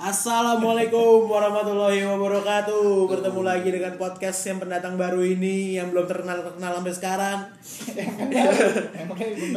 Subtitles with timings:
[0.00, 6.94] Assalamualaikum warahmatullahi wabarakatuh Bertemu lagi dengan podcast yang pendatang baru ini Yang belum terkenal-terkenal sampai
[6.96, 7.38] sekarang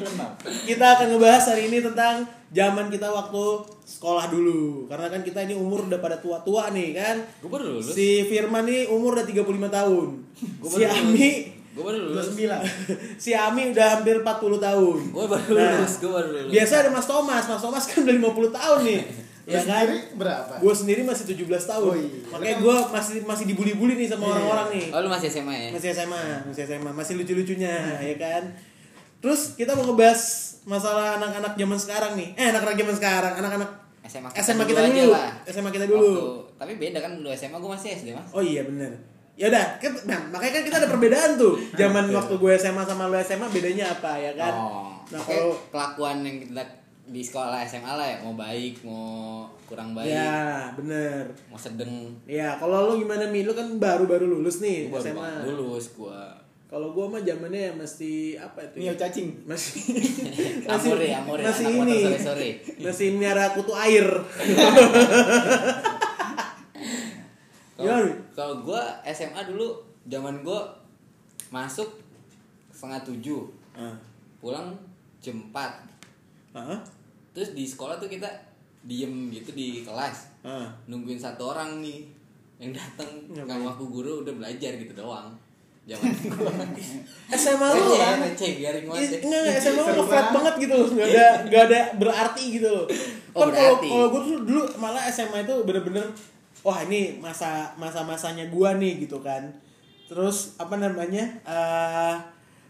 [0.04, 0.36] terkenal?
[0.68, 3.44] Kita akan ngebahas hari ini tentang Zaman kita waktu
[3.88, 7.96] sekolah dulu Karena kan kita ini umur udah pada tua-tua nih kan Gue baru lulus.
[7.96, 10.08] Si Firman nih umur udah 35 tahun
[10.60, 10.84] Gua Si.
[10.84, 12.36] Ami Gue baru lulus.
[12.36, 12.92] 29
[13.24, 14.28] Si Ami udah hampir 40
[14.60, 15.94] tahun Gue baru Nah, lulus.
[16.04, 16.52] Gue baru lulus.
[16.52, 19.98] Biasa ada Mas Thomas Mas Thomas kan udah 50 tahun nih Ya Ya kan sendiri
[20.16, 20.54] berapa?
[20.56, 22.20] gue sendiri masih 17 tahun Oh iya.
[22.30, 24.32] makanya gue masih masih dibully-bully nih sama Iya.
[24.34, 25.70] orang-orang nih Oh lu masih SMA ya?
[25.70, 28.44] masih SMA masih SMA masih lucu-lucunya ya kan
[29.20, 30.22] terus kita mau ngebahas
[30.64, 33.70] masalah anak-anak zaman sekarang nih eh anak-anak zaman sekarang anak-anak
[34.02, 35.32] SMA SMA kita dulu lah.
[35.46, 38.28] SMA kita dulu Waktu- tapi beda kan dulu SMA gue masih SD mas.
[38.30, 38.92] oh iya bener
[39.34, 43.08] ya udah kan nah, makanya kan kita ada perbedaan tuh zaman waktu gue SMA sama
[43.08, 44.92] lu SMA bedanya apa ya kan Oh.
[45.10, 46.64] nah kalau kelakuan yang kita
[47.04, 52.56] di sekolah SMA lah ya mau baik mau kurang baik ya bener mau sedeng ya
[52.56, 56.22] kalau lu gimana mi lu kan baru-baru lulus nih gue baru SMA banget lulus gue
[56.66, 58.82] Kalau gua mah zamannya ya mesti apa itu?
[58.82, 58.98] Mio ya?
[58.98, 59.30] cacing.
[59.46, 59.78] Masih
[60.66, 62.02] amore amore masih anak motor ini.
[62.02, 62.50] sore sore
[62.82, 64.02] Masih miara kutu air.
[68.34, 69.70] kalau gue SMA dulu
[70.04, 70.60] zaman gue
[71.50, 71.90] masuk
[72.74, 73.42] setengah tujuh
[73.74, 73.94] Ah.
[74.38, 74.74] pulang
[75.18, 75.54] jam 4
[76.54, 76.78] Hah?
[77.34, 78.30] Terus di sekolah tuh kita
[78.82, 80.68] diem gitu di kelas Ah.
[80.86, 82.04] nungguin satu orang nih
[82.58, 83.44] yang datang Ngapain?
[83.44, 85.32] nggak ngaku guru udah belajar gitu doang
[85.84, 86.52] zaman gua
[87.30, 88.16] SMA lu kan?
[88.22, 89.20] receh garing banget Ih, ya.
[89.20, 90.54] Enggak, enggak, SMA lu nge-flat banget.
[90.62, 90.88] gitu loh.
[90.90, 92.86] Enggak ada enggak ada berarti gitu loh.
[93.34, 96.06] Oh, Kan kalau kalau gua tuh dulu malah SMA itu bener-bener
[96.62, 99.44] wah ini masa masa-masanya gua nih gitu kan.
[100.06, 101.24] Terus apa namanya?
[101.44, 102.16] eh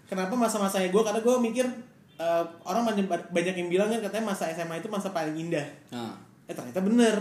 [0.06, 1.66] kenapa masa-masanya gua karena gua mikir
[2.24, 5.68] eh, orang banyak, banyak yang bilang kan katanya masa SMA itu masa paling indah.
[5.92, 6.16] Nah,
[6.48, 7.16] eh ternyata bener.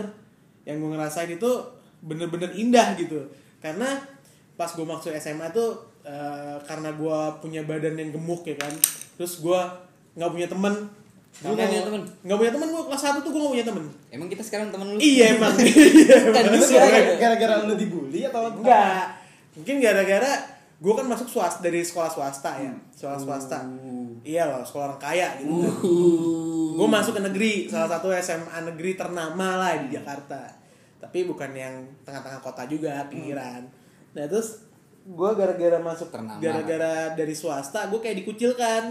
[0.63, 1.51] Yang gue ngerasain itu
[2.01, 3.19] bener-bener indah gitu.
[3.59, 3.99] Karena
[4.55, 8.71] pas gue masuk SMA tuh eh, karena gue punya badan yang gemuk ya kan
[9.13, 9.61] terus gue
[10.15, 10.75] nggak punya temen.
[11.33, 12.03] Nggak Gua punya temen?
[12.23, 13.85] nggak punya temen gue kelas 1 tuh gue nggak punya temen.
[14.13, 14.99] Emang kita sekarang temen lu?
[15.01, 15.55] Iya emang.
[15.63, 16.45] Iya Kan
[17.17, 19.19] gara-gara lu dibully atau enggak
[19.53, 20.33] mungkin gara-gara
[20.83, 22.75] gue kan masuk swasta dari sekolah swasta ya.
[22.93, 23.59] Sekolah swasta
[24.23, 25.51] iya loh sekolah orang kaya gitu.
[25.51, 25.75] Kan.
[26.73, 30.41] gue masuk ke negeri salah satu SMA negeri ternama lah di Jakarta.
[31.03, 31.75] Tapi bukan yang
[32.07, 33.67] tengah-tengah kota juga pinggiran.
[34.15, 34.63] Nah terus
[35.03, 36.39] gue gara-gara masuk Ternama.
[36.39, 38.83] gara-gara dari swasta gue kayak dikucilkan.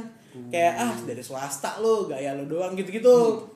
[0.51, 3.47] Kayak ah dari swasta lo gaya lo doang gitu-gitu.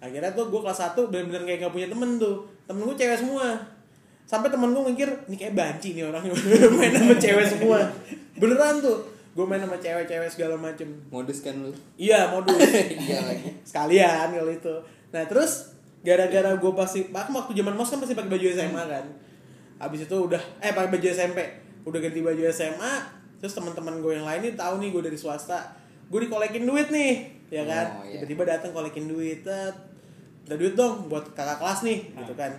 [0.00, 2.48] Akhirnya tuh gue kelas 1 bener-bener kayak gak punya temen tuh.
[2.64, 3.52] Temen gue cewek semua.
[4.24, 6.24] Sampai temen gue mikir ini kayak banci nih orang
[6.80, 7.84] main sama cewek semua.
[8.40, 10.90] Beneran tuh gue main sama cewek-cewek segala macem.
[11.08, 11.70] Modus kan lu?
[11.94, 12.58] Iya modus.
[13.06, 13.50] Iya lagi.
[13.62, 14.74] Sekalian kalau itu.
[15.14, 19.04] Nah terus gara-gara gue pasti aku waktu zaman mos kan pasti pakai baju SMA kan.
[19.78, 21.38] Habis itu udah eh pakai baju SMP
[21.86, 22.94] udah ganti baju SMA
[23.40, 25.78] terus teman-teman gue yang lain nih tahu nih gue dari swasta.
[26.10, 27.86] Gue dikolekin duit nih ya kan?
[27.98, 28.22] Oh, iya.
[28.22, 29.42] tiba-tiba datang kolekin duit
[30.50, 32.50] minta duit dong buat kakak kelas nih gitu kan.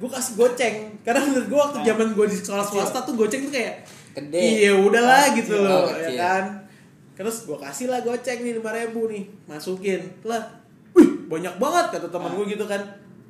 [0.00, 0.76] Gue kasih goceng.
[1.04, 3.84] Karena menurut gue waktu zaman gue di sekolah swasta tuh goceng tuh kayak
[4.14, 4.38] Gede.
[4.38, 5.64] iya udahlah Oh, gitu kecil.
[5.64, 6.16] loh Oh, ya kecil.
[6.16, 6.44] kan?
[7.14, 10.00] Terus gue kasih lah goceng nih lima ribu nih masukin.
[10.22, 10.42] Lah
[10.92, 12.82] wih banyak banget kata teman gue gitu kan.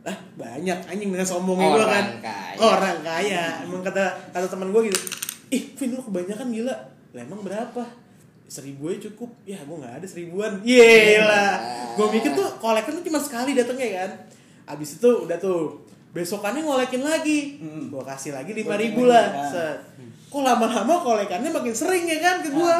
[0.02, 2.04] Ah banyak anjing dengan sombongnya gue kan.
[2.06, 2.56] Orang kaya.
[2.60, 3.44] orang kaya.
[3.64, 5.00] Emang kata kata teman gue gitu
[5.50, 6.76] ih Vin lu kebanyakan gila.
[7.10, 7.84] Lah emang berapa?
[8.44, 9.30] Seribu aja cukup.
[9.44, 10.60] Ya gue nggak ada seribuan.
[10.60, 11.52] Yelah.
[11.94, 14.10] Gue mikir tuh kolekan tuh cuma sekali datangnya kan.
[14.66, 15.80] Abis itu udah tuh
[16.10, 17.58] besokannya ngolekin lagi.
[17.58, 17.88] Hmm.
[17.88, 19.48] gue kasih lagi lima ribu lah kan.
[19.48, 19.78] set
[20.34, 22.74] kok lama-lama kolekannya makin sering ya kan ke gue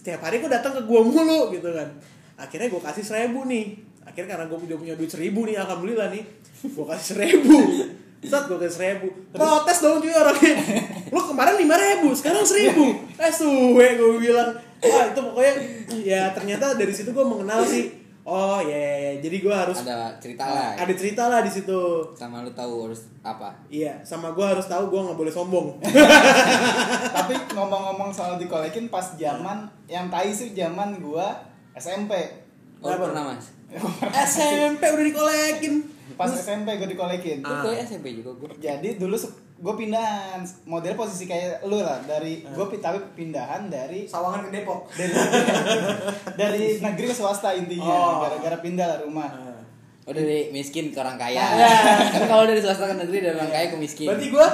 [0.00, 1.92] setiap hari gue datang ke gue mulu gitu kan.
[2.40, 3.76] Akhirnya gue kasih seribu nih.
[4.06, 6.24] Akhirnya karena gue udah punya duit seribu nih alhamdulillah nih
[6.64, 7.58] gue kasih seribu.
[8.24, 9.08] Set gue kasih seribu.
[9.34, 10.56] Protes dong cuy orangnya.
[11.12, 12.96] Lu kemarin lima ribu Sekarang seribu.
[13.20, 14.56] Eh suwe gue bilang.
[14.80, 15.54] Wah itu pokoknya
[16.00, 19.12] Ya ternyata dari situ gue mengenal sih Oh ya ya, ya.
[19.20, 21.78] Jadi gue harus ada cerita lah Ada cerita lah di situ
[22.12, 25.78] sama lu tahu harus apa Iya sama gue harus tahu gue nggak boleh sombong
[27.16, 31.38] Tapi ngomong-ngomong soal dikolekin pas zaman yang tai sih zaman gua
[31.72, 32.10] SMP.
[32.76, 33.02] oh Kenapa?
[33.06, 33.46] pernah mas
[34.26, 35.74] SMP udah dikolekin
[36.14, 37.36] Pas SMP gua dikolekin.
[37.40, 37.62] Gue Ah.
[37.62, 39.14] ke SMP juga gue Jadi dulu
[39.56, 42.52] gue pindahan model posisi kayak lu lah dari Ah.
[42.52, 45.12] gue tapi pindahan dari Sawangan ke Depok dari
[46.36, 48.20] dari negeri ke swasta intinya Oh.
[48.22, 49.30] gara-gara pindah lah rumah
[50.06, 51.42] Oh dari miskin ke orang kaya.
[51.58, 51.66] Ya.
[52.06, 54.06] kan kalau dari swasta ke negeri dari orang kaya ke miskin.
[54.06, 54.48] Berarti gue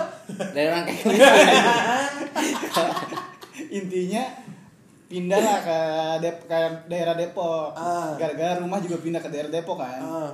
[0.48, 1.28] Dari orang kaya ke miskin.
[3.74, 4.22] intinya
[5.08, 5.78] pindah lah ke
[6.20, 6.56] Dep ke
[6.86, 8.16] daerah Depok Ah.
[8.16, 10.32] gara-gara rumah juga pindah ke daerah Depok kan ah,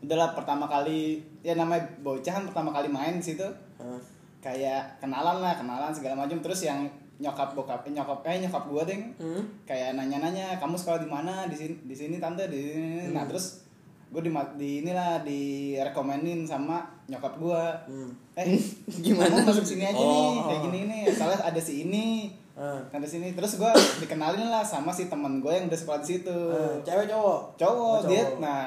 [0.00, 3.44] udahlah pertama kali ya namanya bocah kan pertama kali main di situ
[3.80, 4.00] Ah.
[4.38, 6.84] kayak kenalan lah kenalan segala macam terus yang
[7.16, 9.44] nyokap bokap eh, nyokap eh nyokap gua deh Hmm.
[9.64, 13.60] kayak nanya-nanya kamu sekolah di mana di sini di sini tante di sini nah terus
[14.08, 18.08] gue di, di inilah direkomenin sama nyokap gua Hmm.
[18.34, 18.56] eh
[19.04, 19.28] Gimana?
[19.30, 20.44] kamu masuk sini aja nih Oh.
[20.46, 22.06] kayak gini nih soalnya ada si ini
[22.52, 22.76] Ah.
[22.90, 26.38] ada sini terus gua dikenalin lah sama si teman gue yang udah sekolah di situ
[26.50, 27.38] Ah, Cewek cowok.
[27.54, 28.36] cowok Oh, dia cowok.
[28.38, 28.60] nah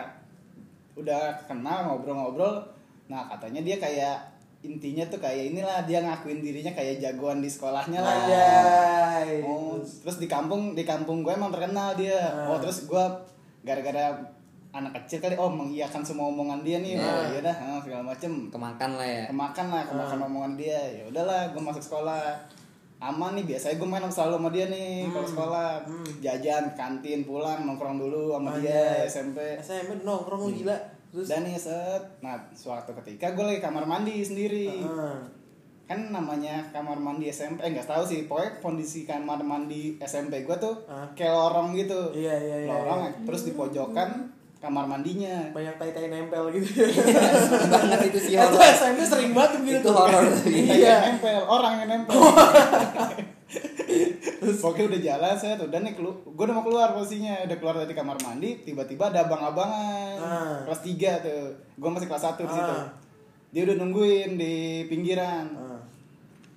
[0.94, 2.62] udah kenal ngobrol-ngobrol
[3.04, 4.18] nah katanya dia kayak
[4.64, 9.44] intinya tuh kayak inilah dia ngakuin dirinya kayak jagoan di sekolahnya lah Anjay.
[9.44, 12.48] oh terus di kampung di kampung gue emang terkenal dia Ah.
[12.48, 13.06] oh terus gue
[13.62, 14.16] gara-gara
[14.72, 17.04] anak kecil kali oh mengiyakan semua omongan dia nih Ah.
[17.04, 19.24] oh iya dah ah, segala macem Kemakan lah ya.
[19.26, 20.26] kemakan lah kemakan Ah.
[20.26, 22.24] omongan dia ya udahlah gue masuk sekolah
[23.00, 25.34] aman nih biasanya gue main selalu sama dia nih kalau Hmm.
[25.36, 26.08] sekolah Hmm.
[26.20, 28.64] jajan kantin pulang nongkrong dulu sama Anjay.
[28.66, 30.78] dia SMP SMP nongkrong lu gila.
[31.14, 35.22] Terus dan nih set nah suatu ketika gue lagi kamar mandi sendiri Ah.
[35.84, 40.58] kan namanya kamar mandi SMP eh nggak tahu sih pokoknya kondisi kamar mandi SMP gue
[40.58, 41.06] tuh Ah.
[41.14, 43.12] kayak lorong gitu Iya, iya, iya, lorong iya.
[43.24, 44.10] terus di pojokan
[44.58, 46.88] kamar mandinya banyak tai-tai nempel gitu.
[47.70, 48.64] banget itu sih Itu horor.
[48.74, 49.80] SMP sering banget begitu.
[49.82, 50.24] Itu horor.
[50.48, 50.96] Iya.
[51.06, 52.16] nempel orang yang nempel
[54.62, 57.76] Pokoknya udah jalan saya tuh dan nih kelu gue udah mau keluar posisinya udah keluar
[57.78, 60.58] dari kamar mandi tiba-tiba ada abang-abangan Ah.
[60.64, 61.42] kelas 3 tuh
[61.74, 62.88] gue masih kelas 1 di situ Ah.
[63.50, 64.54] dia udah nungguin di
[64.86, 65.80] pinggiran Ah.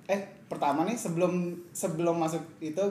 [0.09, 1.33] eh pertama nih sebelum
[1.71, 2.83] sebelum masuk itu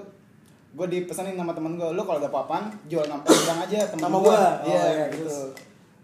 [0.72, 4.18] gue dipesanin sama temen gue lo kalau ada apa-apaan jual nampak bilang aja temen Sama
[4.18, 4.28] gua.
[4.28, 4.40] gua.
[4.62, 5.56] Oh, iya iya, gitu terus?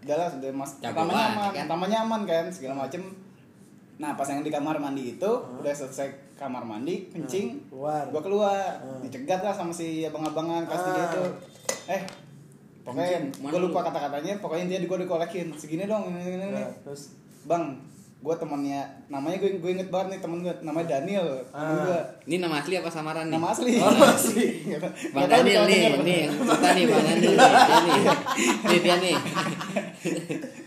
[0.02, 1.62] udah lah sudah mas Jago pertamanya banget, aman kan?
[1.62, 3.02] pertamanya aman kan segala macem
[3.94, 8.02] nah pas yang di kamar mandi itu udah selesai kamar mandi kencing keluar.
[8.04, 9.00] gue keluar Hmm.
[9.00, 11.06] dicegat lah sama si abang-abangan kelas tiga Ah.
[11.08, 11.24] itu
[11.88, 12.02] eh
[12.82, 13.86] pokoknya gue lupa lu?
[13.86, 16.48] kata-katanya pokoknya dia gue dikolekin segini dong ini ini, ini.
[16.52, 17.78] Nah, terus bang
[18.18, 18.78] gue temannya
[19.08, 21.84] namanya gue gue inget banget nih temen gue namanya Daniel temen Ah.
[21.84, 23.34] gue Ini nama asli apa samaran nih?
[23.34, 24.46] nama asli Oh, nama asli.
[25.14, 28.02] Bang Daniel nih, nih, cerita nih Bang Daniel nih, dia nih,
[28.64, 29.14] ini dia nih.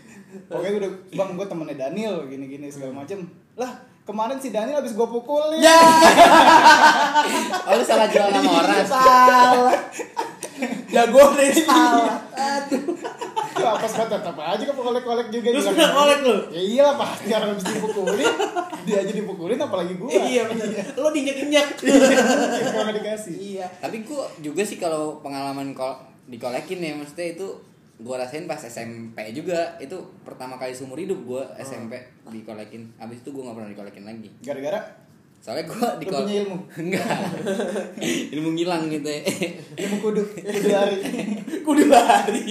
[0.46, 3.18] pokoknya gue udah bang gue temennya Daniel gini gini segala macem
[3.54, 3.70] lah
[4.02, 5.76] kemarin si Daniel habis gue pukulin ya
[7.66, 8.86] Oh lu salah jual nama orang.
[8.86, 9.74] salah.
[10.86, 12.18] Jago deh salah.
[12.32, 12.94] Aduh.
[13.56, 16.36] ya apa sih tetap aja ke kolek-kolek juga Terus kena kolek lu?
[16.50, 18.28] ya iyalah pasti karena habis dipukulin
[18.84, 20.68] dia aja dipukulin apalagi gue Iya benar.
[20.94, 21.66] Lo dinyak-dinyak.
[22.62, 23.66] kalau nggak dikasih Iya.
[23.80, 25.96] Tapi gua juga sih kalau pengalaman kol
[26.26, 27.48] dikolekin ya maksudnya itu
[27.98, 31.96] gua rasain pas SMP juga itu pertama kali seumur hidup gua SMP
[32.26, 34.80] dikolekin habis itu gua nggak pernah dikolekin lagi gara-gara
[35.36, 36.56] soalnya gua Lu dikol punya ilmu?
[36.82, 37.06] enggak
[38.34, 39.20] ilmu ngilang gitu ya
[39.78, 40.98] ilmu kudu kudu lari
[41.66, 42.42] Kudu lari.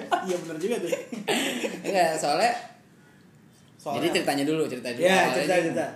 [0.00, 0.88] Iya benar juga tuh.
[1.82, 2.48] enggak soalnya,
[3.76, 5.86] Soalnya- jadi ceritanya dulu cerita dulu Ya, cerita, di- cerita.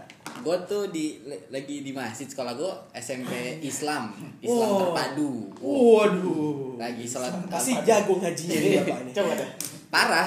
[0.45, 4.13] Gua tuh di lagi di masjid sekolah gua SMP Islam
[4.45, 4.69] Islam.
[4.69, 4.81] Wow.
[4.81, 5.33] terpadu.
[5.61, 6.77] Waduh.
[6.77, 9.13] lagi sholat Pasti jago ngajinya nih bapak ini.
[9.15, 9.51] coba deh
[9.95, 10.27] parah.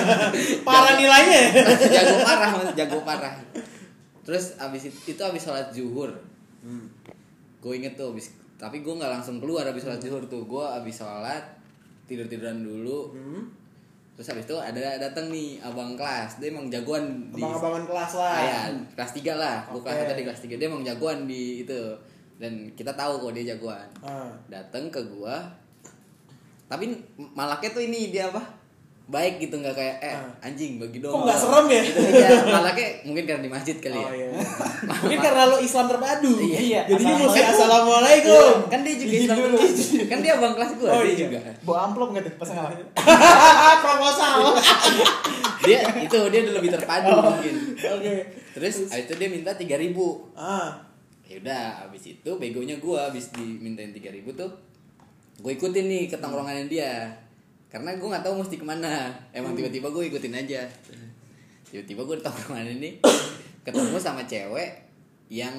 [0.66, 1.54] Parah nilainya.
[1.86, 3.38] jago parah mas jago parah.
[4.26, 6.10] Terus abis itu, itu abis sholat zuhur.
[7.62, 10.42] Gue inget tuh abis tapi gue nggak langsung keluar abis sholat zuhur tuh.
[10.50, 11.46] Gue abis sholat
[12.10, 13.14] tidur tiduran dulu.
[13.14, 13.42] Hmm.
[14.18, 16.42] Terus abis itu ada datang nih abang kelas.
[16.42, 18.34] Dia emang jagoan di Abang-abangan kelas lah.
[18.34, 18.60] Ah, ya,
[18.98, 19.56] kelas 3 lah.
[19.70, 20.02] Gue kelas Oke.
[20.02, 21.80] satu di kelas 3 dia emang jagoan di itu.
[22.34, 23.86] Dan kita tahu kok dia jagoan.
[24.02, 24.34] Ah.
[24.50, 25.38] datang ke gua.
[26.66, 28.42] Tapi malaknya tuh ini dia apa
[29.08, 30.28] baik gitu nggak kayak eh Ah.
[30.42, 31.80] anjing bagi dong Kok nggak serem ya?
[31.80, 34.28] gitu iya malaknya mungkin karena di masjid kali Oh ya iya.
[35.00, 36.32] Mungkin karena lo Islam terpadu.
[36.38, 36.80] Iya.
[36.86, 37.50] Jadi dia mesti Assalamualaikum.
[37.50, 38.52] assalamualaikum.
[38.68, 39.58] kan dia juga Izin Islam dulu.
[40.06, 41.18] kan dia abang kelas gua Oh, dia iya.
[41.18, 42.72] juga bawa amplop nggak tuh pas ngalah
[43.82, 44.32] Proposal.
[45.64, 48.14] dia itu dia udah lebih terpadu mungkin Oke.
[48.52, 50.70] terus abis itu dia minta tiga ribu Ah.
[51.24, 54.48] ya udah abis itu begonya gua abis dimintain tiga ribu tuh
[55.38, 57.08] gue ikutin nih ke tongkrongannya dia
[57.68, 59.12] karena gue nggak tahu mesti ke mana.
[59.30, 60.64] Emang tiba-tiba gue ikutin aja.
[61.64, 62.96] Tiba-tiba gue tongkrongan ini?
[63.64, 64.80] Ketemu sama cewek
[65.28, 65.52] yang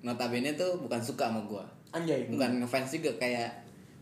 [0.00, 2.26] notabene tuh bukan suka sama gue Anjay.
[2.26, 3.46] bukan ngefans juga kayak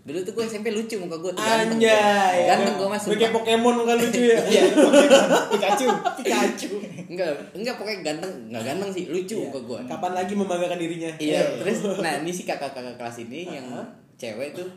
[0.02, 1.76] dulu tuh gue SMP lucu muka gue tuh ganteng.
[1.76, 2.46] Anjay.
[2.46, 4.38] ganteng gue masuk Kayak Pokemon bukan lucu ya.
[4.46, 4.62] iya.
[5.52, 5.86] Pikachu.
[6.16, 6.68] Pikachu.
[7.06, 9.44] enggak enggak pokoknya ganteng enggak ganteng sih lucu Iya.
[9.46, 11.12] muka gue Kapan lagi membanggakan dirinya?
[11.18, 13.66] Iya, terus nah ini si kakak-kakak kelas ini yang
[14.14, 14.68] cewek tuh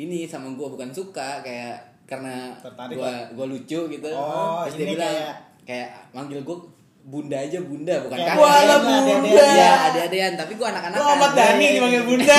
[0.00, 2.56] ini sama gua bukan suka kayak karena
[2.90, 3.20] gua lah.
[3.32, 4.08] gua lucu gitu.
[4.08, 6.58] Oh, terus dia bilang kayak- kayak manggil gua
[7.00, 8.36] bunda aja bunda bukan kakak.
[8.36, 9.40] Wah, lah, Ada- ada- bunda.
[9.40, 10.96] Iya, ada-adaan, tapi gua anak-anak.
[10.96, 12.38] Lo Ahmad Dhani dipanggil bunda.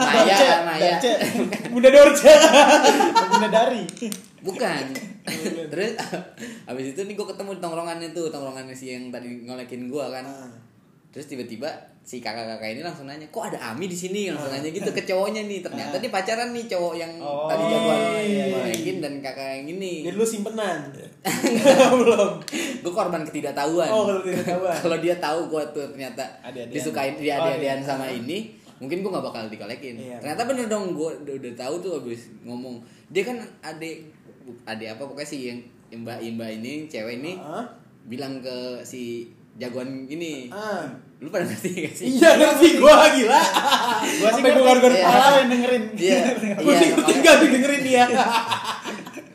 [0.00, 0.90] Maya, Dorce, Maya.
[0.92, 1.12] Dorce.
[1.68, 2.32] Bunda Dorce.
[3.30, 3.82] bidadari.
[4.40, 4.84] Bukan.
[5.68, 5.90] Terus
[6.68, 10.24] habis itu nih gue ketemu di tongkrongannya tuh, tongkrongannya si yang tadi ngolekin gue kan.
[11.10, 11.12] Ah.
[11.12, 11.66] Terus tiba-tiba
[12.00, 14.30] si kakak-kakak ini langsung nanya, kok ada Ami di sini?
[14.30, 15.58] Langsung nanya gitu ke cowoknya nih.
[15.58, 18.44] Ternyata dia pacaran nih cowok yang Oh, tadi jagoan iya, iya.
[18.48, 19.92] ngolekin dan kakak yang ini.
[20.06, 20.86] Jadi lu simpenan.
[22.00, 22.30] Belum.
[22.80, 23.90] Gue korban ketidaktahuan.
[23.90, 24.76] Oh, kalau ketidaktahuan.
[24.86, 26.72] Kalau dia tahu gue tuh ternyata Ade-adean.
[26.72, 27.76] disukain dia Oh, iya.
[27.82, 29.98] sama ini, mungkin gue gak bakal dikolekin.
[29.98, 30.16] Iya.
[30.18, 32.78] Ternyata bener dong gue udah, udah tahu tuh abis ngomong.
[33.10, 34.06] Dia kan ade
[34.64, 35.58] ade apa pokoknya sih yang
[35.90, 37.66] imba imba ini cewek ini Ah.
[38.02, 39.26] bilang ke si
[39.60, 40.48] jagoan ini.
[40.48, 40.88] Ah.
[41.20, 42.16] Lu pada ngerti gak sih?
[42.16, 43.40] Iya ngerti gua gila.
[44.16, 45.04] Gua sih Sampai gua gargar Iya.
[45.04, 45.28] kepala.
[45.36, 45.84] Yang dengerin.
[45.94, 46.18] Iya.
[46.58, 46.88] Gua Iya.
[46.96, 48.04] makanya- gak dengerin dia.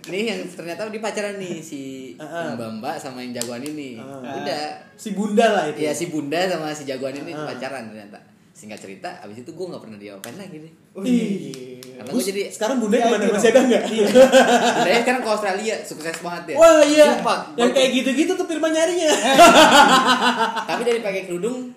[0.05, 1.81] Nih yang ternyata dia pacaran nih si
[2.15, 2.53] Ah, ah.
[2.53, 3.97] Mbak Mbak sama yang jagoan ini.
[3.97, 4.37] Ah.
[4.37, 4.61] Udah.
[4.93, 5.77] Si bunda lah itu.
[5.79, 8.17] Iya si bunda sama si jagoan ini pacaran ternyata.
[8.51, 10.73] Singkat cerita, abis itu gue nggak pernah diapain lagi deh.
[11.03, 11.74] Ih.
[12.05, 13.23] Karena gue jadi sekarang bunda Ya, gimana?
[13.27, 13.83] Masih ada nggak?
[13.83, 16.55] bundanya sekarang ke Australia sukses banget ya.
[16.55, 17.05] Wah iya.
[17.11, 19.09] Sumpah, Yang kayak gitu-gitu tuh firman nyarinya.
[20.69, 21.73] Tapi dari pakai kerudung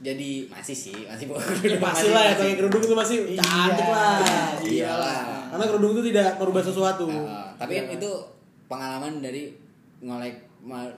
[0.00, 3.38] jadi masih sih masih bawa Ya, masih lah ya pakai kerudung itu masih Iya.
[3.38, 4.18] cantik lah.
[4.58, 5.20] Iyalah.
[5.52, 7.04] Karena kerudung itu tidak merubah sesuatu.
[7.06, 7.96] Nah, tapi kan Iya.
[8.00, 8.10] itu
[8.64, 9.52] pengalaman dari
[10.00, 10.40] ngolek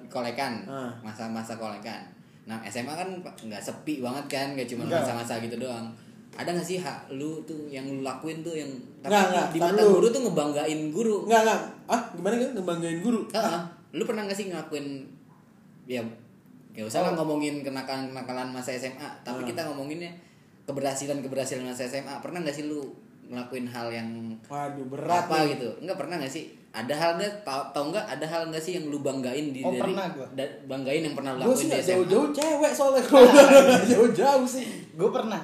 [0.06, 0.62] kolekan
[1.02, 1.98] masa-masa kolekan.
[2.42, 5.90] Nah SMA kan nggak sepi banget kan, nggak cuma masa-masa gitu doang.
[6.32, 9.58] Ada nggak sih hak lu tuh yang lu lakuin tuh yang tapi Nggak, nggak, di
[9.58, 9.92] mata dulu.
[9.94, 11.16] guru tuh ngebanggain guru.
[11.24, 11.60] Enggak enggak.
[11.86, 13.20] Ah, gimana kan ngebanggain guru?
[13.28, 13.60] Heeh.
[13.92, 15.04] lu pernah gak sih ngelakuin
[15.84, 16.00] ya
[16.72, 19.46] gak usah lah ngomongin kenakalan-kenakalan masa SMA tapi Ah.
[19.46, 20.08] kita ngomonginnya
[20.66, 22.88] keberhasilan-keberhasilan masa SMA pernah gak sih lu
[23.22, 24.08] ngelakuin hal yang
[24.42, 25.52] Waduh, berat apa nih.
[25.52, 28.72] gitu enggak pernah gak sih ada hal nggak tau, tau nggak ada hal nggak sih
[28.74, 30.24] yang lu banggain di Oh, dari pernah gua.
[30.32, 33.28] da- banggain yang pernah lu Gue lakuin sih di nggak SMA jauh-jauh cewek soalnya kalau
[33.84, 34.66] jauh-jauh sih.
[34.90, 35.42] Gue pernah.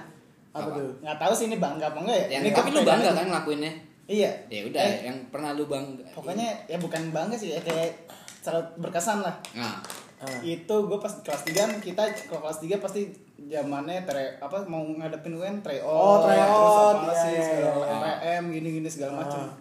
[0.58, 0.76] Apa, Apa?
[0.76, 0.92] tuh?
[1.00, 2.26] Nggak tahu sih ini bangga apa enggak ya.
[2.30, 3.16] yang ini tapi lu bangga aja.
[3.16, 3.72] kan ngelakuinnya
[4.04, 4.30] Iya.
[4.48, 7.92] ya udah Eh, yang pernah lu bangga pokoknya ya bukan bangga sih ya kayak
[8.38, 9.36] selalu berkesan lah.
[9.54, 9.78] nah
[10.18, 10.42] Ah.
[10.42, 13.06] Itu gue pas kelas 3 kita kalau kelas 3 pasti
[13.40, 17.70] zamannya tre apa mau ngadepin UN tryout Oh, tryout, terus apa iya, sih iya, segala
[17.78, 17.94] iya.
[18.18, 19.46] PPM gini-gini segala macam.
[19.46, 19.54] Ah.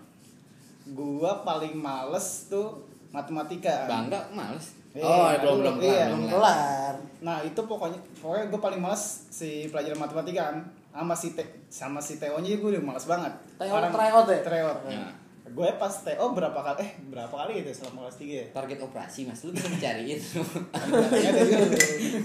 [0.88, 2.74] Gua paling males tuh
[3.10, 3.86] matematika.
[3.86, 6.34] bangga males Iya, oh belum belum iya, kelar, Belum kelar.
[6.34, 6.96] kelar.
[7.22, 10.58] Nah itu pokoknya pokoknya gue paling males si pelajaran matematika kan
[10.98, 13.30] sama si te, sama si TO nya gue udah males banget.
[13.56, 14.40] Tryout, Orang- tryout ya?
[14.42, 14.78] Tryout.
[14.88, 15.06] Ya.
[15.48, 18.46] Gue pas TO berapa kali eh berapa kali gitu selama kelas 3 ya?
[18.52, 21.78] target operasi mas lu bisa dicariin Banyak ada juga.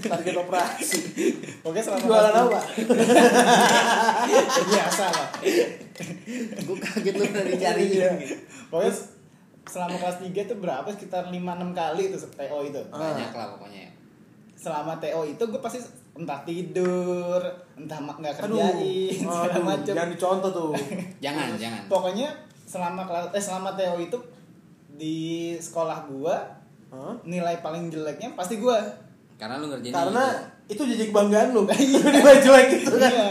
[0.03, 0.99] Target operasi.
[1.61, 2.59] Pokoknya selama Jualan kelas apa?
[2.75, 5.27] tiga- biasa lah.
[6.57, 8.11] gue kaget lu pernah dicariin Iya.
[8.67, 8.93] Pokoknya
[9.63, 11.39] selama kelas 3 itu berapa sekitar 5 6
[11.73, 12.81] kali itu TO itu.
[12.89, 13.91] banyak lah pokoknya ya.
[14.53, 15.79] Selama TO itu gue pasti
[16.13, 17.41] entah tidur,
[17.73, 18.53] entah mak nggak Aduh.
[18.55, 19.93] kerjain, segala Aduh, macam.
[19.93, 20.71] Jangan dicontoh tuh.
[21.25, 22.27] jangan jangan pokoknya
[22.63, 24.17] selama kelas eh selama TO itu
[24.93, 25.17] di
[25.55, 26.37] sekolah gua
[26.87, 27.17] Hah?
[27.23, 28.77] nilai paling jeleknya pasti gua
[29.35, 30.25] karena lu ngerjain Karena
[30.63, 30.79] itu.
[30.79, 31.65] itu jadi kebanggaan lu.
[32.13, 33.09] Nilai jelek gitu kan.
[33.09, 33.29] Iya.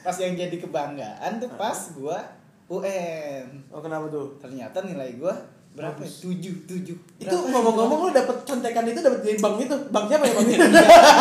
[0.00, 2.18] pas yang jadi kebanggaan tuh pas gua
[2.66, 4.32] UN Oh kenapa tuh?
[4.38, 5.36] ternyata nilai gua
[5.74, 6.06] berapa ya?
[6.06, 9.76] Tujuh tujuh Itu ngomong-ngomong lu dapet contekan itu dapet dari bank itu.
[9.90, 10.46] Bank siapa ya bang?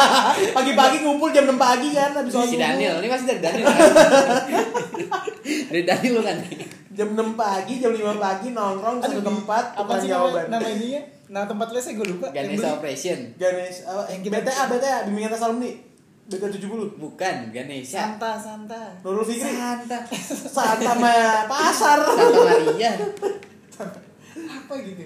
[0.58, 2.58] Pagi-pagi ngumpul jam 6 pagi kan habis sholat si.
[2.58, 3.82] Daniel ini pasti dari Daniel kan
[5.68, 6.38] dari Daniel lu kan
[6.94, 10.46] Jam 6 pagi, jam 5 pagi nongkrong satu tempat apa sih jawaban.
[10.48, 12.78] nama, ininya nah tempat lesnya gua lupa Ganesha.
[12.78, 14.06] Operation Ganesh apa?
[14.08, 15.72] Yang kita- BTA BTA bimbingan tes alumni.
[16.24, 16.94] BTA 70.
[16.96, 19.50] bukan Ganesha Santa Santa Nurul Fikri.
[19.50, 21.10] Santa Santa sama
[21.50, 21.98] pasar.
[22.06, 22.94] Santa Maria
[24.74, 25.04] apa gitu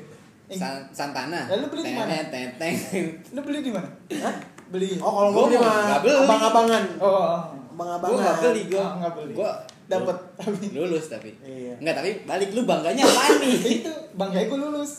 [0.47, 2.23] Yang- San- Santana Lalu beli di mana?
[2.23, 2.75] Teteng,
[3.29, 4.35] lu beli di mana Hah?
[4.67, 6.15] beli Oh kalau Gua gue beli mah nggak beli.
[6.17, 6.83] abang-abangan.
[6.97, 7.35] oh Gua
[7.69, 8.15] Abang-abangan.
[8.17, 9.33] nggak beli gua Oh, nggak beli.
[9.33, 9.51] gua
[9.87, 11.73] dapat tapi lulus tapi Iya.
[11.77, 14.91] Enggak tapi balik lu bangganya apaan nih itu bangga gue lulus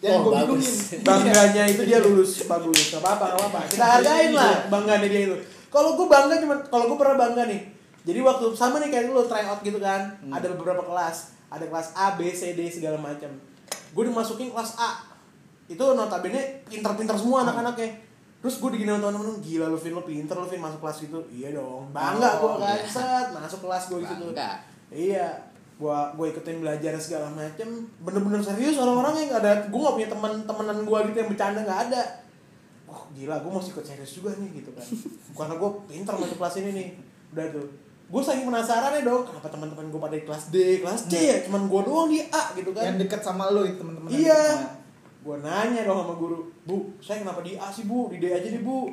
[0.00, 0.48] Oh, yang gue bagus.
[0.48, 0.76] bingungin
[1.08, 2.88] Bangganya itu dia lulus bagus.
[2.88, 3.58] Gak apa-apa, gak apa-apa.
[3.68, 5.36] Kita hargain lah bangganya dia itu.
[5.68, 7.60] Kalau gue bangga cuma kalau gue pernah bangga nih.
[8.00, 10.08] Jadi waktu sama nih kayak lu try out gitu kan.
[10.26, 11.36] Ada beberapa kelas.
[11.48, 13.28] Ada kelas A, B, C, D segala macam.
[13.90, 14.90] Gue dimasukin kelas A.
[15.70, 17.90] Itu notabene pinter-pinter semua anak-anaknya.
[18.40, 21.20] Terus gue digini sama temen-temen, gila lu Vin, lu pinter lu Vin masuk kelas gitu.
[21.28, 22.88] Iya dong, bangga Oh, gue kan, iya.
[22.88, 24.24] set, masuk kelas gue gitu.
[24.32, 24.56] Tuh.
[24.90, 25.28] Iya,
[25.80, 27.88] gua gua ikutin belajar segala macem.
[28.04, 31.60] Bener-bener serius orang-orang yang nggak ada gua nggak punya teman temenan gua gitu yang bercanda
[31.64, 32.02] nggak ada.
[32.84, 34.84] Oh gila gua mesti ikut serius juga nih gitu kan.
[35.40, 36.88] Karena gua pinter masuk kelas ini nih.
[37.32, 37.66] Udah tuh
[38.10, 41.36] gua saking penasaran ya dong kenapa teman-teman gua pada di kelas D kelas C ya?
[41.46, 42.90] Cuman gua doang di A gitu kan.
[42.90, 44.42] Yang dekat sama lo itu teman-teman iya.
[45.22, 48.10] gua nanya dong sama guru bu saya kenapa di A sih bu?
[48.10, 48.90] Di D aja deh bu.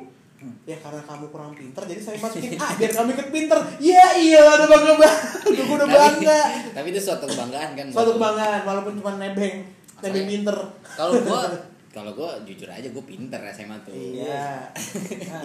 [0.62, 3.58] Ya karena kamu kurang pinter jadi saya masukin A biar kamu ikut pinter.
[3.82, 5.22] Iya iya udah bangga banget
[5.66, 6.40] gue udah bangga.
[6.70, 9.66] tapi itu suatu kebanggaan kan suatu kebanggaan walaupun cuma nebeng
[9.98, 10.56] nebeng Masalahnya- pinter.
[10.94, 11.42] Kalau gua
[11.96, 13.90] kalau gua jujur aja gua pinter SMA tuh.
[13.90, 14.62] Iya.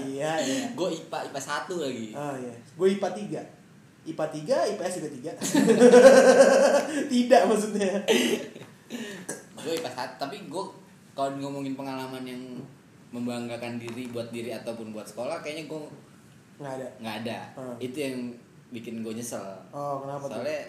[0.05, 0.63] Iya iya.
[0.77, 2.13] Gua IPA IPA satu lagi.
[2.13, 2.53] Oh iya.
[2.77, 3.09] Gue IPA
[3.41, 3.62] 3
[4.03, 7.91] IPA 3 IPS juga 3 tidak maksudnya.
[9.63, 10.63] Gue IPA satu tapi gue
[11.15, 12.41] kalau ngomongin pengalaman yang
[13.13, 15.81] membanggakan diri buat diri ataupun buat sekolah kayaknya gue
[16.59, 16.87] nggak ada.
[16.99, 17.37] nggak ada.
[17.55, 17.75] Hmm.
[17.77, 18.17] itu yang
[18.73, 19.45] bikin gue nyesel.
[19.69, 20.41] Oh kenapa tuh?
[20.41, 20.61] Soalnya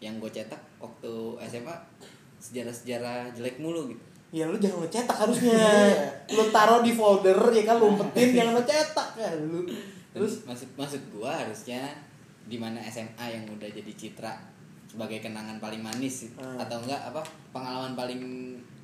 [0.00, 1.12] yang gue cetak waktu
[1.50, 1.76] SMA
[2.40, 4.02] sejarah-sejarah jelek mulu gitu.
[4.30, 5.58] Ya lu jangan lo cetak harusnya.
[6.38, 9.66] lu taruh di folder ya kan lu umpetin jangan lo cetak ya lu.
[10.10, 10.46] terus Terus?
[10.46, 11.82] maksud maksud gue harusnya
[12.50, 14.34] di mana SMA yang udah jadi citra
[14.84, 16.58] sebagai kenangan paling manis Hmm.
[16.58, 18.20] atau enggak apa pengalaman paling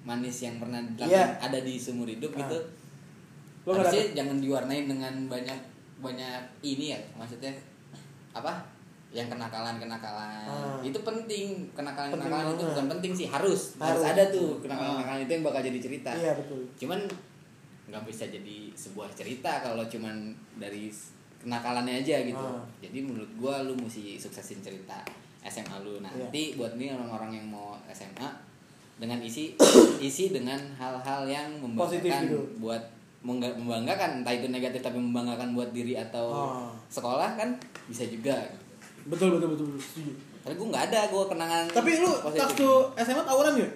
[0.07, 1.35] manis yang pernah Iya.
[1.37, 2.41] ada di seumur hidup Hmm.
[2.41, 2.59] gitu
[3.67, 5.59] nggak harusnya jangan diwarnain dengan banyak
[5.99, 7.51] banyak ini ya maksudnya
[8.31, 8.63] apa
[9.11, 10.79] yang kenakalan kenakalan Ah.
[10.81, 14.05] itu penting kenakalan Penting kenakalan itu bukan penting sih harus harus, Harus.
[14.07, 14.97] ada tuh kenakalan Ah.
[15.01, 16.63] kenakalan itu yang bakal jadi cerita Iya betul.
[16.79, 17.01] cuman
[17.87, 20.87] nggak bisa jadi sebuah cerita kalau cuman dari
[21.47, 22.59] kenakalannya aja gitu Ah.
[22.79, 24.99] jadi menurut gua lu mesti suksesin cerita
[25.41, 26.59] SMA lu nanti Iya.
[26.59, 28.27] buat nih orang-orang yang mau SMA
[28.97, 29.55] dengan isi
[30.03, 32.43] isi dengan hal-hal yang membanggakan gitu.
[32.59, 32.83] buat
[33.23, 36.71] membanggakan entah itu negatif tapi membanggakan buat diri atau Ah.
[36.89, 37.55] sekolah kan
[37.87, 38.35] bisa juga
[39.05, 39.81] Betul betul betul, betul.
[39.81, 40.13] setuju.
[40.43, 43.69] tapi gue nggak ada gue kenangan Tapi lu waktu SMA tawuran ya?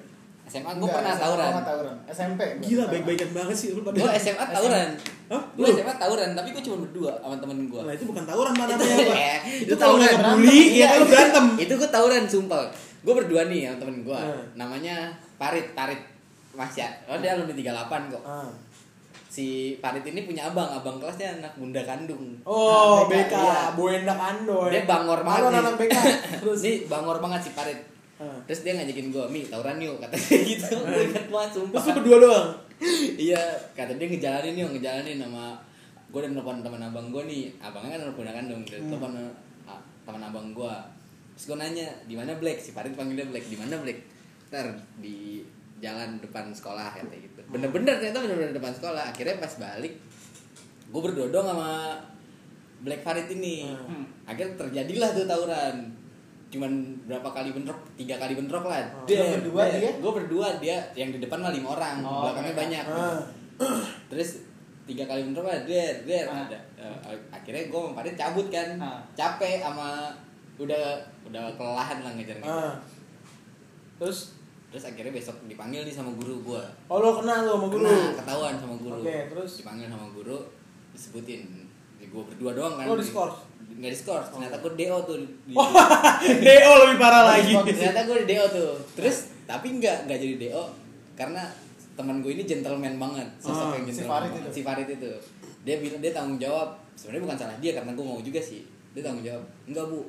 [0.51, 2.41] SMA gue pernah SMA tawuran tawuran SMP.
[2.59, 3.97] Gila baik-baikan banget sih lu pada.
[3.97, 4.89] gue SMA tawuran
[5.29, 5.43] Hah?
[5.53, 5.67] gue?
[5.71, 9.07] SMA tawuran tapi gue cuma berdua sama temen gue Nah, itu bukan tawuran mana namanya
[9.07, 9.15] apa?
[9.63, 10.19] Itu nggak berantem.
[10.19, 11.45] ngebully ya kan lu itu- berantem.
[11.57, 12.63] itu gue tawuran sumpah
[13.01, 14.43] gue berdua nih sama temen gue Hmm.
[14.55, 14.97] namanya
[15.37, 16.03] Parit Parit
[16.51, 18.51] Mas ya oh dia alumni 38 kok Ah.
[19.25, 22.67] si Parit ini punya abang abang kelasnya anak bunda kandung Oh,
[22.99, 23.61] Ah, BK, BK, iya.
[23.73, 24.69] Buenda Kandoy.
[24.69, 25.95] dia bangor banget Halo anak BK.
[26.43, 27.79] Terus ini bangor banget si Parit
[28.21, 28.37] Ah.
[28.45, 30.77] terus dia ngajakin gue mi tawuran yuk katanya gitu.
[30.77, 31.81] Gue ingat banget sumpah.
[31.81, 32.49] Terus berdua doang.
[33.17, 33.41] iya
[33.73, 35.57] kata dia ngejalanin yuk ngejalanin sama
[36.13, 37.43] gue dan telepon teman abang gue nih.
[37.59, 38.93] Abangnya kan bunda kandung dia Hmm.
[38.93, 39.13] telepon
[39.65, 40.75] ah, teman abang gue
[41.33, 42.61] terus gue nanya di mana Black?
[42.61, 44.05] Si Farid panggilnya Black di mana Black?
[44.53, 44.69] Ntar
[45.01, 45.41] di
[45.81, 47.41] jalan depan sekolah kata gitu.
[47.49, 49.09] Bener-bener ternyata bener-bener depan sekolah.
[49.09, 49.97] Akhirnya pas balik
[50.93, 51.97] gue berdodong sama
[52.81, 53.65] Black Farid ini.
[53.65, 54.05] Hmm.
[54.29, 55.77] akhirnya terjadilah tuh tawuran
[56.51, 56.71] cuman
[57.07, 59.07] berapa kali bentrok tiga kali bentrok lah Oh.
[59.07, 59.91] Lu berdua, dia?
[59.95, 62.61] gue berdua dia yang di depan mah lima orang Oh, belakangnya mereka.
[62.61, 63.21] banyak Ah.
[64.07, 64.43] terus
[64.83, 66.45] tiga kali bentrok lah der der Ah.
[66.45, 66.97] ada Eh,
[67.31, 68.99] akhirnya gue sama cabut kan Ah.
[69.13, 70.11] capek sama
[70.57, 72.75] udah udah kelelahan lah ngejar ngejar Ah.
[73.97, 74.35] Terus
[74.67, 77.85] terus akhirnya besok dipanggil nih sama guru gue oh lo kenal lo sama guru.
[77.85, 79.51] Kena, ketahuan sama guru Oke, terus?
[79.59, 80.39] dipanggil sama guru
[80.91, 81.43] disebutin
[82.01, 83.50] gue berdua doang kan Oh, diskors?
[83.81, 85.65] Nggak diskors ternyata gue do tuh di, Oh,
[86.45, 87.57] DO lebih parah lagi.
[87.57, 90.63] ternyata gue di do tuh terus tapi nggak nggak jadi do
[91.15, 91.43] karena
[91.93, 94.41] teman gue ini gentleman banget sosok Ah, yang si gentleman Farid banget.
[94.43, 94.51] itu.
[94.51, 95.11] si Farid itu
[95.61, 99.01] dia bilang dia tanggung jawab sebenarnya bukan salah dia karena gue mau juga sih dia
[99.01, 100.01] tanggung jawab enggak bu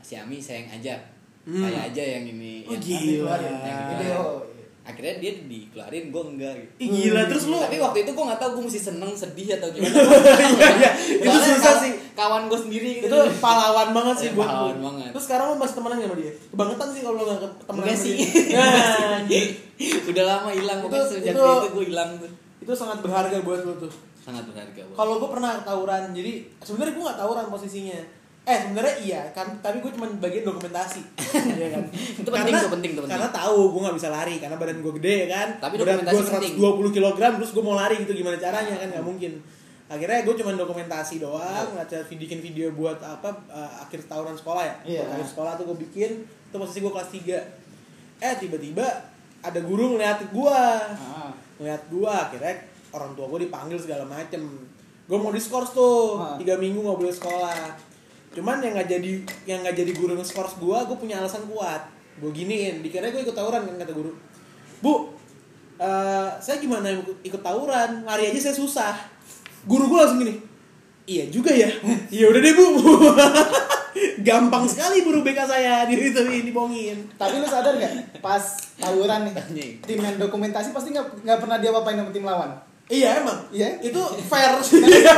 [0.00, 1.00] si Ami saya yang ajak
[1.44, 1.60] Hmm.
[1.60, 3.04] saya aja yang ini Oh, yang- gila.
[3.36, 3.52] Dikeluarin.
[3.60, 4.16] yang Video.
[4.16, 4.53] dikeluarin.
[4.84, 6.72] Akhirnya dia dikeluarin gue enggak gitu.
[6.78, 9.68] Ih, gila terus lu tapi waktu itu gue nggak tahu gue mesti seneng sedih atau
[9.70, 10.90] gimana Iya, iya.
[11.18, 11.92] Itu susah kawan- sih.
[12.12, 14.84] kawan gue sendiri gitu itu pahlawan banget sih Iya, buat pahlawan lu.
[14.84, 15.10] banget.
[15.10, 16.32] Terus sekarang lu masih temenan sama dia?
[16.46, 18.14] Kebangetan sih kalau lu gak temenan Enggak sih.
[18.50, 19.20] Nah,
[20.04, 23.74] udah lama hilang Itu- sejak itu- itu gue hilang tuh itu sangat berharga buat lu
[23.78, 23.92] tuh.
[24.18, 24.80] sangat berharga.
[24.90, 28.00] Kalau gue pernah tawuran, jadi sebenarnya gue gak tawuran posisinya.
[28.44, 31.00] Eh sebenarnya iya, kan tapi gue cuma bagian dokumentasi,
[31.56, 31.82] Iya kan?
[31.88, 33.16] Itu penting, Karena- itu penting, itu penting.
[33.16, 35.48] Karena tahu gue gak bisa lari karena badan gue gede ya kan.
[35.58, 36.52] Tapi Berat dokumentasi gue penting.
[36.92, 39.32] 120 kg terus gue mau lari gitu gimana caranya kan nggak mungkin.
[39.84, 44.74] Akhirnya gue cuma dokumentasi doang, ngaca bikin video buat apa eh, akhir tahunan sekolah ya.
[44.84, 45.00] Iya.
[45.00, 47.40] Buat Akhir sekolah tuh gue bikin, itu posisi gue kelas 3
[48.20, 48.84] Eh tiba-tiba
[49.40, 50.60] ada guru ngeliat gue
[50.94, 51.32] Ah.
[51.54, 52.56] ngeliat gua akhirnya
[52.90, 54.40] orang tua gua dipanggil segala macem
[55.04, 56.34] gua mau diskors tuh Ah.
[56.34, 57.76] tiga minggu nggak boleh sekolah
[58.34, 59.12] cuman yang nggak jadi
[59.46, 61.86] yang nggak jadi guru ngeskors gua gua punya alasan kuat.
[62.18, 64.10] Gua giniin dikira gua ikut tawuran kan kata guru.
[64.82, 65.14] Bu
[65.78, 66.90] eh, saya gimana
[67.22, 68.02] ikut, tawuran?
[68.02, 68.94] Lari aja saya susah.
[69.64, 70.54] Guru gua langsung gini
[71.04, 71.68] iya juga ya.
[72.14, 72.66] Iya udah deh bu.
[74.26, 78.18] Gampang sekali buru BK saya di itu dibongin Tapi lu sadar gak?
[78.18, 78.42] Pas
[78.74, 82.50] tawuran nih, tim yang dokumentasi pasti nggak nggak pernah dia apain sama tim lawan.
[82.86, 83.80] Iya emang Iya.
[83.80, 85.14] itu fair sih Ya,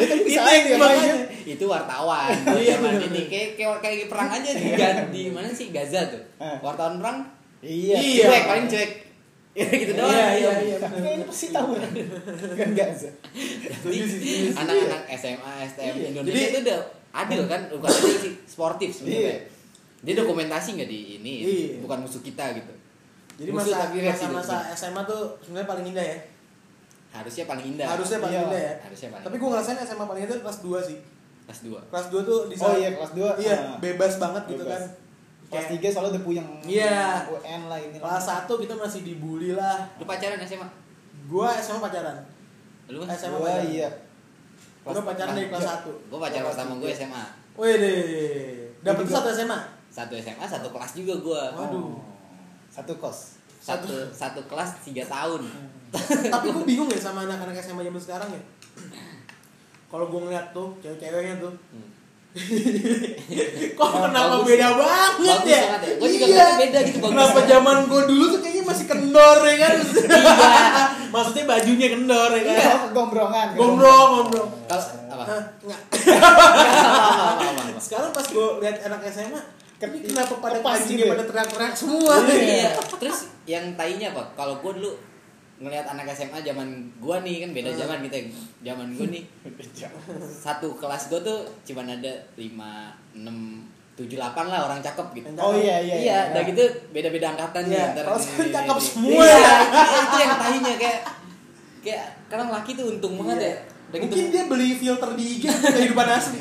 [0.00, 1.14] tapi bisa Itu aja yang dia makanya.
[1.14, 1.18] main.
[1.48, 3.08] itu wartawan Iya, zaman bener.
[3.08, 6.58] ini kayak kayak kayak perang aja di Ga- di mana sih Gaza tuh Eh.
[6.58, 7.18] wartawan perang
[7.58, 7.94] Iya.
[7.96, 8.24] Iya.
[8.24, 8.90] cuek paling cuek
[9.58, 10.06] Ya gitu doang.
[10.08, 10.76] Iya iya iya.
[10.78, 11.90] Kayaknya pasti tahu kan.
[12.54, 13.10] Kan sih.
[14.54, 16.06] Anak-anak SMA, STM Iya.
[16.08, 19.18] Indonesia Jadi- itu udah adil kan, bukan adil sih, sportif sebenarnya.
[19.24, 19.36] Iya.
[20.00, 21.68] Dia dokumentasi nggak di ini, Iya.
[21.80, 22.70] bukan musuh kita gitu.
[23.36, 24.74] Jadi Musuh masa tapi versi masa, masa dulu.
[24.76, 26.18] SMA tuh sebenarnya paling indah ya.
[27.08, 27.86] Harusnya paling indah.
[27.86, 28.46] Harusnya paling Iya.
[28.46, 28.74] indah ya.
[28.80, 29.24] Harusnya paling.
[29.24, 30.98] Tapi gue ngerasain SMA paling indah kelas 2 sih.
[31.48, 31.80] kelas 2.
[31.88, 33.32] Kelas 2 tuh di Oh iya, kelas dua.
[33.34, 33.76] Iya, Ah.
[33.80, 34.76] bebas banget gitu Bebas.
[34.76, 34.82] kan.
[35.48, 36.48] Kelas 3 soalnya udah puyeng.
[36.60, 37.24] Iya.
[37.26, 37.96] UN lah ini.
[37.96, 39.80] kelas 1 kita masih dibully lah.
[39.96, 40.68] Lu pacaran SMA?
[41.24, 42.16] Gua SMA pacaran.
[42.86, 43.00] Lu?
[43.06, 43.64] SMA Gua pacaran.
[43.66, 43.88] iya.
[44.84, 45.88] Gua pacaran dari kelas 1.
[46.06, 46.82] Gue pacaran pertama tiga.
[46.82, 47.24] gue SMA.
[47.56, 47.98] Wih deh.
[48.84, 49.16] Juga.
[49.16, 49.58] satu SMA.
[49.88, 51.42] Satu SMA, satu kelas juga gue.
[51.56, 51.80] Waduh.
[51.80, 51.96] Oh.
[52.68, 53.37] Satu kos.
[53.68, 55.44] Satu satu kelas tiga tahun.
[56.26, 58.42] Tapi gue bingung ya sama anak-anak SMA zaman sekarang ya.
[59.86, 61.88] Kalau gue ngeliat tuh cewek-ceweknya tuh, Hmm.
[63.72, 64.46] kok Oh, kenapa bagus.
[64.46, 65.60] beda banget Bagus ya?
[65.64, 65.92] banget ya.
[65.98, 66.46] Juga Iya.
[66.60, 67.10] beda gitu, bagus.
[67.10, 69.74] Kenapa zaman gue dulu tuh kayaknya masih kendor ya kan?
[69.80, 70.84] Iya.
[71.14, 72.54] Maksudnya bajunya kendor ya kan?
[72.54, 73.46] Iya, gombrongan.
[73.56, 74.48] Gombrong, gombrong.
[74.68, 74.84] Kalau
[75.64, 75.80] enggak.
[75.88, 77.80] Apa.
[77.80, 79.40] Sekarang pas gue lihat anak SMA,
[79.78, 81.14] tapi kenapa pada gitu ya?
[81.14, 82.14] pada teriak-teriak semua?
[82.26, 82.70] Iya.
[82.98, 84.26] Terus yang tainya apa?
[84.34, 84.90] Kalau gue dulu
[85.58, 86.70] ngelihat anak SMA zaman
[87.02, 88.30] gua nih kan beda zaman kita
[88.62, 89.26] zaman gua nih
[90.22, 93.66] satu kelas gua tuh cuma ada lima enam
[93.98, 95.96] tujuh delapan lah orang cakep gitu Oh iya iya.
[95.98, 96.62] iya udah gitu
[96.94, 99.54] beda-beda angkatan nih Iya, antar kalau ini, sekarang ini, cakep semua Iya, ya.
[99.58, 100.98] itu, itu yang tainya kayak
[101.82, 103.54] kayak kadang laki tuh untung banget ya
[103.90, 106.40] udah gitu Mungkin dia beli filter di IG kehidupan asli.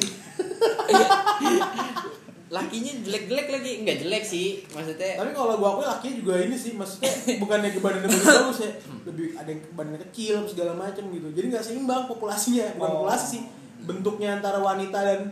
[2.47, 6.71] Lakinya jelek-jelek lagi nggak jelek sih maksudnya Tapi kalau gua akui lakinya juga ini sih,
[6.73, 8.71] maksudnya bukannya ke badannya bagus bagus ya,
[9.03, 11.27] lebih ada yang badannya kecil segala macam gitu.
[11.35, 12.93] Jadi nggak seimbang populasinya, bukan Oh.
[13.03, 13.41] populasi sih,
[13.83, 15.27] bentuknya antara wanita dan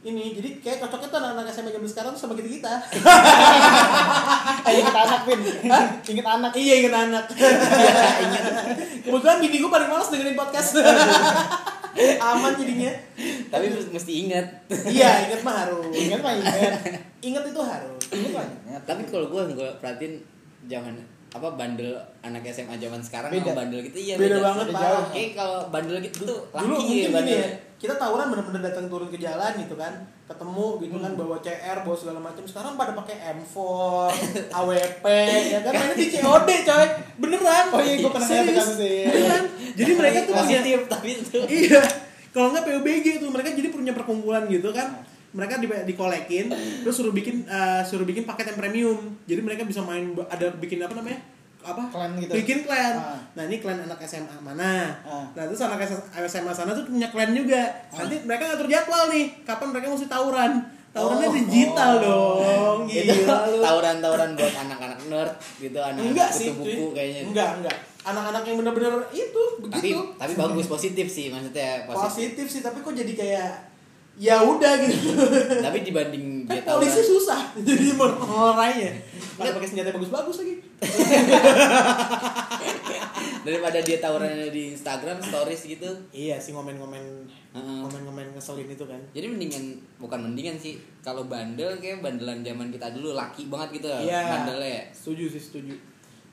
[0.00, 0.32] ini.
[0.32, 2.72] Jadi kayak cocoknya tuh anak-anak SMA zaman sekarang tuh sama kita kita.
[4.66, 5.40] Eh, inget anak, Pin.
[6.08, 6.50] Inget anak.
[6.54, 7.24] iya inget anak.
[9.04, 10.78] Kebetulan bini gua paling males dengerin podcast.
[12.18, 12.92] Aman jadinya.
[13.48, 14.46] Tapi mesti ingat
[14.86, 15.88] Iya inget mah harus.
[15.88, 16.72] Ingat mah inget.
[17.20, 18.00] Ingat itu harus.
[18.08, 18.44] Ingat mah
[18.82, 20.14] tapi kalau gue gue perhatiin
[20.64, 20.94] zaman
[21.28, 23.52] apa bandel anak SMA zaman sekarang Beda.
[23.52, 25.12] sama bandel gitu iya Beda banget, Pak.
[25.12, 28.62] Kayak kalau bandel gitu tuh dulu laki mungkin ya gini bandel ya kita tawuran bener-bener
[28.64, 29.92] datang turun ke jalan gitu kan
[30.24, 31.04] ketemu gitu Hmm.
[31.04, 33.56] kan bawa CR bawa segala macam sekarang pada pakai M4
[34.56, 35.04] AWP
[35.46, 36.86] ya kan mainnya di COD coy
[37.18, 38.56] beneran Oh iya, gua pernah lihat Serius.
[38.58, 39.04] kasusnya.
[39.06, 39.44] beneran
[39.76, 41.82] jadi mereka tuh positif tapi itu iya
[42.36, 45.00] kalau nggak PUBG tuh mereka jadi punya perkumpulan gitu kan.
[45.32, 46.52] Mereka di dikolekin
[46.84, 48.98] terus suruh bikin eh, suruh bikin paket yang premium.
[49.24, 51.16] Jadi mereka bisa main ada bikin apa namanya?
[51.64, 51.82] Apa?
[51.88, 52.32] Klan gitu.
[52.36, 52.94] bikin klan.
[52.94, 53.18] Ah.
[53.34, 54.94] nah ini klan anak SMA mana?
[55.02, 55.26] Ah.
[55.34, 55.82] nah terus anak
[56.28, 57.72] SMA sana tuh punya klan juga.
[57.96, 61.36] Nanti mereka ngatur jadwal nih kapan mereka mesti tawuran tawurannya Oh.
[61.36, 63.60] digital dong itu gila lu.
[63.60, 66.96] tawuran-tawuran buat anak-anak nerd gitu anak enggak sih buku cuy.
[66.96, 67.22] kayaknya.
[67.28, 67.76] Enggak enggak.
[68.06, 69.98] Anak-anak yang bener-bener itu tapi begitu.
[70.16, 73.50] tapi bagus positif sih maksudnya positif, positif sih tapi kok jadi kayak
[74.16, 75.12] ya udah gitu.
[75.60, 77.50] Tapi dibanding dia polisi susah.
[77.66, 78.94] Jadi mengorainya
[79.36, 80.54] pada pakai senjata bagus-bagus lagi.
[83.46, 85.90] Daripada dia tawurannya di Instagram stories gitu.
[86.10, 87.02] Iya sih ngomen-ngomen
[87.54, 87.78] Heeh.
[87.82, 88.98] ngomen-ngomen ngeselin itu kan.
[89.14, 89.64] Jadi mendingan
[89.98, 90.78] bukan mendingan sih.
[91.02, 93.88] Kalau bandel kayak bandelan zaman kita dulu laki banget gitu.
[93.90, 94.42] Iya.
[94.42, 94.90] Bandelnya.
[94.90, 95.74] Setuju sih setuju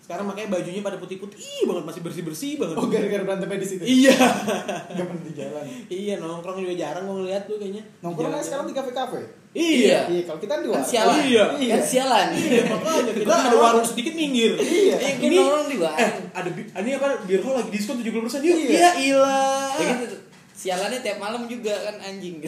[0.04, 1.64] sekarang makanya bajunya pada putih-putih.
[1.64, 2.76] Banget masih bersih-bersih banget.
[2.76, 3.84] Oh, gara-gara berantemnya di situ.
[3.84, 4.12] iya.
[4.92, 5.64] Enggak pernah di jalan.
[5.88, 7.84] iya nongkrong juga jarang gue ngeliat tuh kayaknya.
[8.00, 9.22] Nongkrong kan sekarang di kafe-kafe.
[9.54, 10.04] iya.
[10.06, 10.84] Iya, kalau kita di kan warung.
[10.84, 11.16] sialan.
[11.24, 11.44] Iya.
[11.72, 12.28] kan sialan.
[12.34, 13.86] Iya makanya kita ada warung.
[13.86, 14.52] sedikit minggir.
[14.58, 14.96] Iya.
[14.98, 17.96] Eh, gue Ini- nongkrong di eh warung ada bi- ini apa beer hall lagi diskon
[17.98, 18.12] 70%
[18.44, 18.56] yuk.
[18.60, 18.68] Iya.
[18.68, 19.98] iya ilah ya kan
[20.64, 22.40] sialannya tiap malam juga kan anjing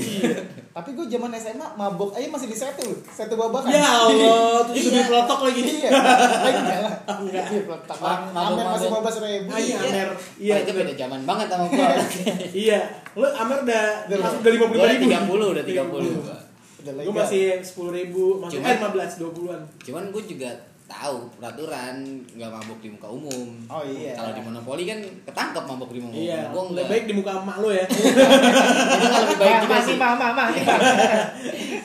[0.71, 3.67] Tapi gue zaman SMA mabok aja masih di setu, setu babakan.
[3.67, 4.87] ya Allah tuh Iya.
[4.89, 5.89] di pelotok lagi Iya.
[5.91, 6.93] Lagi jalan.
[7.21, 7.45] Enggak.
[7.45, 7.61] Iya.
[7.95, 9.11] Ma- Amer masih mabok-mabok.
[9.15, 9.49] 15 ribu.
[9.49, 9.75] Ah, iya.
[9.77, 10.09] Amer.
[10.35, 11.87] Iya, itu beda zaman banget sama gua
[12.63, 12.79] iya
[13.13, 16.37] lu Amer udah Udah masuk udah lima puluh udah ribu 30 udah 30 gua.
[16.77, 20.51] Udah gue masih sepuluh ribu Cuma- eh lima belas dua puluhan cuman gue juga
[20.85, 21.97] tahu peraturan
[22.37, 23.49] nggak mabuk di muka umum.
[23.65, 24.13] Oh, iya.
[24.13, 26.53] kalau di monopoli kan ketangkep mabuk di muka iya.
[26.53, 27.85] umum lebih enggak baik di muka emak lu ya.
[27.89, 29.95] Itu nggak lebih baik juga sih.
[29.97, 30.47] mah, mah, mah.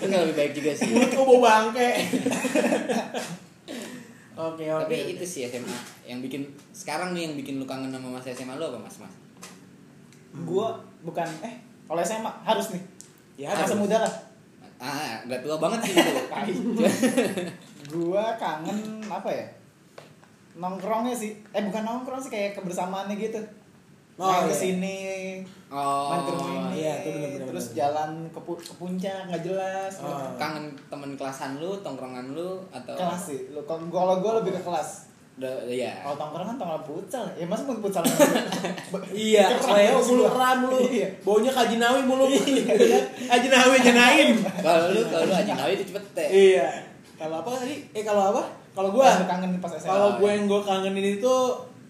[0.01, 0.89] itu nggak lebih baik juga sih.
[0.93, 1.91] Mulut kau bau bangke.
[4.37, 6.45] Oke oke tapi itu sih SMA yang bikin
[6.77, 9.15] sekarang nih yang bikin lu kangen sama masa SMA lu apa mas mas?
[10.45, 11.57] Gua bukan eh
[11.89, 12.83] kalau SMA harus nih.
[13.41, 14.15] ya Masa ada muda lah.
[14.81, 16.85] ah nggak tua banget sih itu.
[17.91, 19.47] gua kangen apa ya?
[20.57, 21.37] Nongkrongnya sih.
[21.51, 23.41] Eh bukan nongkrong sih kayak kebersamaannya gitu.
[24.21, 24.53] Oh, main iya.
[24.53, 24.99] ke sini,
[25.73, 27.47] oh main ke rumah ini, iya, itu bener-bener.
[27.49, 29.97] terus jalan ke, pu- ke puncak nggak jelas.
[30.05, 30.37] Oh.
[30.37, 33.49] kangen temen kelasan lu tongkrongan lu atau Kelas sih.
[33.49, 35.09] Lu kalau gua lebih ke kelas.
[35.41, 36.05] Udah, ya.
[36.05, 37.25] Kalau tongkrong kan tongkrong futsal.
[37.33, 38.05] Ya masa mau futsal?
[39.17, 40.85] Iya, Leo mulu ram lu.
[40.85, 41.09] Iya.
[41.25, 42.29] Baunya kajinawi mulu.
[43.25, 44.37] Kajinawi jenain.
[44.37, 46.29] Kalau lu kalau lu aja nawi itu cepet teh.
[46.29, 46.69] Iya.
[47.21, 47.77] Kalau apa tadi?
[47.93, 48.43] Eh kalau apa?
[48.73, 49.93] Kalau gua Yang lu kangen pas SMA.
[49.93, 51.35] kalau gue yang gue kangenin itu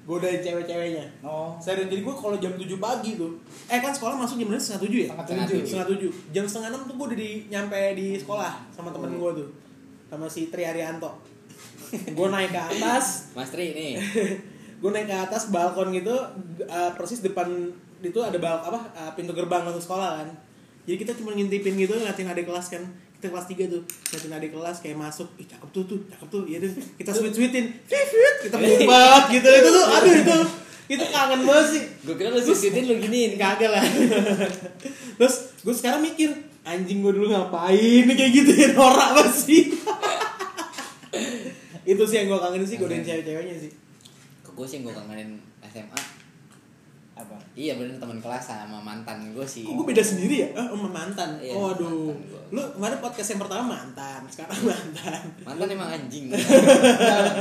[0.09, 1.07] godain cewek-ceweknya.
[1.23, 1.55] Oh.
[1.63, 3.39] Serius, jadi gue kalau jam 7 pagi tuh
[3.71, 4.59] Eh kan sekolah masuk jam berapa?
[4.59, 5.09] Setengah tujuh ya?
[5.15, 5.67] Setengah tujuh.
[5.71, 9.31] Setengah tujuh Jam setengah enam tuh gue udah di, nyampe di sekolah Sama temen gue
[9.39, 9.49] tuh
[10.11, 11.15] Sama si Tri Arianto
[12.19, 14.03] Gue naik ke atas Mas Tri nih.
[14.83, 16.17] Gue naik ke atas balkon gitu
[16.65, 17.47] eh, Persis depan
[18.01, 20.29] itu ada bal apa eh, pintu gerbang masuk sekolah kan
[20.89, 22.83] Jadi kita cuma ngintipin gitu ngeliatin adik kelas kan
[23.21, 26.43] kita kelas 3 tuh ngeliatin adik kelas kayak masuk ih cakep tuh tuh cakep tuh.
[26.49, 30.39] Iya deh kita sweet sweetin kita ngumpet gitu itu tuh aduh itu
[30.91, 31.83] itu kangen banget sih.
[32.03, 33.37] Gue kira lu sisitin lu giniin.
[33.37, 33.85] kagak lah.
[35.21, 36.33] Terus gue sekarang mikir
[36.65, 39.63] anjing gue dulu ngapain kayak gitu ya norak banget sih.
[41.85, 43.71] Itu sih yang gue kangen sih godain cewek-ceweknya sih.
[44.41, 45.37] Ke gue sih gue kangenin
[45.69, 46.20] SMA.
[47.21, 47.37] Apa?
[47.53, 49.63] Iya bener teman kelas sama mantan gue sih.
[49.63, 52.41] kok gue beda sendiri ya oh sama mantan Iya, oh aduh mantan gua.
[52.51, 56.25] lu kemarin podcast yang pertama mantan sekarang mantan Mantan emang anjing.
[56.27, 56.41] Enggak,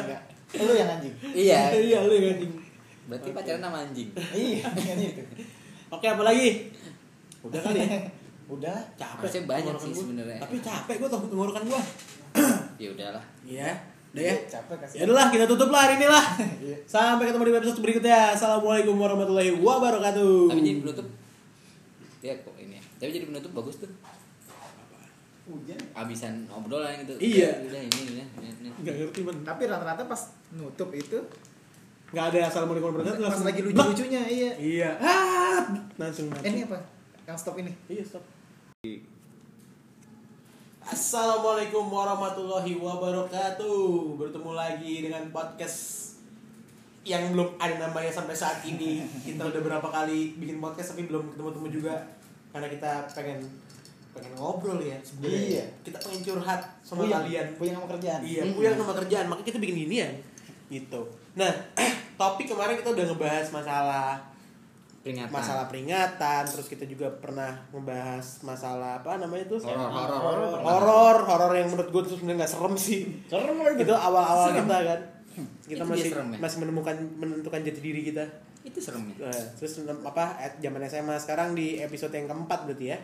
[0.03, 0.21] enggak.
[0.55, 1.13] Lu yang anjing.
[1.31, 1.59] iya.
[1.71, 2.51] iya lu yang anjing
[3.05, 4.09] Berarti pacaran sama anjing.
[4.13, 5.23] Iya, kan itu.
[5.89, 6.69] oke apa lagi
[7.39, 7.87] udah kali ya
[8.49, 8.77] Udah.
[8.93, 10.37] capek Harusnya banyak sih sebenarnya.
[10.39, 11.81] tapi capek gue tau tenggorokan gue
[12.77, 13.23] Ya udahlah.
[13.43, 13.77] iya
[14.09, 14.95] udah ya Capek kasih.
[14.95, 16.25] ya udahlah kita tutup lah hari ini lah
[16.59, 16.77] Iya.
[16.83, 21.07] sampai ketemu di episode berikutnya assalamualaikum warahmatullahi wabarakatuh Tapi jadi penutup.
[22.19, 22.75] Ya kok ini.
[22.75, 22.83] ya.
[22.97, 23.91] Tapi jadi penutup bagus tuh.
[25.45, 25.79] Hujan.
[25.93, 27.13] Abisan obrolan gitu.
[27.17, 27.63] Iya.
[27.63, 28.25] Udah ini udah.
[28.35, 28.69] ini, ini.
[28.75, 31.17] nggak ngerti man Tapi rata-rata pas nutup itu
[32.09, 33.73] nggak ada assalamualaikum warahmatullahi pas wabarakatuh lagi Blak.
[33.85, 34.51] lucu-lucunya iya.
[34.57, 35.61] iya ah
[35.95, 36.81] langsung mati Eh, ini apa?
[37.23, 37.69] Yang stop ini.
[37.85, 38.25] iya stop
[40.89, 46.17] Assalamualaikum warahmatullahi wabarakatuh Bertemu lagi dengan podcast
[47.05, 51.29] Yang belum ada namanya sampai saat ini Kita udah berapa kali bikin podcast Tapi belum
[51.29, 51.93] ketemu-temu juga
[52.49, 53.45] Karena kita pengen
[54.09, 55.61] pengen ngobrol ya sebenarnya.
[55.61, 55.65] Iya.
[55.85, 57.13] Kita pengen curhat sama Puyeng.
[57.13, 58.19] kalian Puyeng sama kerjaan.
[58.25, 58.57] Iya, Mm-mm.
[58.57, 60.11] puyeng sama kerjaan, makanya kita bikin ginian
[60.73, 61.01] gitu.
[61.37, 61.53] Nah,
[62.19, 64.17] topik kemarin kita udah ngebahas masalah
[64.99, 65.31] Peringatan.
[65.31, 69.63] masalah peringatan, terus kita juga pernah ngebahas masalah apa namanya tuh?
[69.63, 70.19] Horor, horor.
[70.19, 70.59] Horor.
[70.59, 73.01] Horor, horor yang menurut gue tuh sebenarnya nggak serem sih.
[73.25, 73.79] Serem lagi.
[73.79, 74.59] Itu awal-awal Serem.
[74.61, 75.01] kita kan.
[75.63, 76.37] Kita Itu masih serem ya?
[76.37, 78.25] masih menemukan menentukan jati diri kita.
[78.59, 79.23] Itu serem ya.
[79.23, 80.23] Nah, terus apa
[80.59, 82.97] zaman SMA sekarang di episode yang keempat berarti ya.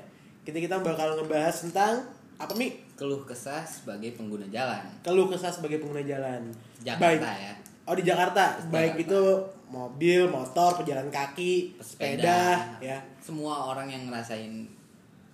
[0.43, 2.05] Kita kita bakal ngebahas tentang
[2.35, 2.75] apa Mi?
[2.93, 4.83] Keluh kesah sebagai pengguna jalan.
[4.99, 6.51] Keluh kesah sebagai pengguna jalan.
[6.83, 7.39] Jakarta Baik.
[7.39, 7.53] ya.
[7.85, 9.05] Oh di Jakarta, Di baik Jakarta.
[9.05, 9.21] itu
[9.67, 12.97] mobil, motor, pejalan kaki, sepeda, ya.
[13.17, 14.65] Semua orang yang ngerasain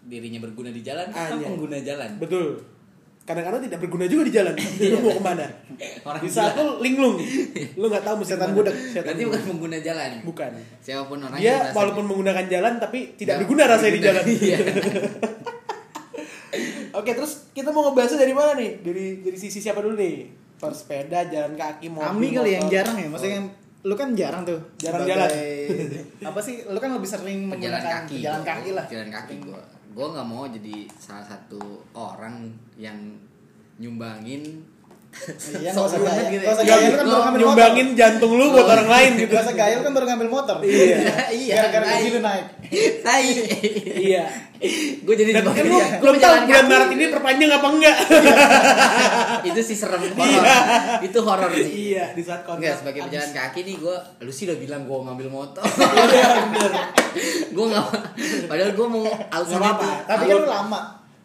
[0.01, 2.17] dirinya berguna di jalan kan pengguna jalan.
[2.17, 2.59] Betul.
[3.21, 4.53] Kadang-kadang tidak berguna juga di jalan.
[4.57, 5.45] lu mau ke mana?
[6.09, 7.21] Orang di saat lu linglung,
[7.77, 8.73] lu nggak tahu Setan budak.
[8.73, 10.09] Setan Berarti bukan pengguna jalan.
[10.25, 10.51] Bukan.
[10.81, 14.01] Siapa pun orang yang Dia ngerasain- walaupun menggunakan jalan tapi tidak Nggak berguna rasanya di
[14.01, 14.23] jalan.
[14.25, 14.57] Iya.
[16.91, 18.83] Oke, terus kita mau ngebahasnya dari mana nih?
[18.83, 20.40] Dari dari sisi siapa dulu nih?
[20.63, 22.73] Bersepeda, jalan kaki, mobil, Ami kali yang motor.
[22.73, 23.47] jarang ya, maksudnya yang
[23.81, 24.59] lu kan jarang tuh.
[24.77, 26.55] Jarang Sebagai- apa sih?
[26.63, 28.15] Lu kan lebih sering Pejalan menggunakan kaki.
[28.21, 28.85] jalan kaki lah.
[28.85, 29.61] Jalan kaki gua.
[29.91, 31.59] Gua nggak mau jadi salah satu
[31.91, 32.45] orang
[32.75, 32.95] yang
[33.75, 34.61] nyumbangin
[35.11, 36.31] Iya, usah banget gaya.
[36.31, 36.51] gitu ya.
[36.51, 37.41] Usah gaya, lu kan baru ngambil motor.
[37.43, 39.33] nyumbangin jantung lu buat orang lain gitu.
[39.33, 40.55] Gak usah gaya, lu kan baru ngambil motor.
[40.61, 40.97] Iya.
[41.29, 41.93] Iya, Gara-gara tai.
[41.93, 42.45] gaji lu naik.
[43.01, 43.25] Tai.
[44.01, 44.23] iya.
[45.01, 46.65] Gue jadi Dan kan lu belum tahu bulan.
[46.65, 47.97] Maret ini perpanjang apa enggak?
[49.49, 50.43] itu sih serem horor.
[51.01, 51.69] itu horor sih.
[51.91, 52.61] iya, di saat kontrak.
[52.61, 56.71] Enggak sebagai pejalan kaki nih gue lu sih udah bilang gue ngambil motor Iya, bener.
[57.51, 57.85] gue nggak
[58.45, 59.83] padahal gue mau alasannya apa-apa.
[59.83, 60.81] tuh Tapi kan lu lama.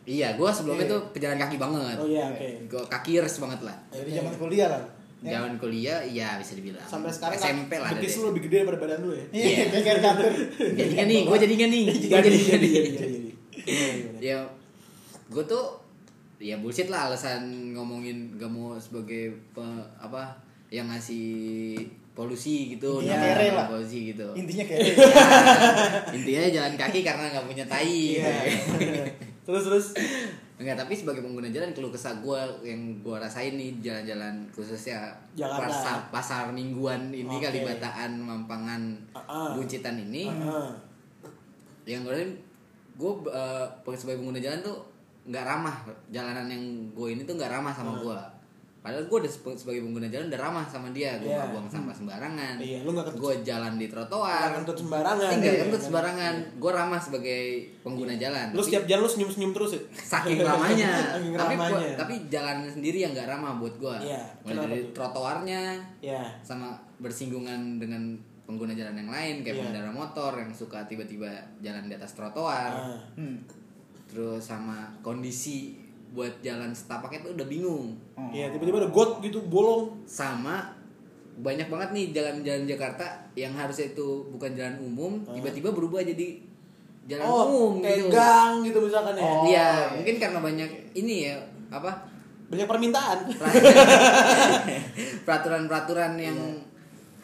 [0.07, 0.93] Iya gue sebelumnya Iya.
[0.93, 2.49] tuh pejalan kaki banget Oh iya, oke.
[2.65, 4.83] gue kakiers banget lah Dari zaman kuliah lah.
[5.19, 5.31] Ya.
[5.35, 8.99] zaman kuliah iya bisa dibilang Sampai sekarang SMP lah betis lu lebih gede daripada badan
[9.01, 9.25] lu ya.
[9.33, 10.31] Iya, kayak kantor.
[10.73, 12.91] jadi kan nih gue jadi kan nih gue Jadi, jadi jadi, kan jadi, nih jadi,
[12.95, 13.19] jadi.
[13.59, 14.19] Gimana, gimana?
[14.21, 14.39] ya
[15.27, 15.65] gue tuh
[16.39, 17.43] ya bullshit lah alasan
[17.73, 19.65] ngomongin gak mau sebagai pe-
[19.99, 20.31] apa
[20.69, 21.75] yang ngasih
[22.13, 23.67] polusi gitu Intinya nama kere lah.
[23.67, 24.95] polusi gitu Intinya kayak Ya,
[26.13, 28.31] intinya jalan kaki karena nggak punya tai Iya.
[29.47, 29.87] terus terus
[30.57, 35.69] Enggak, tapi sebagai pengguna jalan keluh kesah gue yang gue rasain nih jalan-jalan khususnya Jakarta.
[35.69, 37.45] pasar pasar mingguan ini Oke.
[37.45, 38.81] Kalibataan, Mampangan,
[39.13, 39.53] Ah-ah.
[39.53, 40.69] Buncitan ini Heeh.
[41.85, 42.33] yang gue
[42.97, 43.13] gue
[43.95, 44.81] sebagai pengguna jalan tuh
[45.29, 45.77] nggak ramah
[46.09, 46.65] jalanan yang
[46.97, 48.19] gue ini tuh nggak ramah sama gue
[48.87, 51.35] padahal gue udah sebagai pengguna jalan udah ramah sama dia gue Iya.
[51.37, 55.61] nggak buang sampah sembarangan Iya, lu gue jalan di trotoar Nggak kentut sembarangan, enggak iya.
[55.61, 57.43] kentut sembarangan gue ramah sebagai
[57.83, 59.81] pengguna jalan Lu Tapi setiap jalan lu senyum-senyum terus ya?
[59.93, 61.95] saking ramahnya Saking tapi gua- ramahnya.
[61.99, 65.63] tapi jalan sendiri yang nggak ramah buat gue Iya, mulai dari trotoarnya
[65.99, 66.23] Ya.
[66.41, 69.61] sama bersinggungan dengan pengguna jalan yang lain kayak Iya.
[69.61, 71.27] pengendara motor yang suka tiba-tiba
[71.59, 73.03] jalan di atas trotoar Ah.
[73.15, 73.43] Hmm.
[74.07, 75.75] terus sama kondisi
[76.15, 78.33] buat jalan setapaknya tuh udah bingung Oh.
[78.33, 79.93] Iya, tiba-tiba ada got gitu bolong.
[80.09, 80.73] sama
[81.37, 83.05] banyak banget nih jalan-jalan Jakarta
[83.37, 86.41] yang harusnya itu bukan jalan umum tiba-tiba berubah jadi
[87.05, 89.23] jalan oh, umum kayak gitu gang gitu misalkan ya.
[89.23, 89.45] Oh.
[89.45, 89.87] iya iya.
[90.01, 91.37] mungkin karena banyak ini ya
[91.69, 91.93] apa
[92.47, 93.27] Banyak permintaan.
[95.27, 96.39] peraturan-peraturan yang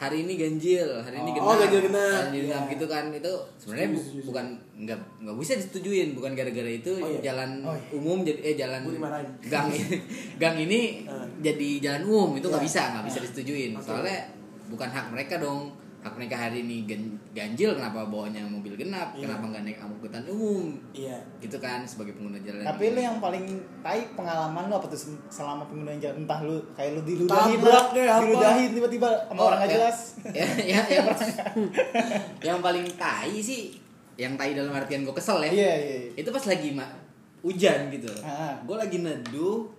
[0.03, 2.11] hari ini ganjil, hari ini Oh, genap, ganjil genap.
[2.27, 2.73] ganjil genap Iya.
[2.73, 7.21] gitu kan itu sebenarnya bu- bukan nggak nggak bisa disetujuin bukan gara-gara itu Oh, iya.
[7.25, 7.87] jalan Oh, iya.
[7.95, 8.81] umum jadi eh jalan
[9.45, 9.69] gang
[10.37, 11.23] gang ini Ah.
[11.39, 12.69] jadi jalan umum itu nggak Iya.
[12.69, 13.85] bisa nggak bisa disetujuin Oke.
[13.85, 14.19] soalnya
[14.67, 15.71] bukan hak mereka dong
[16.03, 19.23] hak mereka hari ini gan- ganjil kenapa bawanya mobil genap Iya.
[19.25, 21.15] kenapa nggak naik angkutan umum Iya.
[21.39, 23.47] gitu kan sebagai pengguna jalan Tapi lu yang paling
[23.81, 28.19] tai pengalaman lu apa tuh selama pengguna jalan entah lu kayak lu diludahin Tabrak lah,
[28.19, 29.75] diludahin tiba-tiba sama Oh, orang nggak ya.
[29.79, 29.99] jelas.
[30.39, 31.07] ya, ya, yang,
[32.49, 33.79] yang paling tai sih
[34.15, 35.97] yang tai dalam artian gue kesel ya Iya iya.
[36.05, 36.11] iya.
[36.19, 36.85] itu pas lagi ma
[37.41, 38.59] hujan gitu Ah.
[38.61, 39.71] gue lagi neduh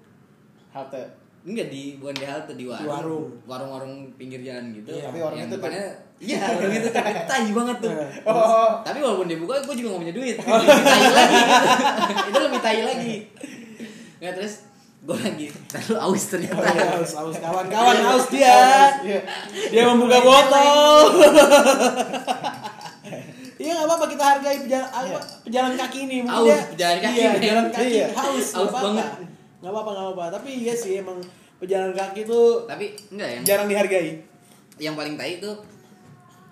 [0.69, 1.03] Halte.
[1.43, 3.25] Enggak di bukan di halte di warung warung.
[3.43, 5.03] warung-warung pinggir jalan gitu Iya.
[5.05, 5.85] Tapi warung yang itu depannya
[6.17, 8.71] iya warung itu tapi tai banget tuh Oh.
[8.79, 12.27] tapi walaupun dia buka gue juga gak punya duit lebih tai lagi gitu.
[12.29, 13.15] itu lebih tai lagi
[14.17, 14.53] nggak terus
[15.01, 18.55] gue lagi terlalu aus ternyata Oh, iya, haus, haus kawan-kawan haus dia.
[19.03, 19.19] Iya.
[19.67, 21.27] Dia membuka botol.
[23.53, 26.17] Iya nggak apa-apa kita hargai pejalan, apa, pejalan kaki ini.
[26.21, 28.07] Mungkin dia- pejalan kaki, Iya, pejalan kaki Iya.
[28.13, 28.47] haus.
[28.53, 29.07] Haus banget.
[29.63, 30.25] Nggak apa-apa nggak apa-apa.
[30.33, 31.17] Tapi iya sih emang
[31.55, 34.19] pejalan kaki tuh tapi enggak yang jarang dihargai.
[34.75, 35.47] yang paling tai itu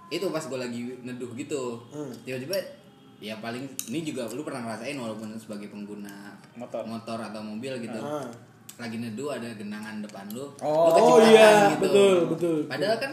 [0.07, 2.11] itu pas gue lagi neduh gitu Hmm.
[2.21, 2.55] tiba-tiba
[3.17, 6.83] ya paling ini juga lu pernah ngerasain walaupun sebagai pengguna Motor.
[6.85, 8.23] motor atau mobil gitu Ah.
[8.77, 11.81] lagi neduh ada genangan depan lu Oh, lu kecepatan iya, gitu.
[11.81, 12.57] betul, betul.
[12.65, 13.11] padahal kan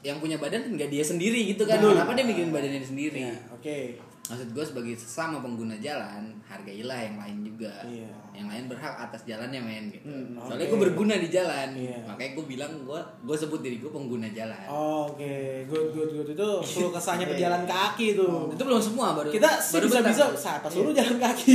[0.00, 1.94] yang punya badan nggak dia sendiri gitu kan Betul.
[1.94, 3.78] kenapa dia mikirin badannya sendiri Ya, oke.
[4.26, 8.08] maksud gue sebagai sesama pengguna jalan hargailah yang lain juga Iya.
[8.40, 10.72] Yang lain berhak atas jalannya men gitu Hmm, soalnya oke.
[10.72, 11.98] gue berguna di jalan Iya.
[12.02, 16.28] makanya gue bilang gue gue sebut diri gue pengguna jalan Oh, Oke, good good good
[16.30, 18.48] itu keluh kesahnya pejalan kaki tuh.
[18.48, 21.54] itu belum semua baru Kita sih baru bisa bisa siapa suruh jalan kaki.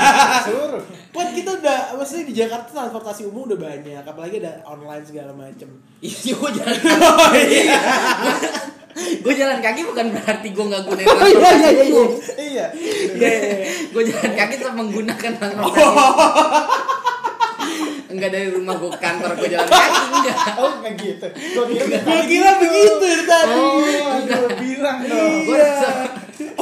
[0.46, 0.82] Suruh.
[1.10, 5.70] Buat kita udah maksudnya di Jakarta transportasi umum udah banyak, apalagi ada online segala macem.
[6.00, 6.78] iya gue jalan
[7.14, 7.78] Oh iya.
[8.94, 11.82] Gue jalan kaki bukan berarti gue nggak gunain Oh iya iya iya.
[11.82, 12.06] Iya.
[12.38, 12.66] Iya.
[13.18, 13.66] iya, iya.
[13.90, 15.82] gue jalan kaki tetap menggunakan transportasi
[18.14, 21.26] enggak dari rumah gue ke kantor gue jalan kaki enggak Oh kayak gitu.
[21.26, 21.98] Gua kira
[22.30, 23.58] kira begitu dari tadi.
[23.58, 23.82] Oh,
[24.22, 25.32] gua bilang dong.
[25.42, 25.74] gue Iya.
[25.74, 26.06] Oh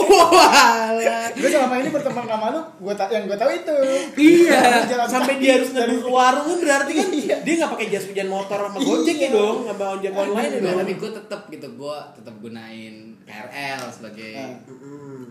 [0.84, 1.26] alah.
[1.30, 3.76] Gue selama ini berteman sama lu, gua ta- yang gue tahu itu.
[4.14, 7.36] Iya, Jalan sampai dia harus dari- neduh ke warung kan berarti kan Iya.
[7.40, 9.30] dia nggak pakai jas hujan motor sama gojek ya Iya.
[9.32, 10.76] dong, nggak bawa ojek online ya dong.
[10.78, 14.54] tapi gue tetap gitu gue tetap gunain KRL sebagai Ah.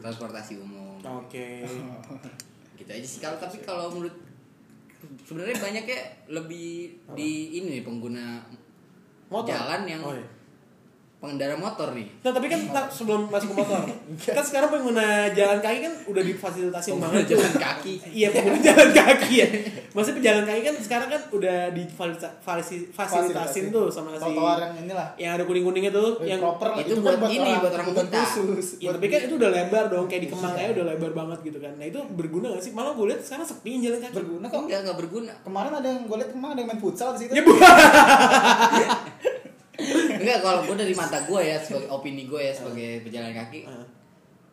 [0.02, 1.62] Transportasi umum Oke.
[2.80, 4.16] gitu aja sih kalau tapi kalau menurut
[5.22, 6.70] sebenarnya banyak ya lebih
[7.12, 8.42] di ini nih, pengguna
[9.28, 9.50] Motor.
[9.50, 10.26] jalan yang Oh, iya.
[11.22, 13.78] Pengendara motor nih Nah tapi kan tak- sebelum masuk ke motor,
[14.18, 17.30] kan sekarang pengguna jalan kaki kan udah difasilitasi pengguna banget tuh.
[17.38, 19.48] jalan kaki Iya pengguna jalan kaki ya.
[19.92, 23.64] Maksudnya pejalan kaki kan sekarang kan udah difasilitasin Fasilitasin.
[23.70, 25.08] tuh sama si Trotoar yang inilah.
[25.16, 26.78] yang ada kuning kuningnya tuh, Yang yang proper lah.
[26.82, 28.22] itu buat ini, buat orang buta.
[28.24, 28.68] khusus.
[28.80, 31.60] Ya tapi kan itu udah lebar dong, kayak di Kemang aja udah lebar banget gitu
[31.60, 31.74] kan.
[31.76, 32.72] Nah itu berguna gak sih?
[32.72, 34.16] Malah gue lihat sekarang sepi jalan kaki.
[34.16, 34.60] berguna kok.
[34.64, 37.32] enggak enggak berguna Kemarin ada yang gue liat kemarin ada yang main futsal di situ.
[37.32, 37.44] Ya.
[40.14, 43.62] enggak kalau gue dari mata gue ya sebagai opini gue ya sebagai pejalan kaki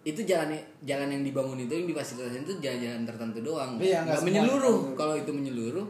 [0.00, 4.78] itu jalan jalan yang dibangun itu yang difasilitasi itu jalan-jalan tertentu doang Iya, nggak menyeluruh
[4.94, 5.84] kalau itu menyeluruh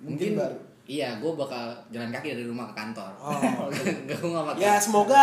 [0.00, 0.56] Mungkin mungkin baru.
[0.86, 3.68] iya gue bakal jalan kaki dari rumah ke kantor Oh.
[4.08, 5.22] gue nggak pakai Ya semoga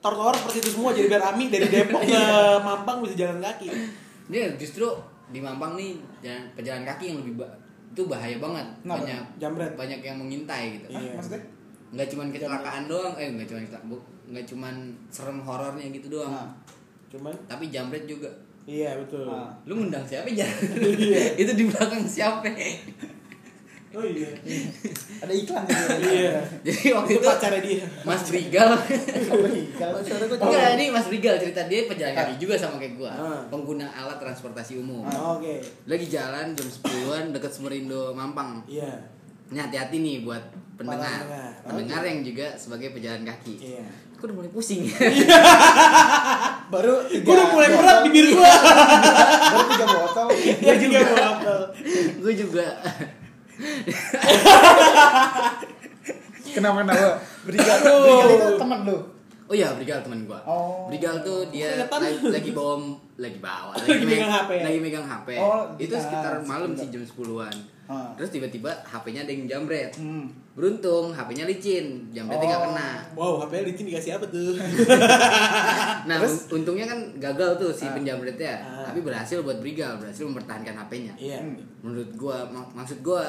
[0.00, 2.20] trotoar seperti itu semua jadi biar Ami dari Depok ke
[2.66, 3.70] Mampang bisa jalan kaki.
[4.26, 4.84] Dia justru
[5.26, 7.54] di Mampang nih jalan, pejalan kaki yang lebih ba-
[7.88, 8.98] itu bahaya banget Kenapa?
[9.00, 9.72] banyak Jambret.
[9.74, 11.14] banyak yang mengintai gitu Iya.
[11.14, 11.40] maksudnya?
[11.94, 13.62] Nggak cuman kecelakaan doang eh nggak cuman
[14.34, 14.74] nggak cuman
[15.08, 16.50] serem horornya gitu doang Nah.
[17.08, 18.26] Cuman tapi jambret juga
[18.66, 19.22] iya betul.
[19.30, 19.54] Ah.
[19.64, 20.42] lu ngundang siapa ya
[20.74, 21.22] Iya.
[21.42, 22.42] itu di belakang siapa
[23.94, 24.26] Oh iya.
[25.22, 25.84] Ada iklan gitu.
[26.18, 26.42] iya.
[26.66, 27.86] jadi waktu Itu itu pacarnya dia.
[28.02, 28.42] Mas suara
[30.26, 33.12] gue Enggak, ini Mas Brigal cerita dia pejalan kaki juga sama kayak gua.
[33.14, 33.40] Ah.
[33.46, 35.06] Pengguna alat transportasi umum.
[35.06, 35.62] Oh, Oke.
[35.86, 38.66] Lagi jalan jam 10-an deket Sumerindo Mampang.
[38.66, 38.90] Iya.
[39.54, 40.42] Ini hati-hati nih buat
[40.74, 41.20] pendengar.
[41.20, 41.50] pendengar.
[41.62, 43.54] Pendengar yang juga sebagai pejalan kaki.
[43.58, 43.84] Iya.
[44.14, 44.82] Aku udah mulai pusing.
[46.72, 47.80] baru tiga Gue udah mulai botol.
[47.80, 48.40] berat bibir gue.
[49.52, 51.62] baru tiga botol Iya juga botol.
[52.16, 52.66] gue juga.
[56.46, 57.78] kenapa kenapa Brigal.
[57.82, 58.98] Brigal itu teman lu
[59.44, 60.40] Oh iya, Brigal teman gua.
[60.48, 60.88] Oh.
[60.88, 62.80] Brigal tuh dia lagi, lagi bawa
[63.20, 64.62] lagi bawa, Lagi me- megang HP ya?
[64.64, 65.28] Lagi megang HP.
[65.36, 67.52] Oh, itu sekitar malam sih jam 10-an.
[67.84, 68.16] Ah.
[68.16, 69.92] Terus tiba-tiba HP-nya ada yang jambret.
[69.92, 70.24] hmm.
[70.54, 72.66] Beruntung HP-nya licin, jambretnya nggak Oh.
[72.70, 72.90] kena.
[73.12, 74.54] Wow, HP licin dikasih apa tuh?
[76.04, 76.46] Nah, Terus?
[76.46, 77.92] un- untungnya kan gagal tuh si Ah.
[77.92, 78.84] penjambretnya, Ah.
[78.84, 81.12] tapi berhasil buat Brigal, berhasil mempertahankan HP-nya.
[81.16, 81.38] Iya.
[81.40, 81.56] Hmm.
[81.80, 83.24] Menurut gua, mak- maksud gua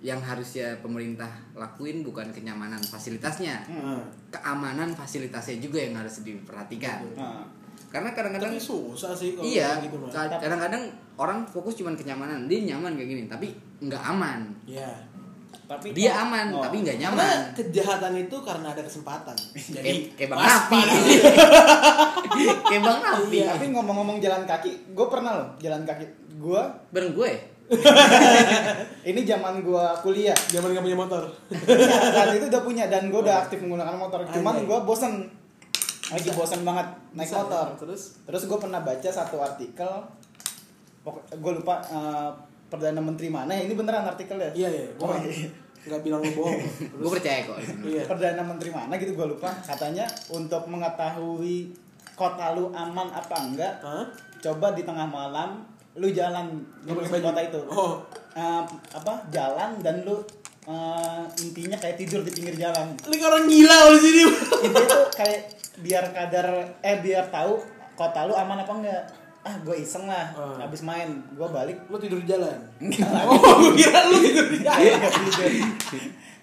[0.00, 4.02] yang harusnya pemerintah lakuin bukan kenyamanan fasilitasnya, Hmm.
[4.28, 7.06] keamanan fasilitasnya juga yang harus diperhatikan.
[7.14, 7.46] Nah,
[7.92, 10.82] Karena kadang-kadang Tapi susah sih kalau iya, gitu kadang-kadang
[11.14, 14.48] orang fokus cuman kenyamanan, dia nyaman kayak gini, tapi nggak aman.
[14.64, 14.88] Iya.
[15.62, 16.60] tapi Dia aman, Oh.
[16.60, 17.38] tapi nggak Karena nyaman.
[17.54, 19.36] kejahatan itu karena ada kesempatan.
[19.72, 20.40] Kayak kayak bang.
[20.42, 20.80] Napi.
[22.66, 23.36] kayak bang Napi.
[23.38, 23.46] Iya.
[23.52, 27.30] tapi ngomong-ngomong jalan kaki gue pernah loh jalan kaki gue Bareng gue.
[29.04, 31.22] ini zaman gue kuliah Zaman nggak punya motor.
[32.10, 34.66] saat itu udah punya dan gue udah aktif menggunakan motor cuman Anjay.
[34.66, 35.12] gue bosen
[36.12, 39.90] lagi bosen banget naik Bisa, motor Terus terus gue pernah baca satu artikel
[41.32, 42.30] gue lupa eh,
[42.68, 45.48] perdana menteri mana ya ini beneran artikelnya iya iya, Oh, gua iya.
[45.82, 46.62] nggak bilang lu bohong.
[47.02, 47.58] Gue percaya kok.
[47.82, 48.06] Iya.
[48.06, 51.74] perdana menteri mana gitu gue lupa katanya untuk mengetahui
[52.14, 54.06] kota lu aman apa enggak Hah?
[54.38, 57.98] coba di tengah malam lu jalan di kota itu Oh.
[58.32, 60.22] Eh, apa jalan dan lu
[60.64, 64.32] eh, intinya kayak tidur di pinggir jalan Lu kayak orang gila lu di sini.
[64.62, 65.40] itu kayak
[65.74, 66.46] biar kadar
[66.78, 67.56] eh biar tahu
[67.92, 69.02] kota lu aman apa enggak
[69.42, 70.54] ah gue iseng lah Oh.
[70.54, 72.54] habis main gue balik Lu tidur di jalan.
[73.24, 75.02] Oh, gua kira lu tidur di jalan.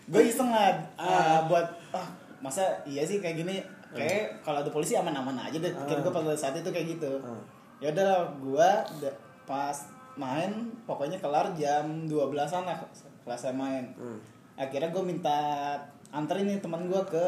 [0.06, 1.08] gue iseng lah Ah.
[1.08, 2.08] eh, buat ah
[2.40, 3.56] masa iya sih kayak gini
[3.90, 6.02] kayak kalau ada polisi aman-aman aja deh pikir Ah.
[6.02, 7.40] gue pada saat itu kayak gitu Ah.
[7.80, 8.70] ya udah gue
[9.46, 9.78] pas
[10.16, 10.52] main
[10.84, 12.78] pokoknya kelar jam 12-an lah
[13.24, 14.20] kelas saya main Hmm.
[14.56, 15.40] akhirnya gue minta
[16.10, 17.26] anterin nih teman gue ke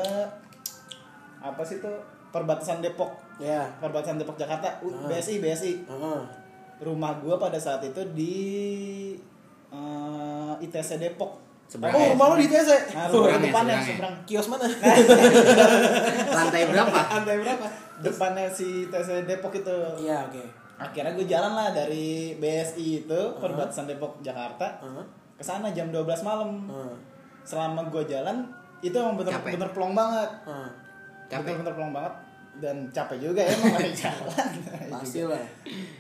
[1.41, 1.97] apa sih tuh
[2.29, 3.65] perbatasan Depok Ya.
[3.77, 5.09] perbatasan Depok Jakarta U- Ah.
[5.09, 6.21] BSI BSI Heeh.
[6.79, 8.35] rumah gue pada saat itu di
[9.69, 12.67] eh, ITC Depok Seberang Oh, rumah lu di TC.
[12.91, 13.87] nah, rumah ya, depannya seberang ya?
[13.87, 14.67] seberang Kios mana?
[16.35, 16.97] Lantai berapa?
[17.09, 17.65] Lantai berapa?
[18.01, 20.43] depannya si ITC Depok itu Iya, oke.
[20.75, 25.05] akhirnya gue jalan lah dari BSI itu perbatasan Depok Jakarta Heeh.
[25.31, 26.95] ke sana jam 12 malam Heeh.
[27.43, 28.41] selama gue jalan
[28.81, 30.67] itu emang bener-bener plong banget Heeh.
[31.33, 31.43] Capek.
[31.53, 32.13] bener-bener plong banget
[32.53, 34.51] dan capek juga ya emang lagi jalan
[34.91, 35.39] Pasti lah.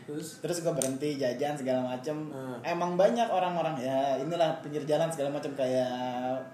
[0.03, 2.59] Terus terus gue berhenti jajan segala macem Hmm.
[2.61, 5.87] emang banyak orang-orang ya inilah pinggir jalan segala macam kayak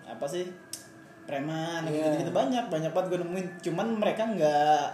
[0.04, 0.46] apa sih
[1.24, 2.14] preman Iya.
[2.14, 4.86] gitu, gitu banyak banyak banget gue nemuin cuman mereka nggak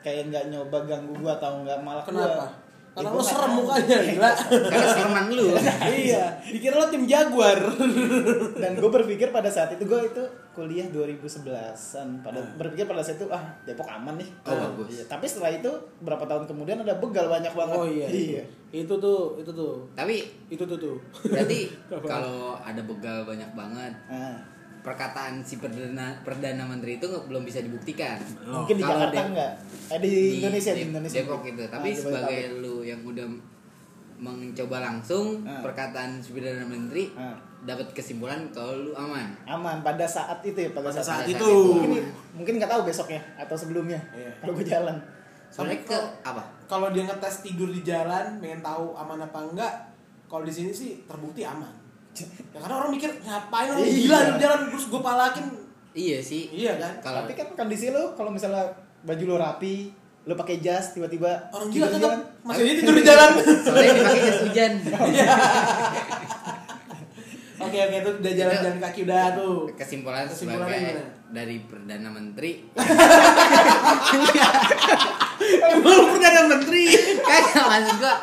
[0.00, 2.44] kayak nggak nyoba ganggu gue atau nggak malah Kenapa?
[2.44, 2.63] gue
[2.94, 4.30] Karena Ya, nggak serem mukanya, gila.
[4.64, 5.46] Karena sereman lu.
[5.92, 7.58] iya, dikira lo tim Jaguar.
[8.54, 10.22] dan gue berpikir pada saat itu gue itu
[10.52, 11.74] kuliah 2011an
[12.20, 12.54] pada Hmm.
[12.54, 14.86] berpikir pada saat itu ah Depok aman nih Oh, bagus.
[14.92, 15.66] Iya, tapi setelah itu
[15.98, 18.06] berapa tahun kemudian ada begal banyak banget Oh iya.
[18.06, 19.82] iya Itu tuh, itu tuh.
[19.92, 20.94] Tapi Itu tuh tuh.
[21.24, 21.66] berarti
[22.06, 24.38] kalau ada begal banyak banget, Nah,
[24.84, 28.20] perkataan si perdana perdana menteri itu belum bisa dibuktikan.
[28.44, 29.52] mungkin di Kalau Jakarta Dep- enggak
[29.86, 31.62] eh di, Indonesia di Indonesia Depok itu.
[31.62, 32.62] Ah, Tapi di sebagai Jabodetabek.
[32.62, 33.26] lu yang udah
[34.16, 35.58] mencoba langsung Ah.
[35.60, 37.34] perkataan si perdana menteri Ah.
[37.60, 39.32] dapat kesimpulan kalau lu aman.
[39.42, 41.40] aman pada saat itu ya pada, Pada saat, saat itu.
[41.40, 41.52] itu.
[41.74, 42.04] mungkin
[42.34, 44.30] mungkin nggak tahu besoknya atau sebelumnya Iya.
[44.38, 44.96] kalau gue jalan
[45.48, 46.42] Tapi ke kalau- apa?
[46.66, 49.72] Kalau dia ngetes tidur di jalan, pengen tahu aman apa enggak,
[50.26, 51.70] kalau di sini sih terbukti aman.
[52.14, 53.92] Ya karena orang mikir ngapain orang Iya.
[54.00, 55.44] gila di jalan terus gue palakin.
[55.92, 56.42] Iya sih.
[56.48, 56.92] Iya kan?
[57.00, 58.62] Kalau tapi kan kondisi lo kalau misalnya
[59.02, 59.90] baju lo rapi
[60.24, 62.18] lo pakai jas tiba-tiba Orang gila tetap jalan.
[62.42, 63.28] masih aja tidur di jalan.
[63.60, 64.72] soalnya dipakai jas hujan.
[67.56, 69.56] Oke oke itu udah jalan-jalan kaki udah tuh.
[69.72, 71.04] Kesimpulan Kesimpulannya sebagai gimana?
[71.30, 72.50] dari perdana menteri
[75.54, 76.84] Emang lu perdana menteri.
[77.16, 78.14] Kagak maksud gua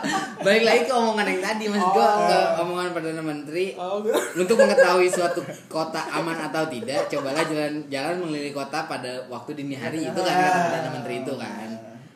[0.42, 2.26] balik lagi ke omongan yang tadi maksud gua Oh.
[2.26, 4.02] ke omongan perdana menteri Oh,
[4.34, 10.04] untuk mengetahui suatu kota aman atau tidak cobalah jalan-jalan mengelilingi kota pada waktu dini hari
[10.04, 11.70] itu kan kata perdana menteri itu kan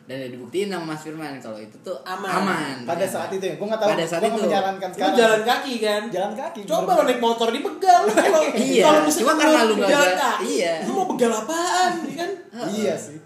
[0.06, 2.30] dan udah dibuktiin sama Mas Firman kalau itu tuh Aman.
[2.32, 3.14] aman, pada ternyata.
[3.18, 4.40] saat itu ya gue nggak tahu Pada saat nggak itu.
[4.40, 6.02] menjalankan Lu sekarang jalan kaki kan?
[6.06, 8.02] jalan kaki Coba lo naik motor di begal.
[8.06, 8.40] Kalau
[8.70, 10.74] Iya, kalau misalnya cuma karena lu nggak jalan kaki, iya.
[10.80, 12.30] Lu mau begal apaan, ya kan?
[12.68, 13.16] iya sih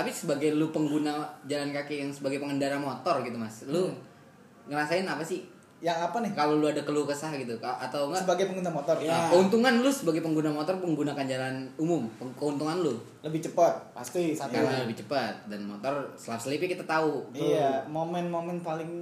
[0.00, 3.92] tapi sebagai lu pengguna jalan kaki yang sebagai pengendara motor gitu mas lu
[4.70, 5.44] ngerasain apa sih?
[5.80, 6.32] Yang apa nih?
[6.36, 8.22] Kalau lu ada keluh kesah gitu atau enggak?
[8.22, 8.96] Sebagai pengguna motor.
[9.00, 9.10] Ya.
[9.10, 12.04] Nah, keuntungan lu sebagai pengguna motor menggunakan jalan umum
[12.36, 12.94] keuntungan lu.
[13.24, 14.52] Lebih cepat pasti satu.
[14.52, 17.32] Karena lebih cepat dan motor selap selipnya kita tahu.
[17.32, 18.92] Iya momen-momen paling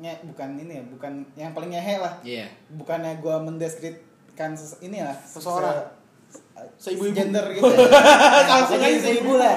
[0.00, 2.16] nge bukan ini ya bukan yang paling ngehe lah.
[2.24, 2.48] Iya.
[2.72, 6.03] Bukannya gua mendeskripsikan ini lah Seseorang.
[6.74, 7.14] Se- Seibu-ibu.
[7.14, 7.88] gender gitu ya.
[8.44, 9.54] Langsung aja ibu-ibu lah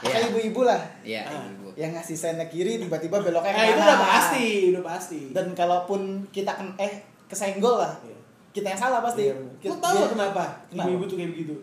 [0.00, 0.10] Iya.
[0.10, 1.44] kayak ibu-ibu lah iya Ah.
[1.46, 1.68] ibu.
[1.74, 5.20] yang ngasih sennya kiri tiba-tiba beloknya Nah, itu udah pasti, udah pasti.
[5.30, 6.92] dan kalaupun kita ken eh
[7.24, 8.16] kesenggol lah Iya.
[8.50, 9.36] kita yang salah pasti Iya.
[9.58, 10.44] Kita- Lu tahu kenapa?
[10.70, 11.54] Ibu-ibu tuh kayak begitu.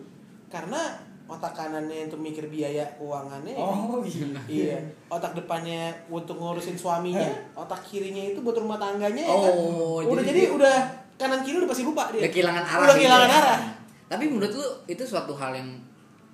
[0.46, 0.80] Karena
[1.26, 3.52] otak kanannya untuk mikir biaya keuangannya.
[3.54, 4.78] oh iya Iya.
[5.06, 9.52] Otak depannya untuk ngurusin suaminya, otak kirinya itu buat rumah tangganya ya kan.
[9.52, 10.76] Oh, Udah jadi jadi, udah
[11.16, 12.22] kanan kiri udah pasti lupa dia.
[12.22, 13.36] udah kehilangan arah Udah kehilangan ya.
[13.36, 13.58] arah.
[14.08, 15.68] Tapi menurut lu itu suatu hal yang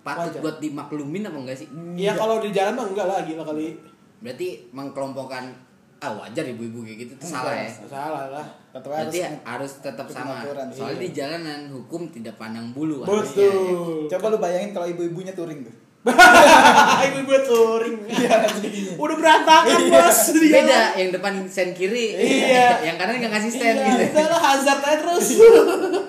[0.00, 0.40] patut Wajar.
[0.40, 3.74] buat dimaklumin apa enggak sih Iya kalau di jalan mah enggak lah gila kali.
[4.18, 5.52] berarti mengkelompokkan
[5.98, 7.68] ah wajar ibu-ibu kayak gitu itu salah ya.
[7.84, 8.44] Salah lah.
[8.70, 11.02] Tetap berarti harus harus tetap sama aturan, soalnya iya.
[11.02, 13.52] di jalanan hukum tidak pandang bulu harusnya, ya.
[13.52, 14.04] Betul.
[14.12, 15.72] coba lu bayangin kalau ibu-ibunya touring tuh
[17.08, 17.96] Ibu-ibu touring.
[19.00, 22.84] Udah berantakan bos di beda yang depan sen kiri Iya.
[22.84, 25.26] yang kanan nggak ngasih stand Iya, gitu udah lah hazard aja terus.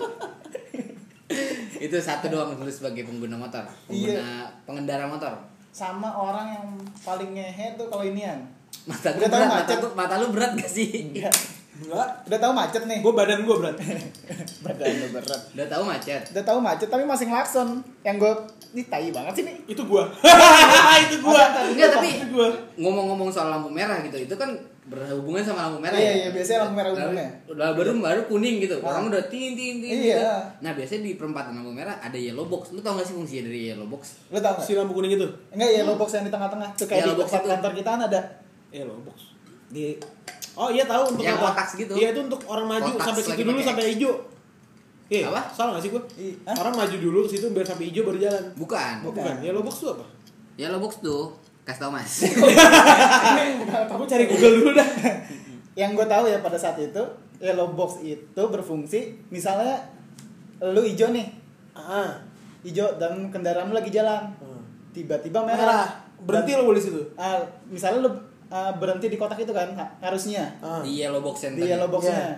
[1.86, 4.44] itu satu doang dulu sebagai pengguna motor pengguna Iya.
[4.64, 5.34] pengendara motor
[5.70, 6.66] sama orang yang
[7.00, 8.42] paling ngehe tuh kalau inian
[8.84, 9.78] mata Udah tahu berat mata, macet.
[9.80, 11.36] gua- mata lu berat gak sih Enggak.
[11.76, 12.08] Enggak.
[12.24, 13.76] udah tahu macet nih Gue badan gue berat.
[14.66, 17.68] badan lu berat udah tahu macet udah tahu macet tapi masih ngelakson
[18.02, 18.32] yang gue
[18.72, 20.04] ini tai banget sih nih itu gua.
[21.04, 21.44] itu gua.
[21.66, 22.52] Enggak, tapi gua.
[22.76, 24.52] ngomong-ngomong soal lampu merah gitu itu kan
[24.86, 26.14] berhubungan sama lampu merah Iya, ya?
[26.16, 27.28] iya, biasanya lampu merah umumnya.
[27.48, 28.88] udah baru baru kuning gitu Ah.
[28.88, 30.14] orang udah tin tin tin Iya.
[30.14, 30.22] gitu.
[30.62, 33.74] nah biasanya di perempatan lampu merah ada yellow box lu tau gak sih fungsinya dari
[33.74, 35.26] yellow box lu tau nggak Si lampu kuning itu.
[35.50, 37.52] enggak ya box yang di tengah-tengah tuh kayak Yellow di box tempat itu.
[37.52, 38.20] kantor kita kan ada
[38.76, 39.18] lo box.
[39.68, 39.84] di
[40.56, 41.48] Oh iya tahu untuk Yang apa?
[41.52, 41.94] kotak segitu.
[41.98, 44.14] Iya itu untuk orang maju Kotak sampai situ dulu sampai hijau.
[45.06, 45.42] Iya, Apa?
[45.52, 46.02] salah gak sih gua?
[46.56, 48.44] Orang maju dulu ke situ biar sampai hijau baru jalan.
[48.56, 49.22] bukan Bukan.
[49.36, 49.52] Bukan.
[49.52, 50.06] Lo box tuh apa?
[50.56, 51.36] yellow box tuh
[51.66, 52.22] kasih tau mas
[53.90, 54.86] Aku cari Google dulu dah.
[55.74, 57.02] yang gue tahu ya pada saat itu
[57.38, 59.76] yellow box itu berfungsi misalnya
[60.62, 61.28] lu hijau nih
[61.74, 62.16] Ah.
[62.62, 64.64] hijau dan kendaraan lu lagi jalan Hmm.
[64.92, 65.92] tiba-tiba merah.
[66.18, 67.04] Berhenti lo boleh situ.
[67.16, 67.36] ah,
[67.66, 68.12] misalnya lu
[68.48, 70.80] ah, berhenti di kotak itu kan ha- harusnya Ah.
[70.80, 72.32] di yellow box di yellow boxnya Iya.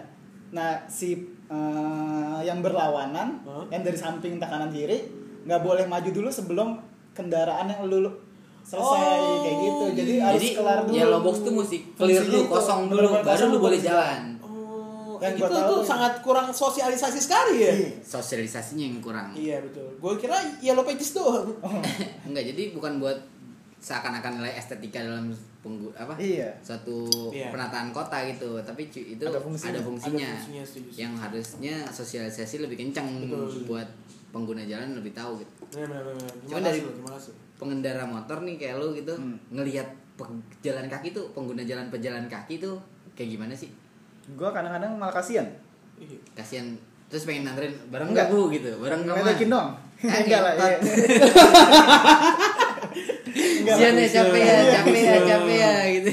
[0.49, 1.13] nah si
[1.47, 3.69] ah, yang berlawanan Hah?
[3.69, 5.05] yang dari samping entah kanan kiri
[5.43, 6.81] nggak boleh maju dulu sebelum
[7.13, 8.17] kendaraan yang lu-
[8.67, 12.35] selesai Oh, kayak gitu jadi harus jadi kelar dulu yellow box tuh mesti clear dulu
[12.37, 15.87] itu, kosong dulu baru lu boleh jalan Oh, Yang itu gua tahu tuh ya.
[15.87, 17.73] sangat kurang sosialisasi sekali ya.
[17.73, 17.89] Iya.
[17.99, 19.89] sosialisasinya yang kurang Iya betul.
[19.97, 21.49] Gue kira yellow pages doang.
[22.29, 23.17] enggak jadi bukan buat
[23.77, 26.53] seakan-akan nilai estetika dalam penggu apa Iya.
[26.59, 27.49] suatu Iya.
[27.49, 29.73] penataan kota gitu tapi itu Ada fungsinya.
[29.73, 30.97] ada fungsinya, Ada fungsinya, setuju, setuju.
[30.99, 33.65] yang harusnya sosialisasi lebih kencang Betul.
[33.65, 33.89] buat
[34.29, 36.33] pengguna jalan lebih tahu gitu Benar benar benar.
[36.45, 37.33] Cuman dari- terima kasih.
[37.57, 39.37] Pengendara motor nih kayak lo gitu Hmm.
[39.49, 42.77] ngelihat pejalan kaki tuh pengguna jalan pejalan kaki tuh
[43.13, 43.69] kayak gimana sih
[44.27, 45.45] gue kadang-kadang malah kasihan
[45.95, 46.17] Iya.
[46.33, 46.69] kasihan
[47.07, 48.27] terus pengen nganterin bareng Enggak.
[48.27, 50.77] nggak bu gitu bareng nggak ngeledekin dong Eh, enggak lah iya.
[53.57, 53.89] Enggak lah.
[53.89, 56.11] Kasihan ya capek ya Iya, capek ya capek ya gitu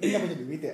[0.00, 0.72] Ini punya duit ya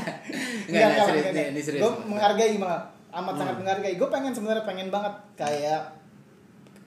[0.68, 1.82] Enggak, enggak, serius, ini- ini serius.
[1.82, 2.80] Gue menghargai malah
[3.12, 3.40] amat Hmm.
[3.42, 3.94] sangat menghargai.
[3.94, 5.82] Gue pengen sebenarnya pengen banget kayak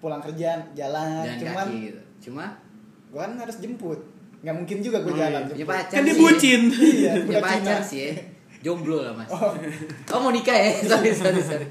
[0.06, 2.46] pulang kerja jalan, jalan cuman kaki gitu cuma
[3.10, 3.98] gue kan harus jemput.
[4.40, 5.42] Nggak mungkin juga gue Oh, jalan.
[5.42, 5.56] iya.
[5.58, 5.74] jemput.
[5.74, 6.22] pacar Kan dia sih.
[6.22, 6.62] bucin.
[6.70, 7.82] Iya, punya pacar Cina.
[7.82, 8.14] sih ya
[8.62, 11.68] jomblo lah mas oh, mau nikah ya sorry sorry sorry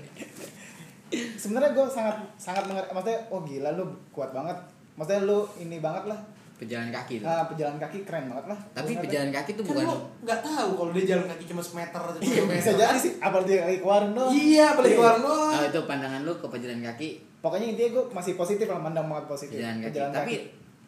[1.35, 2.91] Sebenarnya gue sangat sangat menghargai.
[2.91, 4.57] Maksudnya, oh gila lu kuat banget.
[4.95, 6.18] Maksudnya lu ini banget lah.
[6.65, 8.59] Pejalan kaki tuh Nah, pejalan kaki keren banget lah.
[8.73, 12.01] tapi pejalan kaki tuh Kan bukan lo nggak tahu kalau dia jalan kaki cuma semeter
[12.01, 12.73] atau Iya, bisa meter.
[12.81, 13.12] jadi sih.
[13.19, 14.09] Apalagi dia lagi doang.
[14.09, 14.67] Iya, Iya.
[14.73, 15.53] keluar oh, doang.
[15.62, 17.09] itu pandangan lu ke pejalan kaki
[17.39, 19.57] Pokoknya intinya gue masih positif lah, mandang banget positif.
[19.57, 20.35] pejalan kaki Pejalan tapi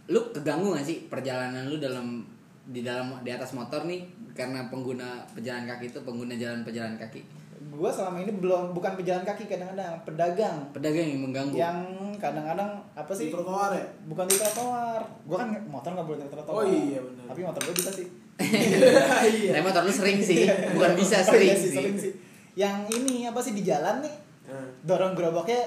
[0.07, 2.24] lu keganggu gak sih perjalanan lu dalam
[2.64, 4.03] di dalam di atas motor nih
[4.33, 7.20] karena pengguna pejalan kaki itu pengguna jalan pejalan kaki
[7.67, 10.57] gue selama ini belum bukan pejalan kaki kadang-kadang pedagang.
[10.71, 11.55] Pedagang yang mengganggu.
[11.55, 11.79] Yang
[12.17, 13.87] kadang-kadang apa Di sih trotoar ya?
[14.07, 15.01] bukan di trotoar.
[15.23, 16.55] Gue kan motor nggak boleh di trotoar.
[16.55, 17.25] Oh iya, benar.
[17.27, 18.07] tapi motor gue bisa sih.
[19.27, 19.51] Iya.
[19.57, 20.45] Tapi motor lu sering sih.
[20.47, 22.12] Bukan bisa Oh, sering iya sih sering sih.
[22.55, 24.14] Yang ini apa sih di jalan nih?
[24.47, 24.62] Nah.
[24.87, 25.59] dorong gerobaknya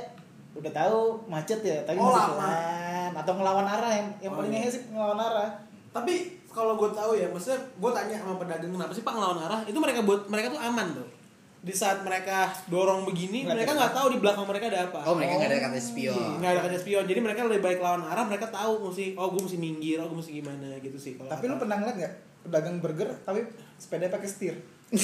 [0.55, 1.83] udah tahu macet ya.
[1.83, 4.69] Tapi Oh, masih pelan atau ngelawan arah yang yang Oh, paling iya.
[4.69, 5.49] sih ngelawan arah.
[5.89, 6.13] Tapi
[6.47, 9.59] kalau gue tahu ya, maksudnya gue tanya sama pedagang kenapa sih pak ngelawan arah?
[9.65, 11.07] Itu mereka buat mereka tuh aman tuh.
[11.59, 13.77] Di saat mereka dorong begini, Nggak mereka ada.
[13.77, 14.99] nggak tahu di belakang mereka ada apa.
[15.03, 17.79] oh mereka nggak ada Oh, kata spion Nggak ada kaca spion, jadi mereka lebih baik
[17.79, 18.23] lawan arah.
[18.23, 21.13] Mereka tahu mesti, oh gue mesti minggir, oh gue mesti gimana gitu sih.
[21.13, 23.43] Kalau tapi lu pernah ngeliat nggak pedagang burger tapi
[23.75, 24.55] sepeda pakai setir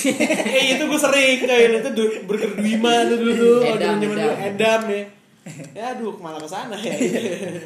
[0.49, 4.29] eh itu gue sering kayak itu du- burger Dwima tuh dulu tuh Edam, zaman dulu
[4.41, 4.81] Edam.
[4.87, 5.03] Ya
[5.75, 6.95] ya aduh malah ke sana ya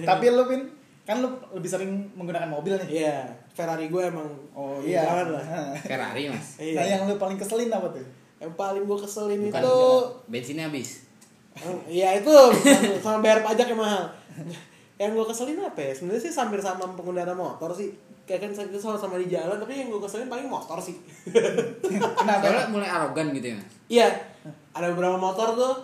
[0.03, 0.67] Tapi lu Pin,
[1.01, 2.87] kan lu lebih sering menggunakan mobil nih.
[2.99, 3.17] iya
[3.49, 5.21] Ferrari gue emang Oh iya iya.
[5.23, 5.45] lah
[5.85, 8.03] Ferrari mas iya Nah, yang lu paling keselin apa tuh?
[8.39, 9.79] Yang paling gue keselin bukan itu
[10.31, 11.09] bensinnya habis
[11.89, 12.31] Iya itu
[13.03, 14.07] sama, bayar pajak yang mahal.
[14.95, 15.91] Yang gue keselin apa ya?
[15.91, 17.91] Sebenarnya sih hampir sama pengendara motor sih.
[18.23, 20.95] Kayak kan saya selalu sama di jalan, tapi yang gue keselin paling motor sih.
[22.19, 22.45] Kenapa?
[22.45, 23.59] soalnya mulai arogan gitu ya
[23.89, 24.07] Iya,
[24.71, 25.75] ada beberapa motor tuh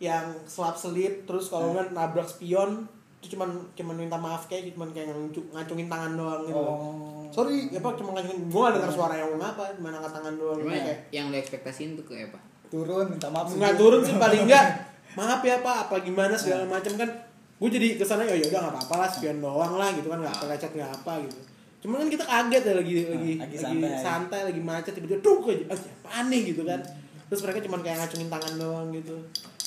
[0.00, 2.86] yang selap selip, terus kalau nggak nabrak spion,
[3.20, 6.56] itu cuman cuman minta maaf kayak cuman kayak ngacung- ngacungin tangan doang gitu.
[6.58, 7.28] Oh.
[7.28, 8.48] Sorry, ya pak cuma ngacungin.
[8.48, 10.58] Gue gak dengar suara yang ngomong apa, cuma angkat tangan doang.
[10.62, 13.50] Kayak yang lo ekspektasiin tuh kayak apa Turun minta maaf.
[13.50, 14.66] nggak turun sih paling enggak
[15.18, 17.10] maaf ya pak apa gimana segala macam kan
[17.58, 20.32] gue jadi ke sana ya udah nggak apa-apa lah spion doang lah gitu kan nggak
[20.32, 21.38] apa lecet nggak apa gitu
[21.80, 23.98] cuman kan kita kaget ya lagi lagi lagi lagi santai.
[23.98, 26.80] santai, lagi macet tiba-tiba tuh aja ah, apaan nih gitu kan
[27.26, 29.14] terus mereka cuman kayak ngacungin tangan doang gitu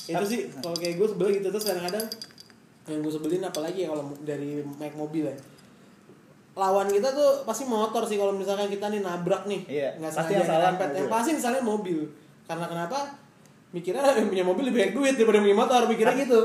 [0.06, 2.04] itu sih kalau kayak gue sebel gitu terus kadang-kadang
[2.84, 5.36] yang gue sebelin apalagi ya kalau dari naik mobil ya.
[6.54, 9.60] Lawan kita tuh pasti motor sih kalau misalkan kita nih nabrak nih.
[9.66, 11.98] Iya, nggak pasti sengaja yang salah yang pasti misalnya mobil.
[12.46, 12.98] Karena kenapa?
[13.74, 16.40] Mikirnya yang punya mobil lebih banyak duit daripada yang punya motor mikirnya gitu.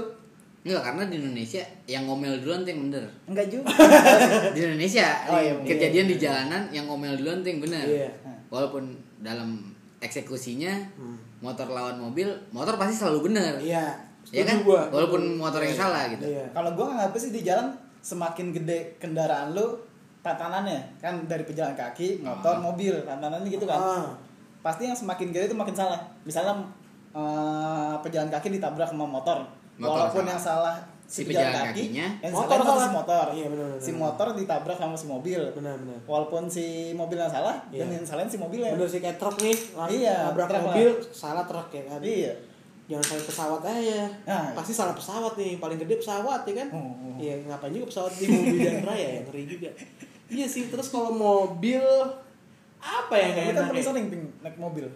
[0.59, 3.05] Enggak, karena di Indonesia yang ngomel duluan tuh yang bener.
[3.31, 3.71] Enggak juga.
[4.55, 7.85] Di Indonesia, Oh, iya, kejadian iya, di jalanan yang ngomel duluan tuh yang bener.
[7.87, 8.09] Iya.
[8.51, 8.91] Walaupun
[9.23, 9.71] dalam
[10.03, 11.15] eksekusinya, Hmm.
[11.39, 13.55] motor lawan mobil, motor pasti selalu bener.
[13.63, 14.61] Iya Ya kan?
[14.61, 14.81] gua.
[14.87, 17.69] Walaupun motor yang salah gitu iya Kalau gua nggak apa sih di jalan
[17.99, 19.75] semakin gede kendaraan lu
[20.19, 22.61] tatanannya kan dari pejalan kaki, motor, Ah.
[22.61, 23.75] mobil, tatanannya gitu kan.
[23.75, 24.07] ah
[24.59, 25.95] Pasti yang semakin gede itu makin salah.
[26.21, 26.59] Misalnya
[27.09, 29.41] eh, pejalan kaki ditabrak sama motor.
[29.75, 30.29] Motor Walaupun salah.
[30.29, 30.75] yang salah
[31.09, 32.85] Si pejalan kakinya, yang Motor salah salah.
[32.85, 33.25] si motor.
[33.31, 35.41] Iya, benar, benar, Si motor ditabrak sama si mobil.
[35.49, 37.81] benar benar Walaupun si mobil yang salah Iya.
[37.81, 38.69] dan yang salahin si mobilnya.
[38.69, 39.57] benar sih kayak truk nih
[39.89, 40.65] Iya, nabrak truk lah.
[40.69, 42.33] mobil salah truk ya kan Iya.
[42.89, 46.89] Jangan sampai pesawat aja Nah, pasti salah pesawat nih paling gede pesawat ya kan Oh,
[46.89, 47.13] oh.
[47.21, 49.69] iya ngapain juga pesawat di mobil jalan raya ya ngeri juga
[50.29, 51.81] iya sih terus kalau mobil
[52.79, 54.87] apa ya Lu kayak kan paling sering Ping, naik mobil.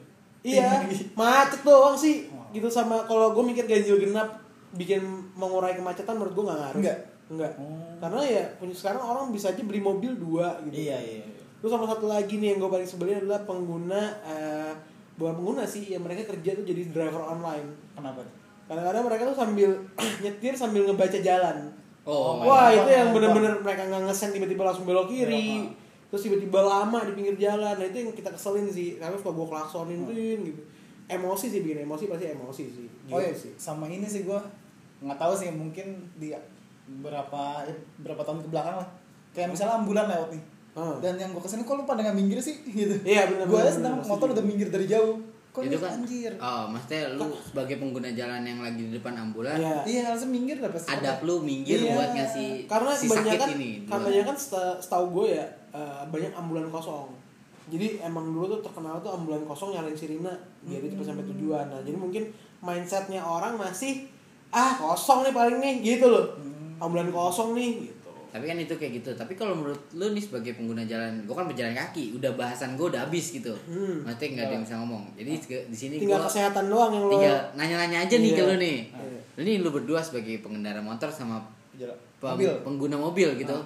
[0.43, 2.27] Iya, macet doang sih.
[2.55, 4.39] Gitu sama kalau gue mikir ganjil genap
[4.75, 5.03] bikin
[5.35, 6.79] mengurai kemacetan menurut gue nggak ngaruh.
[6.79, 6.97] Enggak?
[7.31, 7.51] Enggak.
[7.59, 7.95] Oh.
[7.99, 10.75] Karena ya punya sekarang orang bisa aja beli mobil dua gitu.
[10.79, 11.23] Iya, iya.
[11.63, 14.71] Terus sama satu lagi nih yang gue paling sebelin adalah pengguna eh
[15.13, 17.67] bukan pengguna sih, yang mereka kerja tuh jadi driver online.
[17.93, 18.21] Kenapa?
[18.65, 19.69] Kadang-kadang mereka tuh sambil
[20.23, 21.57] nyetir sambil ngebaca jalan.
[22.03, 25.71] Oh, Wah my itu yang my bener-bener mereka nggak ngesen tiba-tiba langsung belok kiri.
[26.07, 27.73] Terus tiba-tiba lama di pinggir jalan.
[27.73, 28.97] Nah itu yang kita keselin sih.
[28.97, 30.43] Karena suka gue klaksonin Hmm.
[30.43, 30.61] gitu.
[31.03, 32.87] Emosi sih bikin emosi pasti emosi sih.
[32.87, 33.51] Gitu Oh iya, sih.
[33.55, 34.39] sama ini sih gua
[34.99, 36.31] nggak tahu sih mungkin di
[36.87, 37.63] berapa
[37.99, 38.89] berapa tahun ke belakang lah.
[39.31, 40.43] Kayak misalnya ambulan lewat nih.
[40.73, 40.97] Ah.
[40.97, 42.97] Dan yang gua ke sini kok lu pada nggak minggir sih gitu.
[43.03, 45.21] Iya, bener, Gua bener, aja sedang bener, motor udah minggir dari jauh.
[45.49, 46.33] Kok itu kan anjir?
[46.35, 49.85] oh maksudnya lu sebagai pengguna jalan yang lagi di depan ambulan Iya.
[49.85, 50.89] Iya, harusnya minggir dah pasti.
[50.89, 51.93] adab lu minggir Iya.
[51.93, 54.01] buat ngasih Karena si kebanyakan sakit ini karena duluan.
[54.01, 57.05] kebanyakan seta- setahu gue ya eh, banyak ambulan kosong.
[57.63, 61.65] Jadi emang dulu tuh terkenal tuh ambulan kosong nyalain sirine biar dia cepet sampai tujuan.
[61.67, 62.23] Nah jadi mungkin
[62.59, 64.09] mindsetnya orang masih
[64.49, 66.33] ah kosong nih paling nih gitu loh.
[66.33, 66.81] Hmm.
[66.81, 67.92] Ambulan kosong nih gitu.
[68.33, 71.45] Tapi kan itu kayak gitu tapi kalau menurut lu nih sebagai pengguna jalan gue kan
[71.45, 74.01] berjalan kaki udah bahasan gue udah habis gitu Hmm.
[74.01, 77.03] maksudnya nggak ada yang bisa ngomong jadi ke- di sini Tinggal gue kesehatan doang yang
[77.03, 78.35] lo tinggal nanya-nanya aja nih Iya.
[78.35, 79.19] ke lu nih Iya.
[79.31, 82.49] lu nih lu berdua sebagai pengendara motor sama pem- Mobil.
[82.59, 83.65] pengguna mobil gitu Ah.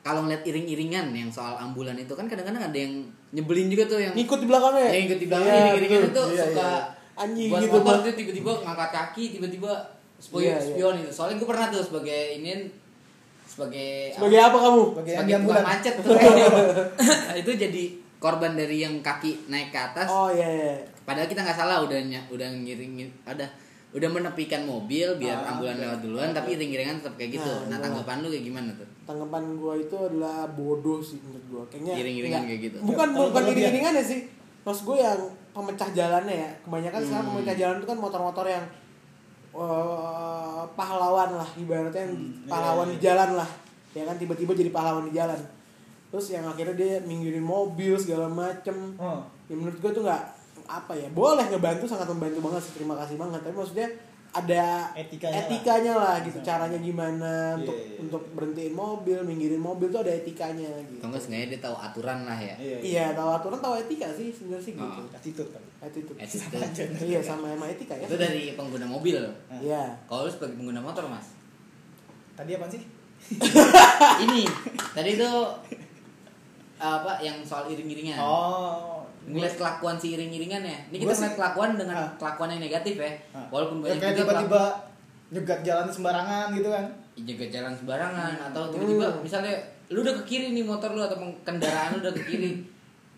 [0.00, 4.12] kalau ngeliat iring-iringan yang soal ambulan itu kan kadang-kadang ada yang nyebelin juga tuh yang
[4.12, 4.88] ngikut di belakangnya.
[4.88, 6.78] yang ikut di belakang Iya, iring-iringan itu Iya, suka iya.
[7.18, 9.72] anjing buat gitu motor tuh tiba-tiba ngangkat kaki tiba-tiba
[10.16, 10.62] spion Iya, iya.
[10.62, 12.50] spion itu soalnya gue pernah tuh sebagai ini
[13.50, 14.82] sebagai Sebagai apa kamu?
[14.88, 15.64] Sebagai yang sebagai tukang ambulan.
[15.66, 16.14] macet tuh
[17.40, 17.82] itu jadi
[18.16, 20.74] korban dari yang kaki naik ke atas Oh iya iya.
[21.02, 23.48] padahal kita nggak salah udah ny- udah ngiringin ada
[23.90, 25.82] udah menepikan mobil biar Ah, ambulan oke.
[25.82, 28.86] lewat duluan tapi iring-iringan tetap kayak gitu Nah, nah, gua- tanggapan lu kayak gimana tuh
[29.02, 31.62] Tanggapan gue itu adalah bodoh sih menurut gue.
[31.68, 32.76] Kayaknya Iring-iringan kayak gitu.
[32.80, 34.20] Bukan Ya, bukan iring-iringan ya sih.
[34.62, 35.18] Maksud gue yang
[35.50, 36.50] pemecah jalannya ya.
[36.62, 37.34] Kebanyakan sekarang Hmm.
[37.34, 38.62] pemecah jalan itu kan motor-motor yang
[39.54, 43.50] eh, pahlawan lah ibaratnya Hmm, pahlawan iya, di jalan lah.
[43.90, 45.40] Ya kan tiba-tiba jadi pahlawan di jalan.
[46.10, 48.94] Terus yang akhirnya dia minggirin mobil segala macem.
[48.98, 49.22] Oh.
[49.50, 50.40] Ya menurut gue tuh nggak
[50.70, 53.90] apa ya boleh ngebantu sangat membantu banget sih terima kasih banget tapi maksudnya
[54.30, 55.42] ada Etikanya lah.
[55.42, 57.98] etikanya lah, gitu caranya gimana Iya, untuk iya.
[57.98, 62.38] untuk berhentiin mobil minggirin mobil tuh ada etikanya gitu enggak sengaja dia tahu aturan lah
[62.38, 62.76] ya Iya.
[62.80, 65.10] iya tahu aturan tahu etika sih sebenarnya sih gitu Oh.
[65.10, 65.66] Attitude kali.
[65.80, 66.90] attitude Attitude.
[67.10, 69.18] iya sama sama etika ya itu dari pengguna mobil
[69.56, 71.34] iya kalau lu sebagai pengguna motor mas
[72.32, 72.80] Tadi apa sih?
[74.24, 74.48] ini
[74.92, 75.52] tadi tuh
[76.78, 80.88] apa yang soal iring-iringan Oh, ngeliat kelakuan si iring-iringannya.
[80.88, 82.10] Ini kita ngeliat kelakuan dengan Ah.
[82.16, 83.10] kelakuan yang negatif ya.
[83.30, 83.44] Ah.
[83.48, 84.64] Walaupun Ya, banyak kayak juga pelaku- tiba-tiba
[85.30, 86.84] nyegat jalan sembarangan gitu kan
[87.16, 89.20] jaga jalan sembarangan atau tiba-tiba Hmm.
[89.20, 89.54] misalnya
[89.86, 92.50] lu udah ke kiri nih motor lu atau kendaraan lu udah ke kiri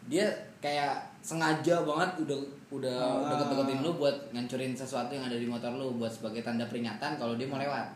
[0.05, 0.29] dia
[0.59, 2.37] kayak sengaja banget udah
[2.71, 3.23] udah Ah.
[3.23, 7.17] udah deket-deketin lu buat ngancurin sesuatu yang ada di motor lu buat sebagai tanda peringatan
[7.17, 7.87] kalau dia mau lewat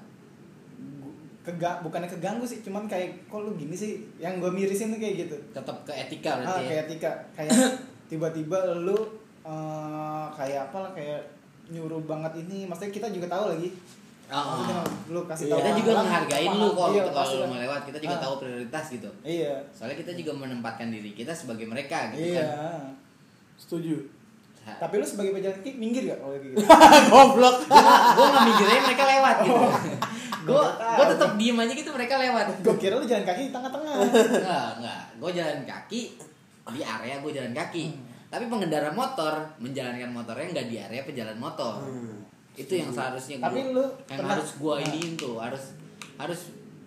[1.43, 5.15] Kega bukannya keganggu sih cuman kayak kok lu gini sih yang gue mirisin tuh kayak
[5.23, 6.69] gitu tetap ke etika ah, berarti ya.
[6.69, 7.51] kayak tika kayak
[8.07, 8.97] tiba-tiba lu
[9.43, 11.21] eh, kayak apa lah kayak
[11.67, 13.69] nyuruh banget ini maksudnya kita juga tahu lagi
[14.27, 14.43] ah.
[14.45, 14.79] Maksudnya
[15.09, 15.51] lu kasih Iya.
[15.51, 16.59] tahu kita juga orang, ngehargain paham.
[16.59, 18.23] lu kalau Iya, gitu, kalau lu lewat kita juga Ah.
[18.23, 22.91] tahu prioritas gitu iya soalnya kita juga menempatkan diri kita sebagai mereka gitu iya kan
[23.57, 23.97] Setuju.
[24.67, 26.59] tapi lu sebagai pejalan kaki minggir gak kalau gitu
[27.13, 27.57] Goblok.
[27.63, 29.75] gue nggak mikirnya mereka lewat gitu Oh.
[30.47, 33.95] gue gue tetap diem aja gitu mereka lewat gue kira lu jalan kaki di tengah-tengah
[33.99, 35.01] Enggak, enggak.
[35.17, 36.01] Gue jalan kaki
[36.69, 37.85] di area gue jalan kaki.
[38.27, 41.79] Tapi pengendara motor menjalankan motornya enggak di area pejalan motor.
[42.53, 45.77] Itu yang seharusnya gua- Tapi lu yang pernah- harus gua iniin tuh, harus
[46.17, 46.41] harus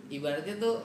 [0.07, 0.81] ibaratnya tuh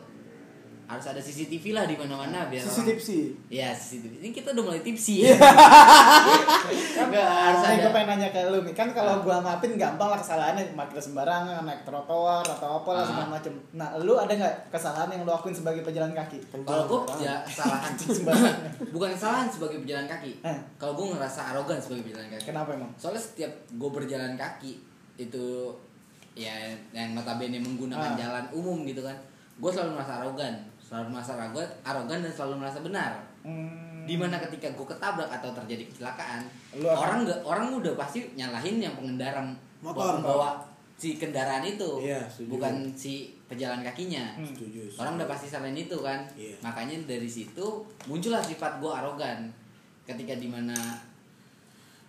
[0.84, 3.32] harus ada CCTV lah di mana-mana biar orang- tipsi.
[3.46, 4.20] Iya, CCTV.
[4.20, 5.22] Ini kita udah mulai tipsi.
[5.22, 5.34] Iya.
[7.04, 7.80] Enggak harus Nih, ada.
[7.80, 11.62] gue pengen nanya ke lu nih kan kalau gua maafin gampang lah kesalahannya parkir sembarangan
[11.62, 13.06] naik trotoar atau apa lah Ah.
[13.06, 17.00] segala macem nah lu ada nggak kesalahan yang lu lakuin sebagai pejalan kaki Kalau gue
[17.20, 18.54] ya kesalahan sembarangan
[18.90, 20.32] bukan kesalahan sebagai pejalan kaki.
[20.42, 20.58] Eh.
[20.76, 22.44] Kalau gue ngerasa arogan sebagai pejalan kaki.
[22.46, 24.72] kenapa emang soalnya setiap gue berjalan kaki
[25.16, 25.46] itu
[26.34, 26.50] ya
[26.90, 28.16] yang notabene menggunakan Ah.
[28.16, 29.14] jalan umum gitu kan
[29.54, 30.54] gue selalu merasa arogan
[30.84, 35.50] selalu merasa arogan arogan dan selalu merasa benar hmm, di mana ketika gue ketabrak atau
[35.54, 39.40] terjadi kecelakaan Lu akan- orang nggak orang udah pasti nyalahin yang pengendara
[39.80, 40.20] Motor.
[40.20, 40.60] bawa
[40.94, 42.54] si kendaraan itu Iya, setuju.
[42.54, 43.12] bukan si
[43.44, 44.46] pejalan kakinya Hmm.
[44.46, 44.86] Setuju.
[44.86, 45.00] setuju.
[45.00, 46.54] orang udah pasti salahin itu kan Iya.
[46.60, 47.66] makanya dari situ
[48.04, 49.48] muncullah sifat gue arogan
[50.04, 50.76] ketika di mana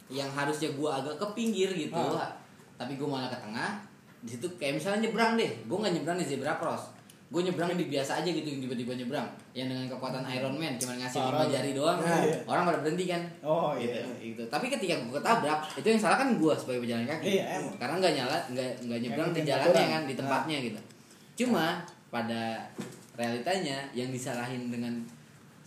[0.08, 2.30] yang harusnya gue agak ke pinggir gitu Ah.
[2.76, 3.82] tapi gue malah ke tengah
[4.20, 6.94] di situ kayak misalnya nyebrang deh gue nggak nyebrang di zebra cross
[7.36, 10.96] gue nyebrang di biasa aja gitu yang tiba-tiba nyebrang yang dengan kekuatan Iron Man cuma
[10.96, 12.40] ngasih lima jari doang Nah, iya.
[12.48, 14.44] orang pada berhenti kan oh gitu, iya gitu.
[14.48, 17.28] Tapi ketika gue ketabrak, itu yang salah kan gue sebagai pejalan kaki.
[17.36, 17.76] Iya, emang.
[17.76, 20.80] Karena nggak nyala, nggak nggak nyebrang di yang jalannya kan, di tempatnya gitu.
[21.44, 21.66] Cuma
[22.08, 22.64] pada
[23.20, 24.96] realitanya yang disalahin dengan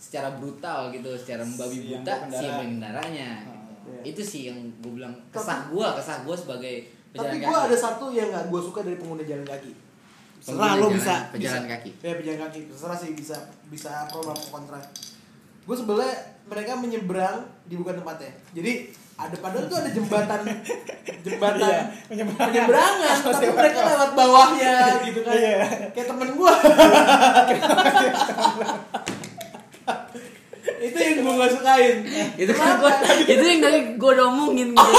[0.01, 3.29] secara brutal gitu, secara membabi buta si yang pengendaranya.
[3.45, 4.09] Ah, iya.
[4.09, 6.75] Itu sih yang gue bilang kesah gue, kesah gue sebagai
[7.13, 7.49] pejalan Tapi kaki.
[7.53, 9.88] gue ada satu yang gak gue suka dari pengguna jalan kaki.
[10.39, 11.27] Serah lo bisa.
[11.29, 11.73] pejalan bisa.
[11.73, 11.91] kaki.
[11.99, 12.59] Ya pejalan kaki.
[12.67, 13.35] Terserah sih bisa
[13.67, 14.79] bisa pro kontra.
[15.63, 16.09] Gue sebelah
[16.45, 18.31] mereka menyeberang di bukan tempatnya.
[18.51, 20.41] Jadi ada padahal tuh ada jembatan
[21.27, 23.15] jembatan Iya, penyeberangan.
[23.21, 24.75] tapi mereka lewat bawahnya
[25.05, 25.59] gitu kan Iya.
[25.91, 26.53] kayak temen gue
[30.79, 31.97] itu yang gue gak sukain
[32.39, 34.91] itu kan gua, itu yang dari gue udah omongin gitu.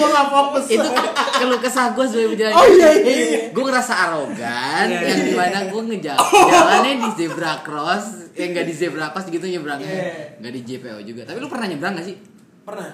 [0.00, 0.64] Gue gak fokus.
[0.68, 0.88] Itu
[1.36, 3.40] kalau kesah gue sebagai pejalan Oh, iya, iya, iya.
[3.48, 5.26] gue ngerasa arogan Iya, yang iya.
[5.26, 9.86] di mana gue ngejalan jalannya di zebra cross yang gak di zebra cross gitu nyebrangnya.
[9.86, 10.12] Iya.
[10.38, 11.22] nggak di JPO juga.
[11.22, 12.16] Tapi lu pernah nyebrang gak sih?
[12.62, 12.90] Pernah.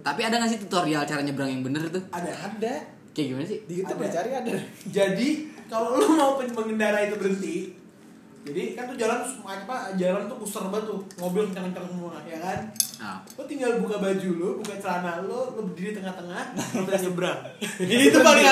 [0.00, 2.00] Tapi ada gak sih tutorial cara nyebrang yang bener tuh?
[2.08, 2.74] Ada ada.
[3.10, 3.58] Kayak gimana sih?
[3.64, 4.12] Di YouTube Ada.
[4.14, 4.50] cari ada.
[4.86, 5.28] Jadi
[5.66, 7.56] kalau lu mau pen- pengendara itu berhenti
[8.40, 12.60] jadi kan tuh jalan apa jalan tuh kuser banget tuh mobil kencang-kencang semua ya kan?
[13.00, 13.16] Ah.
[13.36, 17.38] lo tinggal buka baju lu buka celana lu lu berdiri tengah-tengah lu bisa nyebrang.
[17.80, 18.44] Itu paling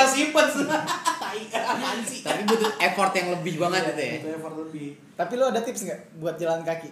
[1.25, 2.21] tai apaan sih?
[2.21, 4.17] Tapi butuh effort yang lebih banget itu ya?
[4.21, 4.89] Butuh effort lebih.
[5.15, 6.89] Tapi lu ada tips nggak buat jalan kaki?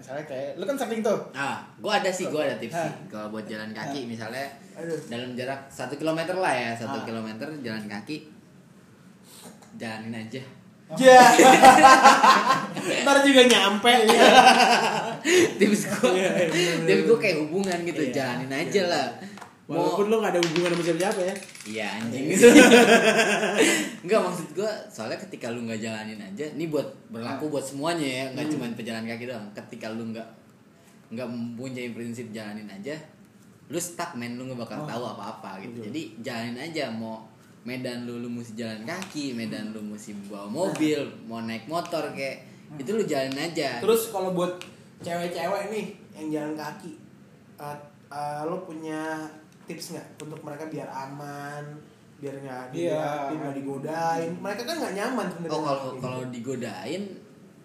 [0.00, 1.20] Misalnya kayak lu kan sering tuh.
[1.32, 2.92] Ah, gue ada sih, gue ada tips sih.
[3.08, 4.96] Kalau buat jalan kaki, misalnya Aduh.
[5.08, 7.04] dalam jarak satu kilometer lah ya, satu Ah.
[7.04, 8.32] kilometer jalan kaki,
[9.76, 10.40] jalanin aja.
[10.96, 11.22] Ya.
[13.04, 13.92] Ntar juga nyampe.
[14.08, 14.26] Ya
[15.60, 19.06] tips gue, Iya, iya, tips gue kayak hubungan gitu, Iya, jalanin aja lah.
[19.70, 21.34] Mau, walaupun lo gak ada hubungan sama siapa-siapa ya.
[21.62, 22.24] Iya anjing.
[24.02, 28.24] Enggak maksud gue, soalnya ketika lu nggak jalanin aja, ini buat berlaku buat semuanya ya,
[28.34, 28.52] nggak Hmm.
[28.58, 29.46] cuma pejalan kaki doang.
[29.54, 30.26] Ketika lu nggak
[31.14, 32.98] nggak mempunyai prinsip jalanin aja,
[33.70, 34.86] lu stuck men, lu nggak bakal Oh.
[34.90, 35.86] tahu apa-apa gitu.
[35.86, 36.90] Jadi jalanin aja.
[36.90, 37.29] Mau
[37.60, 42.46] medan lu lu mesti jalan kaki, medan lu mesti bawa mobil, mau naik motor kayak
[42.74, 43.78] itu lu jalanin aja.
[43.78, 44.56] Terus kalau buat
[45.00, 46.92] cewek-cewek nih yang jalan kaki,
[47.56, 47.76] eh,
[48.08, 49.28] eh, lo punya
[49.66, 51.62] tips nggak untuk mereka biar aman,
[52.18, 52.64] biar nggak
[53.30, 54.30] nggak digodain?
[54.36, 55.52] Mereka kan nggak nyaman sebenarnya.
[55.52, 56.00] Oh kalau Gitu.
[56.00, 57.02] kalau digodain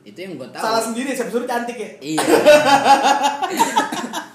[0.05, 0.61] itu yang gue tahu.
[0.61, 1.89] salah sendiri, siapa suruh cantik ya?
[1.97, 2.21] Iya.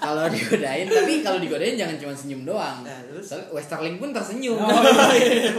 [0.03, 2.83] kalau digodain, tapi kalau digodain jangan cuma senyum doang.
[2.83, 3.31] Nah, terus?
[3.55, 4.59] Westerling pun tersenyum.
[4.59, 4.83] Oh
[5.15, 5.51] iya, iya.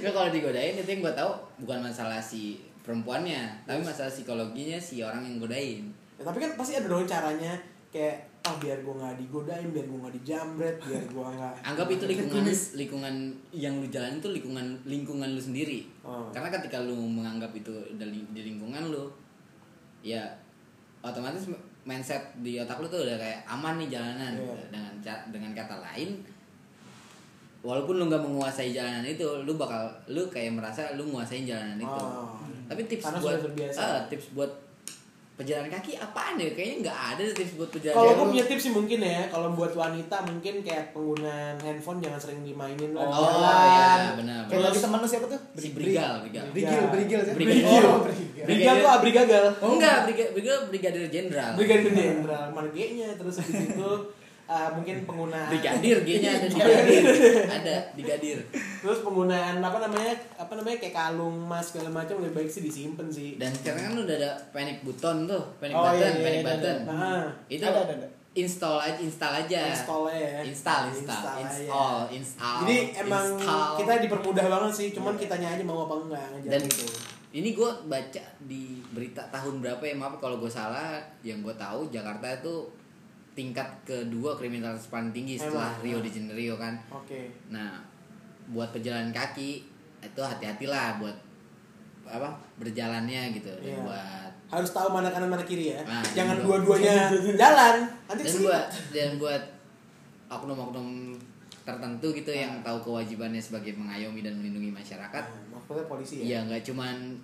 [0.00, 5.04] Nggak, kalau digodain itu yang gue tahu bukan masalah si perempuannya, tapi masalah psikologinya si
[5.04, 5.92] orang yang godain.
[6.16, 7.60] Ya, tapi kan pasti ada dong caranya
[7.92, 12.04] kayak ah biar gue nggak digodain biar gue nggak dijambret biar gue nggak anggap itu
[12.10, 13.14] lingkungan lingkungan
[13.54, 16.26] yang lu jalan itu lingkungan lingkungan lu sendiri Oh.
[16.34, 19.06] karena ketika lu menganggap itu dari di lingkungan lu
[20.02, 20.26] ya
[20.98, 21.46] otomatis
[21.86, 24.66] mindset di otak lu tuh udah kayak aman nih jalanan Iya.
[24.74, 24.92] dengan
[25.30, 26.18] dengan kata lain
[27.62, 31.86] walaupun lu nggak menguasai jalanan itu lu bakal lu kayak merasa lu menguasai jalanan itu
[32.02, 32.34] Oh.
[32.66, 33.38] tapi tips Karena buat
[33.78, 34.50] ah, tips buat
[35.42, 38.72] pejalan kaki apaan ya kayaknya nggak ada tips buat pejalan Kalau gue punya tips sih
[38.72, 43.98] mungkin ya, kalau buat wanita mungkin kayak penggunaan handphone jangan sering dimainin oh jalan.
[43.98, 45.40] iya benar Kayak Terus- tadi temen lu siapa tuh?
[45.54, 47.20] si Brigal Brigal Brigil, Brigil.
[47.20, 47.34] sih.
[47.34, 47.82] Brigil.
[47.82, 48.44] Oh, Brigil.
[48.44, 49.44] Brigal tuh abri gagal.
[49.58, 51.50] Oh enggak, brigadir brigadir brigadir jenderal.
[51.54, 53.90] Brigadir Jenderal, mana G-nya terus habis itu
[54.52, 57.02] uh, mungkin penggunaan Brigadir G-nya ada di brigadir.
[57.48, 58.38] ada di gadir.
[58.52, 63.08] terus penggunaan apa namanya apa namanya kayak kalung emas segala macam lebih baik sih disimpan
[63.08, 63.40] sih.
[63.40, 66.50] Dan sekarang kan udah ada panic button tuh, panic Oh, button, iya, iya, panic ada,
[66.52, 66.76] button.
[66.78, 66.92] ada.
[66.92, 68.08] Nah, Itu Ada, ada, ada.
[68.32, 69.60] install aja, install aja.
[69.70, 70.40] installnya ya.
[70.42, 71.42] Install, install, aja.
[71.42, 72.58] install, install.
[72.60, 73.70] Jadi emang install.
[73.78, 76.84] kita dipermudah banget sih, cuman kitanya aja mau apa enggak dan gitu.
[77.32, 81.88] ini gue baca di berita tahun berapa ya maaf kalau gue salah yang gue tahu
[81.88, 82.68] Jakarta itu
[83.32, 86.04] tingkat kedua kriminalitas paling tinggi setelah Emang, Rio nah.
[86.04, 87.20] de Janeiro kan Oke.
[87.48, 87.80] Nah,
[88.52, 89.64] buat pejalan kaki
[90.02, 91.16] itu hati-hatilah buat
[92.02, 92.28] apa
[92.58, 93.80] berjalannya gitu dan Iya.
[93.86, 95.80] buat Harus tahu mana kanan mana kiri ya.
[95.88, 96.44] Nah, Jangan iya.
[96.44, 96.94] dua-duanya
[97.40, 97.74] jalan.
[98.04, 99.42] Nanti dan buat dan buat
[100.28, 101.16] oknum-oknum
[101.62, 106.36] tertentu gitu yang tahu kewajibannya sebagai mengayomi dan melindungi masyarakat Nah, maksudnya polisi ya.
[106.36, 107.16] ya nggak cuman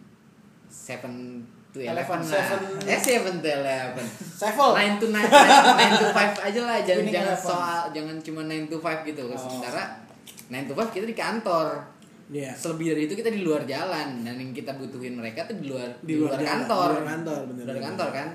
[0.70, 1.42] seven
[1.78, 2.60] to Eleven, eleven lah seven.
[2.90, 4.70] eh seven to eleven Sevel.
[4.74, 5.30] nine to nine
[5.72, 7.46] nine to five aja lah jangan jangan eleven.
[7.46, 9.32] soal jangan cuma nine to five gitu Oh.
[9.32, 10.02] sementara
[10.48, 11.94] nine to five kita di kantor
[12.28, 12.52] Iya.
[12.52, 15.88] selebih dari itu kita di luar jalan dan yang kita butuhin mereka tuh di luar
[15.98, 17.86] Di luar jalan, kantor di luar kantor, bener, Di luar bener.
[17.88, 18.28] kantor kan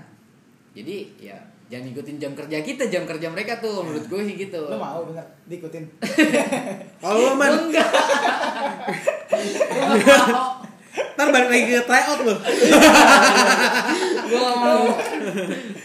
[0.74, 4.66] jadi ya jangan ngikutin jam kerja kita jam kerja mereka tuh menurut gue sih gitu
[4.66, 5.84] Lu mau bener diikutin.
[7.02, 7.90] Kalau lo man, enggak
[10.94, 12.36] ntar balik lagi ke tryout lo.
[14.24, 14.86] gue gak mau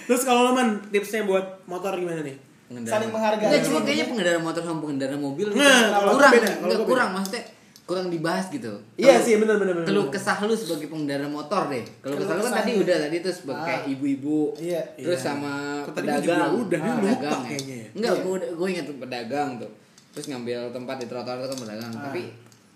[0.05, 2.37] Terus kalau lo man, tipsnya buat motor gimana nih?
[2.69, 3.49] Pengendara Saling menghargai.
[3.49, 5.57] Nggak, cuma kayaknya pengendara motor sama pengendara mobil gitu.
[5.57, 6.93] Nah, kalau kurang, gua beda, kalau nggak gua beda.
[6.93, 7.43] kurang maksudnya
[7.89, 8.73] kurang dibahas gitu.
[9.01, 9.89] Iya sih, benar benar benar.
[9.89, 11.81] Keluh kesah lu sebagai pengendara motor deh.
[12.05, 12.83] Kalau kesah lu kan tadi nih.
[12.85, 13.65] udah tadi tuh sebagai Ah.
[13.65, 14.41] kayak ibu-ibu.
[14.61, 14.83] Iya.
[15.01, 15.25] Terus Iya.
[15.25, 16.53] sama gua pedagang.
[16.53, 17.49] udah, dia lupa pedagang ya.
[17.49, 17.89] kayaknya ya.
[17.97, 18.21] Enggak, Iya.
[18.21, 19.71] gue gue ingat tuh pedagang tuh.
[20.13, 21.93] Terus ngambil tempat di trotoar itu kan pedagang.
[21.97, 22.03] Ah.
[22.13, 22.23] Tapi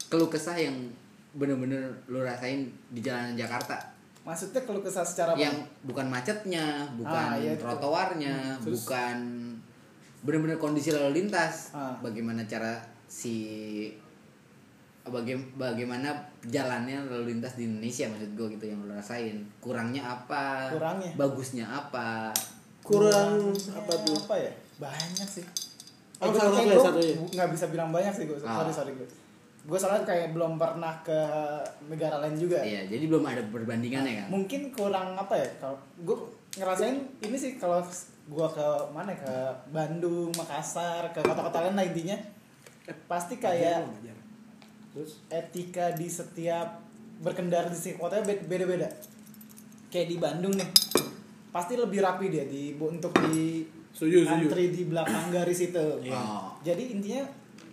[0.08, 0.76] keluh kesah yang
[1.32, 5.42] bener-bener lu rasain di jalanan Jakarta Maksudnya kalau kesah secara apa?
[5.42, 8.86] yang bukan macetnya, bukan Ah, iya, trotoarnya, Terus?
[8.86, 9.16] bukan
[10.22, 11.74] benar-benar kondisi lalu lintas.
[11.74, 11.98] Ah.
[11.98, 12.78] Bagaimana cara
[13.10, 13.90] si
[15.02, 16.14] baga- bagaimana
[16.46, 19.42] jalannya lalu lintas di Indonesia maksud gue gitu yang lo rasain.
[19.58, 20.70] Kurangnya apa?
[20.70, 21.10] Kurangnya?
[21.18, 22.30] Bagusnya apa?
[22.82, 24.14] kurang apa tuh?
[24.22, 24.52] Apa ya?
[24.78, 25.42] Banyak sih.
[26.22, 27.14] Oh, salah satu satu ya?
[27.18, 28.26] nggak bisa bilang banyak sih
[29.62, 29.68] gue.
[29.68, 29.70] Gue.
[29.70, 31.20] Gue soalnya kayak belum pernah ke
[31.86, 32.58] negara lain juga.
[32.62, 34.26] Iya, jadi belum ada perbandingannya kan.
[34.30, 35.46] Mungkin kurang apa ya?
[35.62, 36.16] Kalau gue
[36.58, 37.80] ngerasain ini sih kalau
[38.22, 39.22] gue ke mana ya?
[39.22, 39.34] ke
[39.70, 42.18] Bandung, Makassar, ke kota-kota lain lah intinya
[43.06, 43.86] pasti kayak.
[44.92, 46.84] Terus etika di setiap
[47.22, 48.90] berkendara di setiap kotanya be- beda-beda.
[49.88, 50.68] Kayak di Bandung nih,
[51.54, 54.28] pasti lebih rapi dia di untuk di setuju.
[54.28, 55.86] antri di belakang garis itu.
[56.12, 56.52] Oh.
[56.60, 57.24] Jadi intinya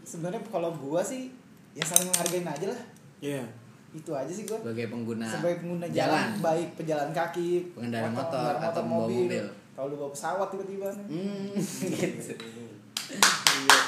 [0.04, 1.32] sebenarnya kalau gua sih
[1.78, 2.82] ya saling menghargain aja lah.
[3.20, 3.44] Iya.
[3.90, 4.62] Itu aja sih gua.
[4.62, 6.30] Sebagai pengguna Sebagai pengguna jalan, jalan.
[6.46, 9.46] baik pejalan kaki, Pengendara motor pengendara atau pembawa mobil.
[9.74, 11.06] Kalau lu bawa pesawat tiba-tiba nih.
[11.08, 11.50] Hmm,
[11.98, 12.34] gitu.
[13.10, 13.80] Iya.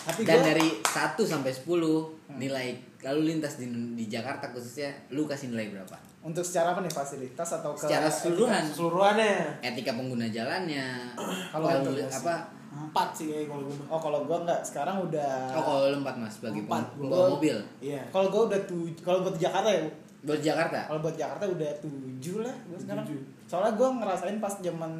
[0.00, 2.68] Tapi Dan gua dari 1 sampai 10 nilai
[3.00, 3.66] lalu lintas di,
[3.96, 6.10] di Jakarta khususnya lu kasih nilai berapa?
[6.20, 8.60] untuk secara apa nih fasilitas atau ke Secara keseluruhan.
[8.68, 11.16] Keseluruhannya Etika pengguna jalannya.
[11.48, 12.59] Kalau apa?
[12.70, 13.76] Empat sih kayak kalau gue.
[13.84, 16.84] Oh kalau gua nggak sekarang udah Oh, kalau lu 4 Mas sebagai Empat.
[16.96, 17.56] Gua- mobil.
[17.80, 18.02] Iya.
[18.08, 19.90] Kalau gue udah tujuh, kalau buat Jakarta ya, Bu.
[20.22, 20.78] Buat Jakarta.
[20.84, 23.02] kalau buat Jakarta udah tujuh lah gue sekarang.
[23.04, 23.22] Tujuh.
[23.44, 24.92] Soalnya gue ngerasain pas zaman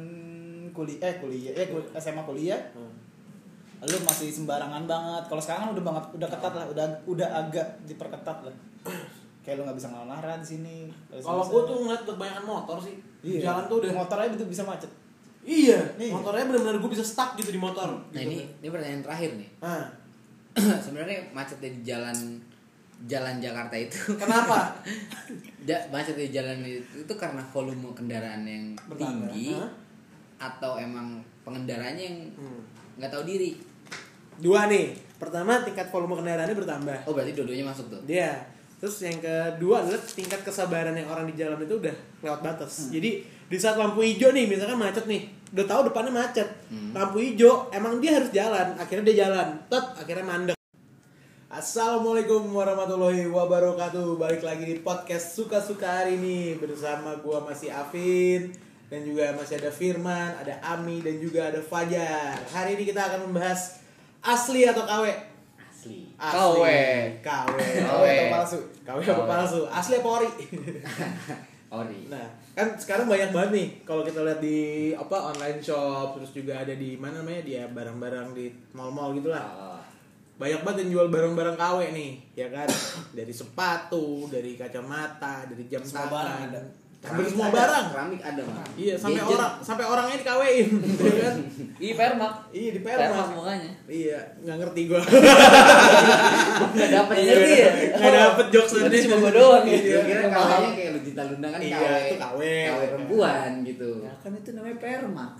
[0.69, 2.91] kuliah, eh kuliah, eh kul- SMA kuliah, Hmm.
[3.81, 5.23] lu masih sembarangan banget.
[5.25, 8.55] Kalau sekarang udah banget, udah ketat lah, udah udah agak diperketat lah.
[9.41, 10.75] Kayak lu nggak bisa ngelawan arah di sini.
[11.09, 12.95] Kalau gue tuh ngeliat kebanyakan motor sih.
[13.21, 13.41] iya.
[13.43, 13.89] Jalan tuh udah.
[13.95, 14.91] motor aja itu bisa macet.
[15.41, 15.79] Iya.
[15.95, 16.11] Iya.
[16.11, 17.89] Motornya benar-benar gue bisa stuck gitu di motor.
[18.07, 19.49] Nah, ini ini pertanyaan terakhir nih.
[19.59, 19.85] Nah,
[20.83, 22.17] Sebenarnya macetnya di jalan
[23.01, 24.75] jalan Jakarta itu kenapa?
[25.61, 29.29] Ja- macet di jalan itu, itu karena volume kendaraan yang Bertambah.
[29.29, 29.69] tinggi Hah?
[30.41, 32.61] atau emang pengendaranya yang Hmm.
[32.95, 33.57] nggak tahu diri
[34.33, 34.89] Dua nih.
[35.15, 36.97] Pertama tingkat volume kendaraannya bertambah.
[37.05, 38.41] oh berarti dua-duanya masuk tuh Dia.
[38.75, 42.89] Terus yang kedua adalah tingkat kesabaran yang orang di jalan itu udah lewat batas.
[42.89, 42.97] Hmm.
[42.97, 43.21] Jadi
[43.51, 46.47] di saat lampu hijau nih, misalkan macet nih, udah tahu depannya macet.
[46.71, 46.95] Hmm.
[46.95, 48.79] Lampu hijau, emang dia harus jalan.
[48.79, 50.55] Akhirnya dia jalan, tet, akhirnya mandek.
[51.51, 54.15] Assalamualaikum warahmatullahi wabarakatuh.
[54.15, 58.55] Balik lagi di podcast suka-suka hari ini bersama gua masih Afin
[58.87, 62.39] dan juga masih ada Firman, ada Ami dan juga ada Fajar.
[62.55, 63.83] Hari ini kita akan membahas
[64.23, 65.11] asli atau KW.
[65.59, 66.15] Asli.
[66.15, 66.39] Asli.
[66.39, 66.63] KW.
[67.19, 67.57] KW.
[67.83, 68.59] KW atau palsu?
[68.87, 69.61] KW apa palsu?
[69.67, 70.29] Asli apa ori?
[71.71, 72.11] Ori.
[72.11, 72.27] Nah,
[72.61, 76.77] kan sekarang banyak banget nih kalau kita lihat di apa online shop terus juga ada
[76.77, 79.49] di mana namanya dia barang-barang di mall-mall gitu lah.
[79.57, 79.81] Oh,
[80.37, 82.65] Banyak banget yang jual barang-barang KW nih, ya kan?
[83.13, 86.49] Dari sepatu, dari kacamata, dari jam tangan.
[87.01, 87.85] Hampir semua ada, barang.
[87.89, 88.61] Keramik ada mah.
[88.71, 89.33] Iya, sampai Gadget.
[89.33, 90.67] orang sampai orangnya dikawin,
[91.01, 91.35] ya kan?
[91.75, 92.33] Iya permak.
[92.51, 93.33] Iya, di Permak perma.
[93.33, 93.71] mukanya.
[93.83, 95.01] Iya, nggak ngerti gua.
[96.71, 97.69] Nggak dapet Iya, iya.
[97.97, 98.97] Nggak dapet jokes tadi.
[99.01, 99.79] cuma gua doang ya.
[99.81, 100.61] Gue kira paham.
[100.71, 102.39] kayak Lujita Lunda kan Iya, itu KW.
[102.69, 103.89] KW perempuan gitu.
[103.99, 105.31] Ya kan itu namanya permak.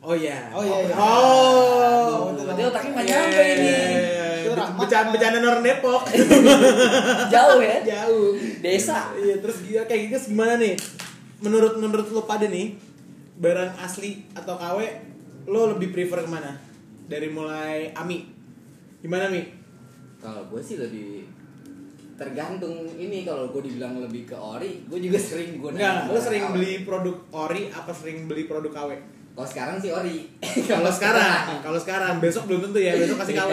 [0.00, 0.48] Oh iya.
[0.56, 0.94] Oh iya, iya.
[0.96, 2.32] Oh.
[2.32, 3.72] Berarti otaknya nggak nyampe ini.
[4.40, 4.80] Itu rahmat.
[4.80, 6.02] Becanda-becanda orang Depok.
[7.34, 7.76] Jauh ya.
[7.84, 8.32] Jauh.
[8.64, 9.12] Desa.
[9.12, 10.74] Iya, terus gila kayak gitu gimana nih?
[11.44, 12.80] Menurut menurut lo pada nih,
[13.36, 14.78] barang asli atau KW
[15.52, 16.56] lo lebih prefer ke mana?
[17.04, 18.24] Dari mulai Ami.
[19.04, 19.44] Gimana Mi?
[20.20, 21.28] Kalau gue sih lebih
[22.16, 26.52] tergantung ini kalau gue dibilang lebih ke ori, gue juga sering gue Enggak, lo sering
[26.52, 29.19] beli produk ori apa sering beli produk KW?
[29.40, 30.28] Kalau sekarang sih ori.
[30.68, 33.52] Kalau sekarang, kalau sekarang besok belum tentu ya, besok kasih KW.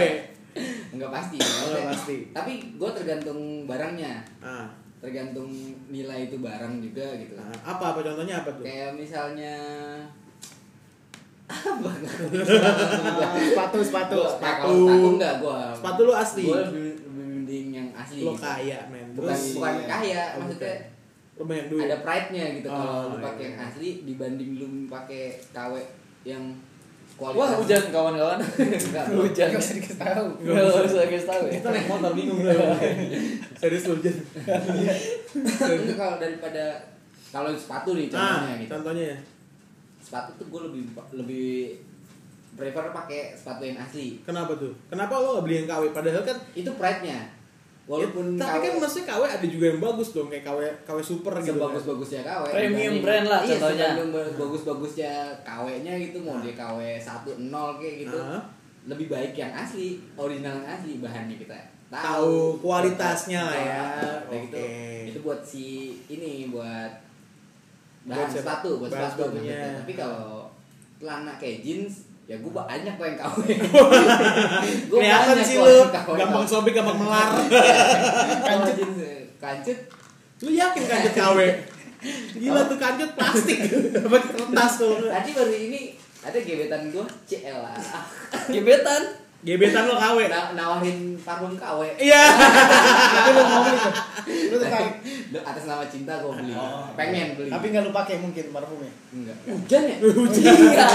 [0.91, 1.39] Enggak pasti.
[1.63, 2.15] Enggak pasti.
[2.29, 4.67] Tapi gue tergantung barangnya, Ah,
[4.99, 5.47] tergantung
[5.87, 7.39] nilai itu barang juga gitu.
[7.39, 8.67] nah, apa apa contohnya apa tuh?
[8.67, 9.55] Kayak misalnya
[11.47, 11.91] apa?
[13.39, 14.59] sepatu sepatu Gua- nah, sepatu.
[14.59, 15.59] kalau sepatu enggak gua.
[15.71, 16.43] Sepatu lu asli.
[16.43, 18.19] Gua lebih, lebih mending yang asli.
[18.19, 18.43] Lo gitu.
[18.43, 19.07] kaya, men.
[19.15, 19.87] Bukan Terus bukan iya.
[19.87, 20.75] kaya, Oh, maksudnya lo
[21.39, 21.85] banyak duit.
[21.85, 23.25] ada pride-nya gitu Oh, kalau lu iya.
[23.25, 25.73] pakai yang asli dibanding lu pakai KW
[26.23, 26.43] yang
[27.13, 27.37] kualitas.
[27.39, 28.37] Wah hujan kawan-kawan.
[28.87, 29.05] Enggak.
[29.11, 29.47] Hujan.
[29.49, 30.25] Gak usah dikasih tahu.
[30.39, 31.51] Nggak usah kasih tahu ya.
[31.57, 32.55] Kita naik motor bingung lah.
[33.61, 34.17] Serius lo Jen.
[35.77, 36.63] Itu kalau daripada
[37.27, 38.69] kalau sepatu nih contohnya Ah, gitu.
[38.71, 39.11] contohnya.
[39.99, 40.81] Sepatu tuh gue lebih
[41.13, 41.49] lebih
[42.53, 44.21] prefer pakai sepatu yang asli.
[44.23, 44.73] Kenapa tuh?
[44.87, 45.83] Kenapa lo gak beli yang KW?
[45.91, 47.36] Padahal kan Itu pride-nya.
[47.87, 50.99] Walaupun Ya, tapi KW kan maksudnya KW ada juga yang bagus dong kayak KW KW
[51.01, 51.55] super gitu.
[51.55, 51.71] kan.
[51.71, 53.87] sebagus-bagusnya KW Premium dibanding- brand lah iya, contohnya.
[53.87, 55.11] sebanding bagus-bagusnya
[55.41, 58.43] KW-nya gitu mau dia KW 1.0 kayak gitu Ah.
[58.85, 61.55] lebih baik yang asli original yang asli bahannya kita
[61.87, 63.83] Tahu kualitasnya lah ya.
[64.27, 64.57] Kayak gitu.
[64.57, 64.67] Oke.
[65.07, 65.65] itu buat si
[66.05, 66.91] ini buat
[68.03, 68.43] Buat bahan siapa?
[68.59, 69.71] sepatu buat sepatu maksudnya.
[69.77, 70.51] tapi kalau
[70.97, 73.19] celana kayak jeans ya gue banyak kok yang
[74.91, 76.19] Gua Kelihatan banyak sih KW.
[76.19, 77.39] gampang sobek, gampang melar.
[78.75, 79.79] Jeans eh, kancut
[80.43, 81.39] lu yakin kancut KW?
[82.35, 83.59] Gila tuh kancut plastik.
[83.95, 85.07] Dapat kertas tuh.
[85.07, 87.59] tadi baru ini ada gebetan gue CL
[88.51, 89.26] Gebetan.
[89.47, 90.27] Gebetan lo KW.
[90.27, 92.19] Na- nawarin parfum KW Iya.
[92.27, 93.93] Tapi lu mau beli tuh.
[94.51, 94.93] Lu tertarik.
[95.27, 96.91] Lu atas nama cinta gue beli Oh.
[96.93, 98.91] pengen beli Tapi nggak lu pakai mungkin parfumnya.
[99.09, 100.87] enggak hujan ya Iya.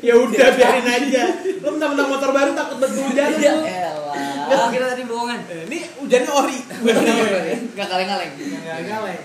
[0.00, 1.22] Ya udah biarin aja.
[1.58, 3.66] Lu mentang-mentang motor baru takut berhujan Ya lu.
[3.66, 4.68] elah.
[4.70, 6.58] kira tadi bohongan Eh, Ini hujannya ori.
[6.62, 7.46] Bukan KW.
[7.68, 8.30] Enggak kaleng-kaleng.
[8.32, 9.20] Enggak galeng.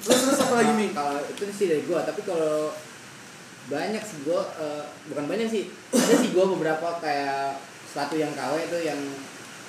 [0.00, 0.90] Terus terus apa lagi nih?
[0.90, 2.74] kalau itu sih dari gue tapi kalau
[3.66, 4.40] banyak sih gue
[5.06, 7.54] bukan banyak sih ada sih gue beberapa kayak
[7.90, 8.98] sepatu yang KW itu yang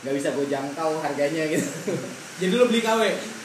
[0.02, 1.66] nggak bisa gue jangkau harganya gitu
[2.40, 3.02] Jadi lu beli KW.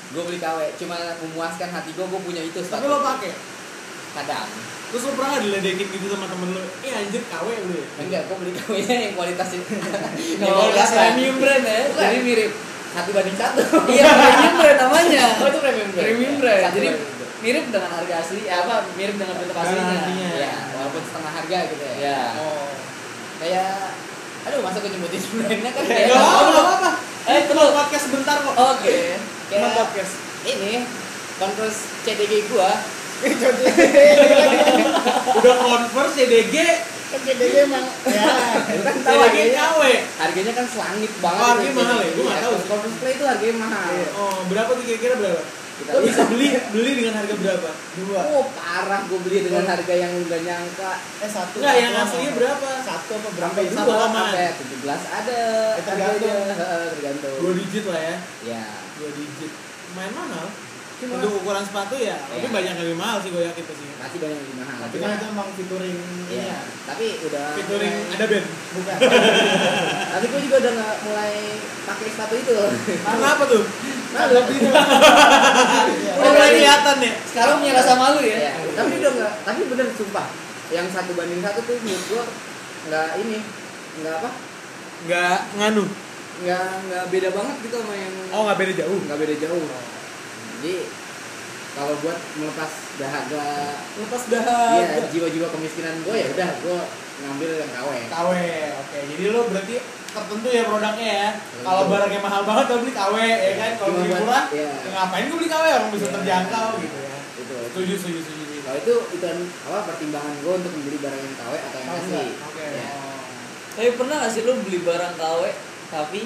[0.06, 3.32] gue beli KW cuma memuaskan hati gue gue punya itu Tapi lo pakai.
[4.14, 4.48] kadang
[4.86, 6.62] Terus lo pernah diledekin gitu sama temen lo?
[6.80, 7.86] Eh anjir KW lu ya?
[7.98, 11.80] enggak gue beli KW nya yang kualitasnya Kalau kualitas premium brand ya.
[11.90, 12.52] jadi mirip
[12.88, 15.24] satu banding satu Iya premium brand namanya.
[15.40, 16.62] oh itu premium brand Premium brand.
[16.62, 17.04] Satu Jadi satu.
[17.38, 19.96] mirip dengan harga asli, eh, apa mirip dengan bentuk aslinya.
[19.98, 20.28] aslinya.
[20.34, 22.20] ya walaupun setengah harga gitu ya Ya.
[22.38, 22.68] Oh.
[23.36, 23.76] kayak
[24.46, 26.90] aduh masa gue nyebutin brandnya kan Gak kayak apa-apa, gak apa-apa.
[27.26, 28.54] Eh, Itu lo podcast sebentar kok.
[28.54, 28.96] Oke.
[29.46, 30.12] Cuma kayak podcast.
[30.44, 30.72] ini
[31.36, 32.70] Converse CDG gua
[35.36, 36.54] Udah converse CDG,
[37.06, 38.26] Kan CDG emang ya.
[38.82, 39.80] kan tahu harganya KW.
[40.16, 42.10] harganya kan selangit banget Oh, harganya itu mahal ya?
[42.12, 42.52] Gua nggak tahu.
[42.52, 45.42] Iya, Converse Play itu harganya mahal Oh, berapa tuh kira-kira berapa?
[45.76, 47.70] Kita bisa beli beli dengan harga berapa?
[47.96, 48.20] Dua.
[48.32, 51.60] oh parah gua beli dengan harga yang nggak nyangka Eh satu.
[51.60, 52.38] Enggak, yang aslinya apa?
[52.40, 52.70] berapa?
[52.80, 53.52] Satu apa berapa?
[53.52, 55.38] sampai Satu sampai 17 ada
[55.76, 56.40] Eh, tergantung.
[56.96, 58.16] tergantung Dua digit lah ya.
[58.46, 58.64] ya
[58.96, 59.52] Dua digit.
[59.92, 60.46] Main mahal.
[60.96, 62.48] Untuk ukuran sepatu ya, tapi Iya.
[62.50, 63.84] banyak yang lebih mahal sih gue yakin pasti.
[63.96, 66.58] masih banyak yang lebih mahal Tapi kan itu emang featuring Iya, iya.
[66.82, 68.46] tapi udah Featuring mulai- ada band.
[68.72, 68.96] Bukan.
[70.12, 71.34] tapi gue juga udah nggak mulai
[71.84, 72.54] pakai sepatu itu
[73.02, 73.64] Kenapa tuh?
[74.08, 74.58] Nah, lebih.
[76.16, 77.14] Oh, mulai kelihatan ya.
[77.22, 78.36] Sekarang punya rasa malu ya.
[78.40, 80.26] Ya, tapi udah nggak tapi bener sumpah
[80.66, 82.24] yang satu banding satu tuh menurut gua
[82.86, 83.38] nggak ini
[84.00, 84.30] nggak apa
[85.04, 85.84] Nggak nganu.
[86.36, 89.00] nggak nggak beda banget gitu sama yang Oh, nggak beda jauh.
[89.02, 89.66] nggak beda jauh
[90.66, 90.82] jadi
[91.76, 93.46] kalau buat melepas dahaga
[93.94, 95.06] Lepas iya dahaga.
[95.12, 96.78] jiwa-jiwa kemiskinan gue ya udah gue
[97.16, 98.30] ngambil yang KW KW.
[98.76, 99.76] Oke, jadi lo berarti
[100.10, 101.28] tertentu ya produknya ya.
[101.62, 103.70] Kalau barangnya mahal banget lo beli KW ya kan.
[103.78, 104.68] Kalau beli murah, iya.
[104.74, 106.14] ya ngapain gue beli KW orang bisa Iya.
[106.18, 107.16] terjangkau gitu ya.
[107.36, 108.56] itu Setuju, setuju, setuju.
[108.66, 109.26] kalau itu itu
[109.64, 112.26] apa pertimbangan gue untuk membeli barang yang KW atau yang asli.
[112.42, 112.66] Oke.
[112.66, 112.88] Ya.
[113.76, 115.40] Tapi pernah gak sih lu beli barang KW
[115.86, 116.20] tapi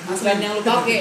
[0.00, 1.00] bukan yang lu pakai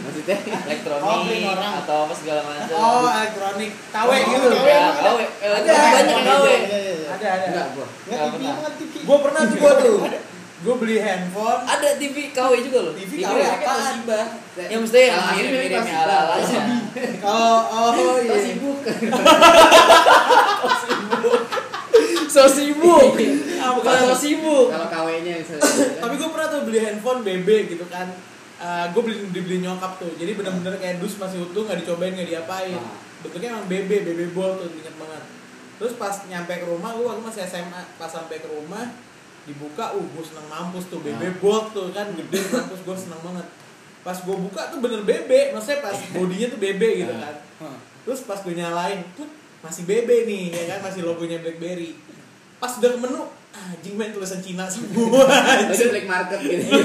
[0.00, 1.72] maksudnya elektronik Oh, orang.
[1.80, 2.66] atau apa segala macam.
[2.72, 4.48] Oh, elektronik KW Oh, gitu.
[4.50, 4.66] KW.
[4.66, 5.02] Ya, emang ada?
[5.04, 5.20] KW.
[5.40, 5.72] Ada.
[5.76, 6.18] Banyak.
[6.18, 7.06] Iya, iya, iya.
[7.10, 7.46] Ada, ada.
[7.46, 8.72] enggak gue Nggak Nggak TV, pernah.
[8.72, 8.94] TV.
[9.00, 9.98] Gue pernah tuh gue tuh.
[10.60, 11.60] Gue beli handphone.
[11.64, 12.92] Ada TV KW juga loh.
[12.92, 13.80] TV KW apaan?
[13.96, 14.20] Toshiba.
[14.60, 16.60] Ya mesti yang mirip-mirip yang ala-ala aja.
[17.22, 17.60] Oh,
[17.94, 18.36] oh iya.
[18.38, 18.80] sibuk
[22.28, 23.14] So sibuk.
[23.70, 24.66] Ah, Bukan so sibuk.
[24.68, 25.34] kalau KW-nya
[26.02, 28.06] Tapi gue pernah tuh beli handphone BB gitu kan.
[28.90, 30.12] gue beli dibeli nyokap tuh.
[30.14, 32.76] Jadi bener-bener kayak dus masih utuh, nggak dicobain, nggak diapain.
[32.76, 32.98] Ah.
[33.20, 35.22] Bentuknya emang BB, BB bol tuh inget banget.
[35.76, 37.82] Terus pas nyampe ke rumah, gue waktu masih SMA.
[37.96, 38.92] Pas sampai ke rumah,
[39.42, 41.32] dibuka, uh gue seneng mampus tuh BB Ah.
[41.38, 43.46] bol tuh kan gede mampus gue seneng banget.
[44.00, 47.20] Pas gue buka tuh bener BB, maksudnya pas bodinya tuh BB gitu Ah.
[47.22, 47.36] kan.
[48.00, 49.28] Terus pas gue nyalain, tuh
[49.60, 51.96] masih BB nih, ya kan masih logonya BlackBerry.
[52.56, 55.26] Pas udah ke menu, anjing main tulisan Cina semua.
[55.64, 56.70] itu black market gitu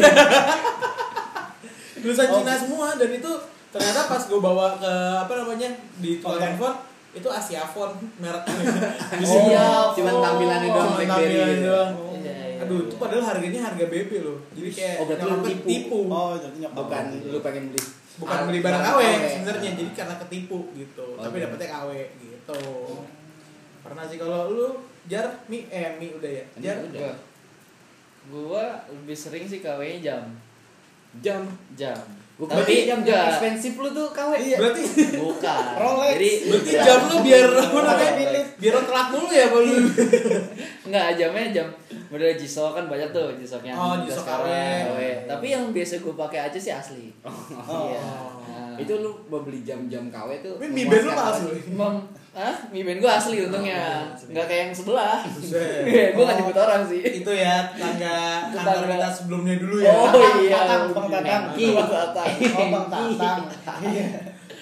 [1.97, 2.38] tulisan Oh.
[2.38, 3.32] Cina semua dan itu
[3.70, 6.45] ternyata pas gue bawa ke apa namanya di tukang Oke.
[6.47, 6.78] handphone
[7.11, 8.53] itu Asia Phone mereknya.
[9.16, 9.24] Oh.
[9.24, 9.55] sini.
[9.95, 11.66] cuman tampilannya doang Cuma BlackBerry tampilannya gitu.
[11.66, 11.91] doang.
[12.16, 12.86] Iya, iya, Aduh, iya.
[12.86, 14.38] itu padahal harganya harga BB loh.
[14.51, 15.63] Jadi kayak Oh, nyokap gue tipu.
[15.63, 15.97] ketipu.
[16.05, 16.78] Oh, jadi nyokap.
[16.78, 17.84] bukan lu pengen beli
[18.16, 19.76] Bukan beli barang KW sebenarnya, Ah.
[19.76, 21.05] jadi karena ketipu gitu.
[21.09, 21.43] Oh, Tapi iya.
[21.45, 22.61] dapetnya KW gitu.
[23.82, 24.68] Pernah sih kalau lu
[25.06, 26.43] jar mi eh mi udah ya.
[26.51, 27.14] Ini Jar udah.
[28.26, 30.24] Gua, gua lebih sering sih KW-nya jam.
[31.18, 31.41] jam
[31.74, 31.95] Jam.
[32.36, 34.58] Gua Tapi jam jam ekspensif lu tuh KW Iya.
[34.58, 34.84] berarti
[35.24, 35.64] Bukan.
[35.74, 36.12] Rolex.
[36.12, 37.86] Jadi berarti jam- jam lu biar apa Rolex.
[37.88, 38.43] namanya?
[38.56, 39.76] Biar telat mulu ya kalau lu.
[40.84, 41.68] Enggak, jamnya jam
[42.06, 44.51] model G-Shock kan banyak tuh G-Shock yang Oh, sekarang, KW.
[44.86, 44.99] KW.
[45.26, 47.08] Tapi yang biasa gue pakai aja sih asli.
[47.22, 47.32] Oh.
[47.88, 48.03] Iya.
[48.45, 48.76] Nah.
[48.76, 51.47] itu lu mau beli jam-jam KW tuh Tapi mi band lu memuaskan palsu.
[52.36, 52.44] Banget.
[52.44, 53.80] Emang, ah, Mi band gue asli untungnya.
[54.12, 55.18] Oh, Enggak kayak yang sebelah.
[55.88, 57.02] Iya, gue gak nyebut orang sih.
[57.02, 58.18] itu ya tangga
[58.52, 59.92] kantor kita sebelumnya dulu ya.
[59.96, 60.12] Oh
[60.44, 60.58] iya.
[60.60, 61.44] Tatang, Bang Tatang.
[61.56, 62.28] Bang Tatang.
[62.52, 63.80] Oh, Bang Tatang.
[63.88, 64.08] Iya.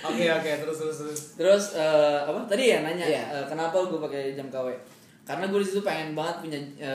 [0.03, 1.19] Oke oke terus terus terus.
[1.33, 3.23] Terus eh, apa tadi ya nanya Iya.
[3.33, 4.69] eh, kenapa gue pakai jam KW?
[5.23, 6.59] Karena gue di situ pengen banget punya.
[6.77, 6.93] Ya,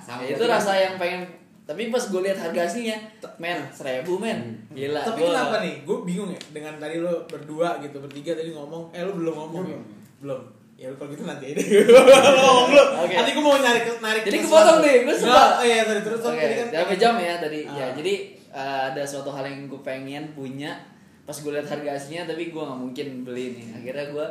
[0.00, 1.26] sama Ya, itu rasa yang pengen
[1.64, 2.96] tapi pas gue lihat harga aslinya,
[3.36, 5.00] men, seribu men, gila.
[5.02, 5.74] Tapi gua- kenapa nih?
[5.82, 9.64] Gue bingung ya dengan tadi lo berdua gitu bertiga tadi ngomong, eh lo belum ngomong
[9.66, 9.78] ya?
[10.20, 10.40] Belum.
[10.74, 11.62] Ya kalau gitu nanti aja.
[11.86, 12.02] Lo
[12.36, 12.88] ngomong belum.
[13.00, 13.14] Oke.
[13.14, 14.22] Nanti gue mau nyari narik.
[14.26, 15.44] Jadi kepotong nih, gue suka.
[15.54, 16.66] Oh iya tadi terus Oke, tadi kan.
[16.68, 17.60] dalam jam ya tadi.
[17.62, 17.90] Ya, Ah.
[17.94, 18.14] jadi
[18.50, 20.74] eh, ada suatu hal yang gue pengen punya.
[21.22, 23.66] Pas gue lihat harga aslinya, tapi gue nggak mungkin beli nih.
[23.72, 24.26] Akhirnya gue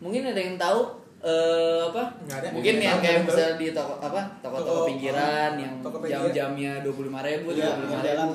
[0.00, 0.80] mungkin ada yang tahu
[1.24, 2.02] eh apa?
[2.22, 2.48] Nggak ada.
[2.52, 4.20] Mungkin yang kayak misalnya di toko apa?
[4.38, 8.28] Toko-toko Toko, pinggiran yang jam-jamnya dua puluh lima ribu, Iya, tiga puluh lima ribu.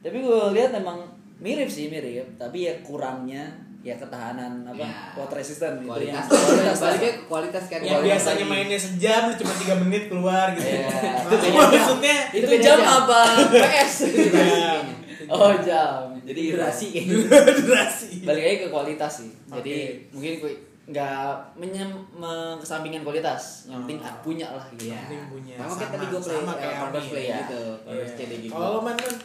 [0.00, 0.98] Tapi gue lihat emang
[1.36, 3.44] mirip sih mirip, tapi ya kurangnya
[3.80, 4.78] ya ketahanan apa?
[4.78, 4.92] Ya.
[5.16, 8.52] Water resistant gitu kualitas yang kualitas baliknya ke kualitas kan Yang Kualitas biasanya lagi.
[8.52, 10.68] mainnya sejam cuma 3 menit keluar gitu.
[10.68, 10.88] Iya.
[11.24, 12.94] Itu Itu beda maksudnya itu beda jam jam.
[12.94, 13.20] apa
[13.50, 13.94] PS
[14.28, 14.82] jam.
[15.26, 17.24] oh jam jadi durasi gitu.
[17.64, 18.08] durasi.
[18.22, 20.12] balik lagi ke kualitas sih jadi Oke.
[20.12, 20.52] mungkin gue
[20.90, 24.12] nggak menyem mengesampingkan kualitas yang penting Oh.
[24.20, 24.96] punya lah gitu Iya.
[25.00, 25.54] Penting punya.
[25.56, 27.36] Sama kayak tadi gue play, sama eh, kayak Converse Ami, play ya.
[27.40, 28.18] gitu, Converse Iya.
[28.18, 28.52] CD gitu.
[28.52, 28.96] Kalau lo man man.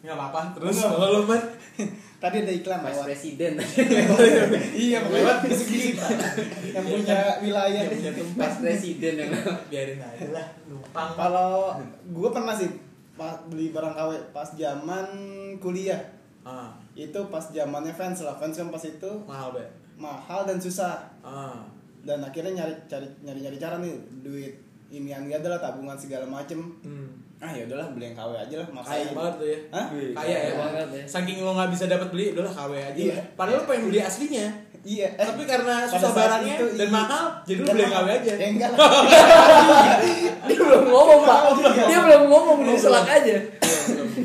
[0.00, 1.42] Enggak apa-apa, terus kalau lo man.
[2.14, 3.04] Tadi ada iklan Vice lewat.
[3.04, 3.52] Presiden.
[4.78, 5.90] Iya, lewat segini.
[6.72, 7.80] Yang punya wilayah.
[7.82, 8.50] Yang punya tempat.
[8.60, 9.30] Presiden yang
[9.66, 11.50] biarin aja lah numpang Kalau
[12.06, 12.70] gue pernah sih
[13.12, 15.06] pas beli barang KW pas zaman
[15.56, 16.00] kuliah.
[16.42, 18.34] ah Itu pas zamannya fans lah.
[18.34, 19.64] Fans kan pas itu mahal be
[19.94, 21.02] mahal dan susah.
[21.20, 21.62] ah
[22.00, 24.54] Dan akhirnya nyari cari nyari nyari cara nih duit
[24.88, 26.60] ini yang gak adalah tabungan segala macem.
[26.80, 27.08] hmm.
[27.36, 28.64] Ah ya udahlah beli yang KW aja lah.
[28.64, 29.12] kaya Maksain.
[29.12, 29.86] banget tuh ya Hah?
[29.90, 31.04] kaya ya Kaya banget ya.
[31.04, 33.12] saking lo nggak bisa dapat beli udahlah KW aja Iya.
[33.12, 33.26] lah.
[33.34, 34.46] padahal lo pengen beli aslinya
[34.80, 35.08] Iya.
[35.10, 36.94] eh, tapi karena susah barangnya itu, dan iya.
[36.94, 38.70] mahal jadi lo Dan beli KW aja Ya enggak
[40.46, 41.38] dia belum ngomong pak
[41.84, 43.36] dia belum ngomong di selak aja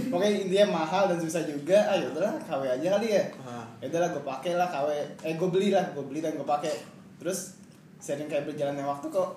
[0.07, 1.75] Pokoknya intinya mahal dan susah juga.
[1.75, 3.23] Ah ya udahlah KW aja kali ya.
[3.41, 3.67] Ah.
[3.77, 4.89] Ya udahlah gue pakai lah KW.
[5.21, 6.71] Eh gue beli lah, gue beli dan gue pakai.
[7.19, 7.59] Terus
[7.97, 9.29] sering kayak berjalannya waktu kok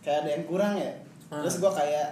[0.00, 0.92] kayak ada yang kurang ya.
[1.26, 1.42] Ah.
[1.42, 2.08] Terus gue kayak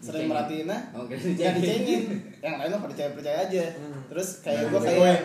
[0.00, 1.64] sering merhatiin nah Oh, nggak dicengin.
[1.64, 2.02] dicengin
[2.44, 4.04] yang lain mah pada percaya percaya aja Hmm.
[4.04, 5.16] terus kayak gue kayak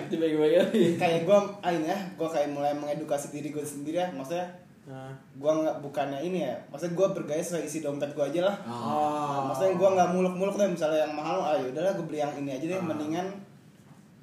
[0.96, 4.48] kayak gue ah ini ya gue kayak mulai mengedukasi diri gue sendiri ya maksudnya
[4.90, 5.14] Nah.
[5.32, 9.46] gue nggak bukannya ini ya maksudnya gue bergaya sesuai isi dompet gue aja lah Oh.
[9.46, 12.66] Maksudnya gue nggak muluk-muluk deh misalnya yang mahal ah yaudahlah gue beli yang ini aja
[12.66, 12.84] deh Ah.
[12.84, 13.28] mendingan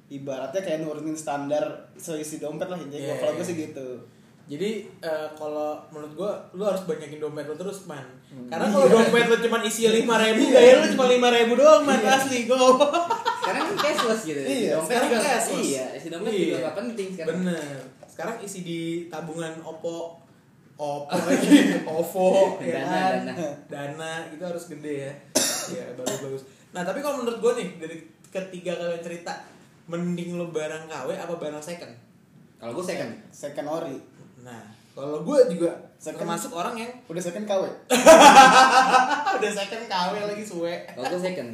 [0.07, 1.63] ibaratnya kayak nurunin standar
[1.93, 3.37] sesuai isi dompet lah intinya Iya, kalau iya.
[3.37, 3.89] gue sih gitu
[4.47, 7.99] Jadi eh, kalau menurut gua lu harus banyakin dompet lu terus man.
[8.25, 8.47] Hmm.
[8.47, 11.99] Karena kalau dompet lu cuma isi lima ribu, gaya lu cuma lima ribu doang man
[11.99, 12.47] asli.
[12.47, 12.79] Gua.
[13.43, 14.39] Sekarang kan cashless gitu.
[14.39, 15.59] Iya, dompet sekarang juga cashless.
[15.61, 16.39] Iya, isi dompet Iya.
[16.39, 17.31] juga gak penting sekarang.
[17.43, 17.75] Bener.
[18.07, 20.15] Sekarang isi di tabungan Oppo,
[20.77, 23.13] Oppo lagi, OVO, ya Dana, kan?
[23.25, 23.45] dana.
[23.65, 25.13] Dana itu harus gede ya.
[25.73, 26.43] Ya bagus bagus.
[26.69, 27.97] Nah tapi kalau menurut gua nih dari
[28.27, 29.33] ketiga kalian cerita,
[29.85, 31.89] mending lu barang KW apa barang second?
[32.55, 33.09] Kalau gue second.
[33.27, 33.97] second ori
[34.39, 36.21] Nah kalau gua juga Second.
[36.21, 37.63] termasuk orang yang udah second KW
[39.37, 40.85] udah second KW lagi suwe.
[40.87, 41.49] Kalau gue second.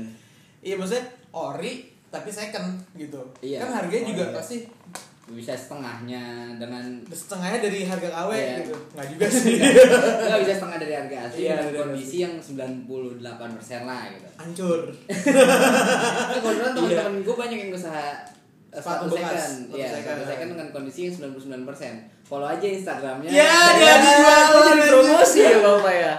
[0.60, 1.74] Iya maksudnya ori
[2.08, 3.20] tapi second gitu.
[3.40, 3.64] Iya.
[3.64, 4.34] Kan harganya Oh, juga iya.
[4.34, 4.58] pasti
[5.26, 6.20] Bisa setengahnya
[6.56, 8.56] dengan setengahnya dari harga KW Iya.
[8.60, 8.76] gitu.
[8.92, 9.56] Nggak juga sih.
[10.28, 12.84] Enggak bisa setengah dari harga asli Iya, dengan kondisi yang 98%
[13.84, 14.28] lah gitu.
[14.36, 14.80] Hancur.
[14.92, 16.76] Nah, kebetulan Iya.
[16.76, 18.04] teman-teman gue banyak yang usaha
[18.70, 19.54] sepatu bekas, second.
[19.64, 19.88] sepatu Iya,
[20.26, 20.48] second.
[20.52, 21.96] dengan kondisi yang 99%.
[22.24, 23.30] Follow aja Instagramnya.
[23.30, 26.14] Ya, dia Ya, dijual jadi promosi ya Bapak ya?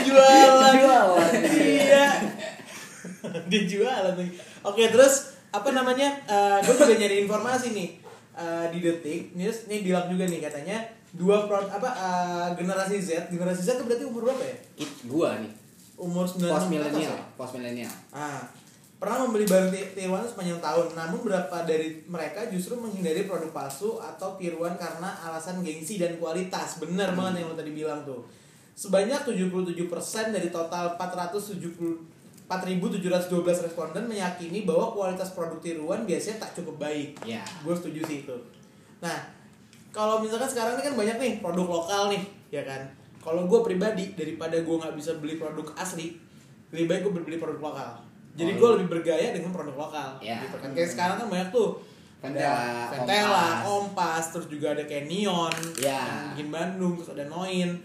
[0.00, 0.72] Jualan.
[0.80, 1.32] Jualan.
[1.54, 2.06] Iya.
[3.46, 4.32] Dijualan lagi.
[4.62, 5.14] Oke, terus
[5.50, 6.08] apa namanya?
[6.60, 7.88] gue juga nyari informasi nih
[8.40, 9.36] Eh, di detik.
[9.36, 10.80] News nih bilang juga nih katanya
[11.12, 13.28] dua pro apa eh, generasi Z.
[13.28, 14.56] Generasi Z itu berarti umur berapa ya?
[14.80, 15.52] It, gua nih.
[16.00, 17.92] Umur 9 Post milenial, post milenial.
[18.08, 18.40] Ah,
[18.96, 24.00] pernah membeli barang ti- tiruan sepanjang tahun, namun berapa dari mereka justru menghindari produk palsu
[24.00, 26.80] atau tiruan karena alasan gengsi dan kualitas.
[26.80, 28.24] Benar banget yang lo tadi bilang tuh.
[28.72, 29.76] Sebanyak 77%
[30.32, 32.19] dari total 470
[32.50, 33.30] 4.712
[33.62, 37.14] responden meyakini bahwa kualitas produk tiruan biasanya tak cukup baik.
[37.22, 37.46] Ya.
[37.62, 38.34] Gue setuju sih itu.
[38.98, 39.14] Nah,
[39.94, 42.82] kalau misalkan sekarang ini kan banyak nih produk lokal nih, ya kan.
[43.22, 46.18] Kalau gue pribadi daripada gue nggak bisa beli produk asli,
[46.74, 47.90] lebih baik gue beli produk lokal.
[48.34, 48.74] Jadi Oh, gue iya.
[48.78, 50.08] lebih bergaya dengan produk lokal.
[50.18, 50.42] Ya.
[50.42, 50.70] Gitu kan.
[50.74, 51.70] Kayak sekarang kan banyak tuh.
[52.20, 52.50] Ada
[52.92, 53.64] Ventela, Kompas.
[53.64, 55.96] Kompas, terus juga ada kayak Neon, Ya.
[56.04, 57.80] yang bikin Bandung, terus ada Noin.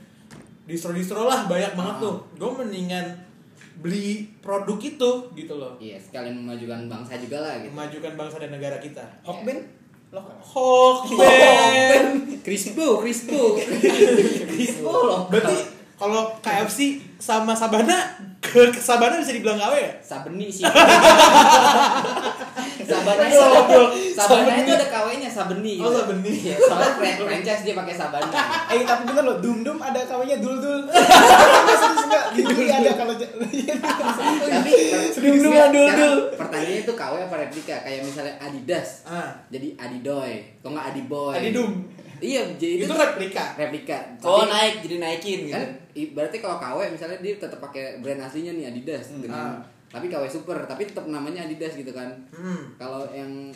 [0.66, 2.04] Distro-distro lah banyak banget Ah.
[2.04, 2.16] tuh.
[2.36, 3.06] Gue mendingan
[3.80, 5.76] beli produk itu gitu loh.
[5.80, 7.72] Iya, sekalian memajukan bangsa juga lah gitu.
[7.76, 9.04] Memajukan bangsa dan negara kita.
[9.24, 12.06] Hokben lokal Hokben.
[12.40, 13.60] Crispo, Crispo.
[14.48, 15.28] Crispo loh.
[15.28, 15.58] Berarti
[15.96, 19.92] kalau KFC sama Sabana ke, Sabana bisa dibilang KW ya?
[20.04, 20.64] Sabeni sih.
[22.86, 23.90] Sabana Goblok.
[24.10, 25.74] Sabana itu ada KW-nya Sabeni.
[25.78, 26.32] Oh, Sabeni.
[26.32, 28.30] Iya, soalnya fran- franchise dia pakai Sabana.
[28.72, 33.14] eh tapi bener loh dum dum ada KW-nya dul dul enggak gini ada kalau
[34.46, 34.72] Tapi
[35.16, 36.18] Dum dum sekarang dul dul.
[36.36, 37.76] Pertanyaannya itu KW apa replika?
[37.82, 38.90] Kayak misalnya Adidas.
[39.04, 41.34] Ah, Jadi Adidoy, kok nggak Adiboy?
[41.36, 41.72] Adidum.
[42.16, 43.44] Iya, jadi Itu itu, replika.
[43.56, 43.98] replika.
[44.22, 45.54] Oh Tapi- naik jadi naikin gitu.
[45.54, 45.68] kan
[46.14, 49.60] berarti kalau KW misalnya dia tetap pakai brand aslinya nih Adidas dengan Ah.
[49.96, 52.76] Tapi KW super tapi tetap namanya Adidas gitu kan Hmm.
[52.76, 53.48] kalau yang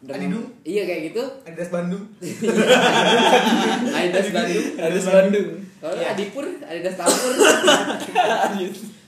[0.00, 0.46] Adidum?
[0.62, 2.06] iya kayak gitu Adidas Bandung.
[3.90, 5.48] Adidas Bandung Harus Bandung.
[5.78, 6.06] kalau Iya.
[6.12, 7.32] Adipur Adidas Tampur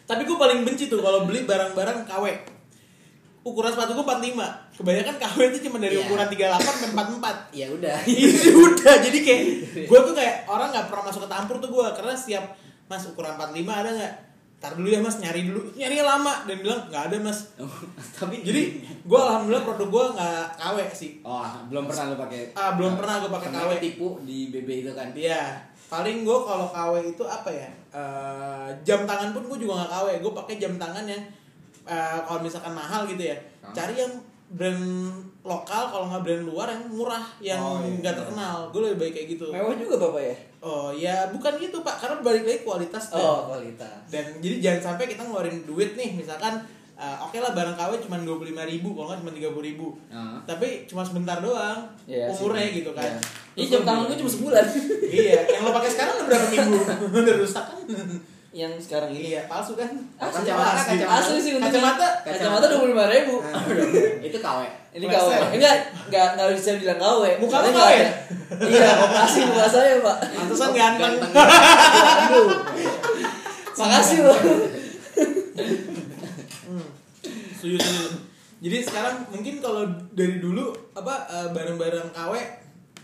[0.05, 2.25] Tapi gue paling benci tuh kalau beli barang-barang KW.
[3.41, 4.35] Ukuran sepatu gue 45.
[4.75, 6.03] Kebanyakan KW itu cuma dari Iya.
[6.05, 7.47] ukuran 38 sampai 44.
[7.55, 9.43] ya udah Ini udah jadi kayak
[9.87, 12.45] gue tuh kayak orang nggak pernah masuk ke tampur tuh gue karena setiap
[12.85, 14.15] mas ukuran 45 ada nggak
[14.61, 15.73] Ntar dulu ya mas nyari dulu.
[15.73, 17.57] Nyari lama dan bilang nggak ada mas.
[18.21, 18.63] Tapi jadi
[19.01, 21.11] gue alhamdulillah produk gue nggak KW sih.
[21.25, 21.41] Oh
[21.73, 25.09] belum pernah lu pakai ah belum pernah gue pakai KW ketipu di BB itu kan?
[25.17, 25.57] Iya,
[25.89, 27.69] paling gue kalau KW itu apa ya?
[27.91, 31.23] Eh, jam tangan pun gue juga nggak KW, gue pakai jam tangan yang
[31.89, 33.73] eh, kalau misalkan mahal gitu ya, Hah?
[33.73, 34.13] cari yang
[34.51, 34.85] brand
[35.41, 37.97] lokal kalau nggak brand luar yang murah yang Oh, iya.
[37.99, 39.47] nggak terkenal, gue lebih baik kayak gitu.
[39.49, 40.37] Mewah juga Bapak ya?
[40.61, 44.05] Oh ya bukan gitu pak, karena balik lagi kualitas dan, Oh kualitas.
[44.13, 46.61] dan jadi jangan sampai kita ngeluarin duit nih, misalkan
[46.95, 49.65] eh, oke lah barang KW cuma dua puluh lima ribu, kalau nggak cuma tiga puluh
[49.65, 50.37] ribu, Heeh.
[50.45, 52.29] tapi cuma sebentar doang sih.
[52.29, 53.09] umurnya gitu kan.
[53.57, 53.65] Iya.
[53.65, 54.65] Ini jam tangan gue cuma sebulan.
[55.09, 56.79] iya, yang lo pakai sekarang udah berapa minggu?
[57.25, 57.79] udah rusak kan?
[58.51, 59.31] Yang sekarang ini.
[59.31, 59.87] iya, palsu kan?
[60.19, 60.99] Asli, Kacamata, asli.
[60.99, 61.19] kacamata.
[61.23, 61.71] Asli sih untungnya.
[61.71, 62.09] Kacamata.
[62.27, 63.35] Kacamata dua puluh lima ribu.
[64.21, 64.61] itu KW
[64.91, 65.07] Ini.
[65.07, 65.29] KW.
[65.55, 65.75] Enggak,
[66.11, 67.23] enggak enggak bisa bilang KW.
[67.39, 67.93] Muka lu KW?
[68.51, 70.17] Iya, operasi muka saya, Pak.
[70.35, 71.15] Pantesan ganteng.
[73.79, 74.19] Makasih.
[76.67, 76.87] Hmm.
[77.55, 78.07] Setuju, setuju.
[78.61, 79.83] Jadi sekarang mungkin kalau
[80.13, 82.33] dari dulu apa eh, barang-barang KW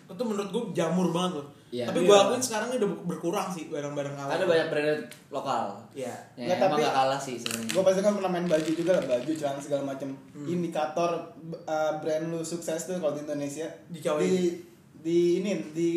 [0.06, 1.46] itu menurut gue jamur banget loh.
[1.76, 1.84] Iya.
[1.84, 4.28] Tapi gua akuin sekarang ini udah berkurang sih barang-barang KW.
[4.30, 5.64] Ada banyak brand lokal.
[5.92, 6.14] Iya.
[6.32, 7.68] Ya, Nggak, emang tapi- gak kalah sih sebenarnya.
[7.68, 10.46] gue pasti kan pernah main baju juga lah baju celana segala macam Hmm.
[10.46, 11.10] indikator
[11.66, 14.24] uh, brand lu sukses tuh kalau di Indonesia Dikawin.
[14.24, 14.36] di
[14.98, 15.88] di ini di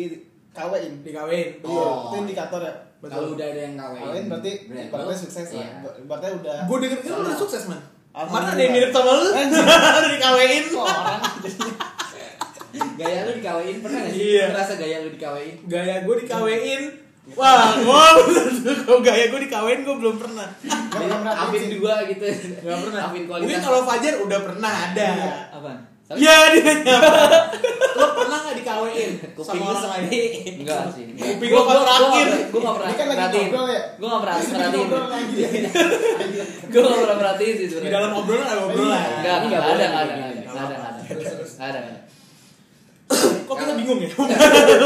[0.50, 1.48] kawin Dikawin.
[1.58, 2.12] iya Oh.
[2.12, 2.74] itu indikator ya.
[3.00, 4.00] Kalau udah ada yang kawin.
[4.02, 5.80] kawin berarti brand berarti lo, sukses iya.
[5.80, 7.80] lah berarti udah Gue denger lu udah sukses man.
[8.10, 9.28] Mana ada yang mirip sama lu?
[9.30, 10.64] Udah dikawin.
[10.74, 11.20] Orang
[12.98, 14.20] Gaya lu dikawin pernah gak sih?
[14.20, 14.44] Iya.
[14.44, 15.54] Lu Ngerasa gaya lu dikawin?
[15.68, 16.82] Gaya gue dikawin.
[17.30, 18.16] Wah, gua
[18.82, 20.48] kalau gaya gue dikawin gue belum pernah.
[20.58, 20.70] Sih.
[21.78, 22.24] dua gitu.
[22.64, 23.02] Gak pernah.
[23.12, 23.62] Mungkin kualitas.
[23.62, 25.08] kalau Fajar udah pernah ada.
[25.14, 25.32] Iya.
[25.54, 25.78] Apaan?
[26.18, 27.22] Ya dia nyapa.
[27.94, 30.58] Lo pernah gak dikawin Kuping sama orang lain?
[30.58, 31.04] Enggak sih.
[31.14, 32.28] Kuping lo pas terakhir.
[32.50, 33.82] Gue gak pernah Ini kan lagi ngobrol ya?
[33.94, 34.74] Gue gak pernah perhatiin.
[34.74, 35.34] Ngobrol lagi.
[36.72, 38.90] Gue gak pernah perhatiin sih Di dalam obrolan ada obrolan.
[38.90, 39.02] Iya.
[39.22, 41.00] Enggak, enggak nggak ada, enggak ada, enggak ada, enggak ada, enggak ada.
[41.06, 42.08] Enggak ada, enggak ada.
[43.10, 44.10] Kok kita bingung ya?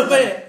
[0.04, 0.43] Apa ya?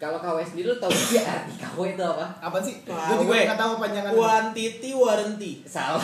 [0.00, 2.24] Kalau KW sendiri lu tau dia arti KW itu apa?
[2.40, 5.52] apa sih gue juga nggak tahu panjangan Quantity warranty.
[5.62, 6.00] Salah.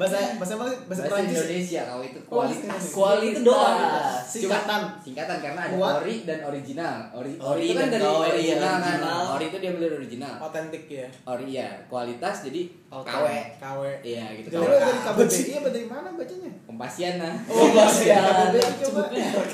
[0.00, 2.82] bahasa bahasa apa bahasa Bahasa Perancis Indonesia KW itu Oh, kualitas.
[2.90, 3.76] Kualitas doang.
[4.24, 5.94] singkatan Singkatan karena ada Kuat.
[6.00, 6.96] ori dan original.
[7.12, 8.80] Ori, Ori ori itu kan dari KW, original kan.
[8.80, 9.20] original.
[9.28, 10.34] Ori itu dia beli original.
[10.40, 11.06] Otentik ya.
[11.28, 12.62] Ori ya, kualitas jadi.
[12.88, 13.26] KW.
[13.60, 13.80] KW.
[14.00, 14.48] Iya gitu.
[14.48, 14.72] Jadi KW.
[14.72, 16.50] lu dari KBBI apa dari mana bacanya?
[16.64, 17.34] Kompasian nah.
[17.44, 17.68] Oh,
[18.00, 18.18] ya.
[18.24, 19.02] KBBI coba.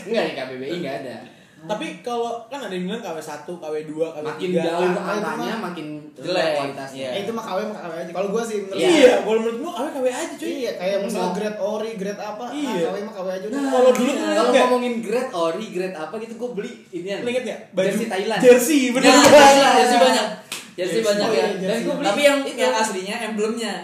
[0.07, 1.17] Enggak KBBI enggak ada.
[1.63, 4.31] Tapi kalau kan ada yang bilang KW 1, KW 2, KW 3.
[4.31, 6.25] Makin jauh Ah, arahnya mah makin jelek.
[6.27, 6.97] jelek kualitasnya.
[6.97, 7.09] Iya.
[7.11, 8.11] Eh itu mah KW mah KW aja.
[8.11, 8.91] Kalau gua sih menurut Iya.
[8.91, 10.51] Iya, kalau menurut gua KW KW aja cuy.
[10.57, 11.37] Iya, kayak misalnya Enggak.
[11.37, 12.71] grade ori, grade apa, Iya.
[12.71, 13.57] ah, KW mah KW aja udah.
[13.57, 14.63] Nah, kalau dulu kan Kalau enggak.
[14.63, 17.61] ngomongin grade ori, grade apa gitu gue beli ini Lu inget gak?
[17.77, 18.41] Jersey Thailand.
[18.41, 20.27] Jersey, bener Nah, jersey, jersey banyak.
[20.71, 21.01] Jersey Jersey.
[21.05, 21.45] banyak ya.
[21.51, 23.75] iya, Dan gua beli tapi yang yang aslinya emblemnya.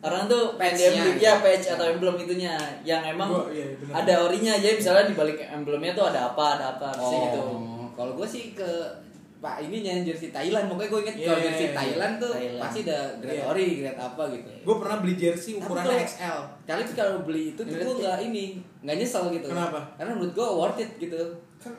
[0.00, 0.90] Orang tuh pengen Patch-nya.
[0.90, 3.92] dia beli ya patch atau emblem itunya yang emang Gua- iya, bener.
[3.94, 7.40] ada orinya aja misalnya di balik emblemnya tuh ada apa ada apa Oh, sih gitu.
[7.92, 8.64] Kalau gue sih ke
[9.38, 11.72] Pak ininya jersey Thailand, pokoknya gue inget Iya, kalau iya, jersey iya.
[11.74, 12.60] Thailand tuh Thailand.
[12.60, 13.44] pasti ada grade Iya.
[13.46, 14.48] ori, grade apa gitu.
[14.62, 16.38] Gue pernah beli jersey Tapi ukurannya kalau- XL.
[16.66, 18.44] Kali tuh kalau beli itu tuh gue nggak ini,
[18.80, 19.46] nggak nyesel gitu.
[19.46, 19.80] Kenapa?
[19.94, 21.20] Karena menurut gue worth it gitu.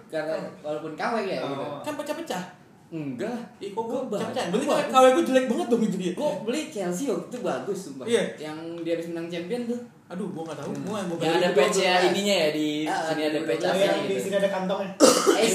[0.08, 1.58] Karena walaupun KW ya gitu.
[1.60, 1.82] Oh.
[1.82, 2.44] Kan pecah-pecah.
[2.92, 3.40] Enggak.
[3.58, 4.36] Ih, kok gue bagus.
[4.52, 6.12] Berarti KW gue jelek banget dong itu ya?
[6.12, 8.04] Gue beli Chelsea waktu itu bagus sumpah.
[8.04, 8.24] Iya.
[8.38, 9.80] Yang dia habis menang champion tuh.
[10.08, 10.68] Aduh, gue gak tau.
[10.68, 13.64] Gue yang gue Yang ada patch ya ininya ya di Ah, sini ada ada patch
[13.64, 14.22] patch apa yang di gitu.
[14.22, 14.92] sini ada kantongnya.
[15.32, 15.48] Eh,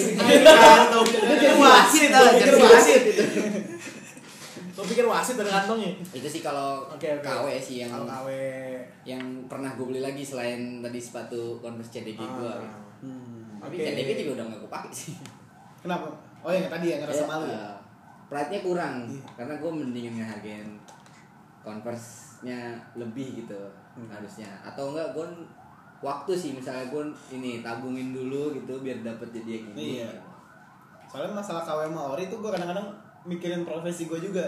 [1.37, 3.03] Itu wasit, ah, gue pikir jersey wasit.
[4.73, 5.91] Gue pikir wasit ada kantongnya.
[6.11, 6.89] itu sih kalau.
[6.97, 8.29] KW sih yang KW.
[9.05, 12.49] yang pernah gue beli lagi selain tadi sepatu Converse CDG gue.
[12.49, 12.81] Ah.
[12.99, 13.61] Hmm.
[13.61, 13.85] Tapi Oke.
[13.87, 15.13] CDG juga udah gak gue pakai sih.
[15.79, 16.09] Kenapa?
[16.47, 17.59] Oh yang tadi ya ngerasa Ya, malu ya.
[17.59, 17.74] uh,
[18.27, 19.23] Pride-nya kurang Iya.
[19.35, 20.68] karena gue mendingin ngehargain
[21.60, 22.59] Converse-nya
[22.94, 23.59] lebih gitu
[23.93, 24.06] Hmm.
[24.06, 25.24] harusnya atau enggak gue
[25.98, 27.02] waktu sih misalnya gue
[27.32, 30.10] ini tabungin dulu gitu biar dapet jadi yang ini Iya.
[31.06, 32.86] Soalnya masalah KW sama ori tuh gue kadang-kadang
[33.24, 34.44] mikirin profesi gue juga.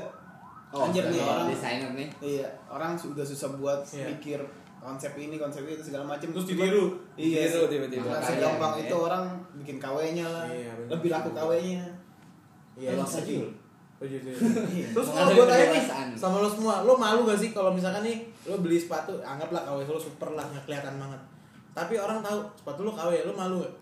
[0.69, 1.49] oh Anjir nih orang.
[1.49, 4.05] desainer nih Iya, orang sudah susah buat Iya.
[4.13, 4.39] mikir
[4.89, 6.33] konsep ini, konsep itu segala macam.
[6.33, 6.85] Terus ditiru.
[7.15, 8.09] Iya, Ditiru tiba-tiba.
[8.09, 8.83] Nah, segampang ya.
[8.85, 9.25] itu orang
[9.55, 10.45] bikin KW-nya lah.
[10.49, 11.85] Iya, lebih laku KW-nya.
[12.75, 13.29] Iya, Lu bisa aja.
[13.29, 13.49] juga.
[13.99, 14.31] Oh, gitu.
[14.71, 14.87] Iya.
[14.95, 15.85] Terus kalau gue tanya nih
[16.15, 19.79] sama lo semua, lo malu gak sih kalau misalkan nih lo beli sepatu, anggaplah KW
[19.85, 21.21] lo super lah, nggak kelihatan banget.
[21.75, 23.75] Tapi orang tahu sepatu lo KW, lo malu gak?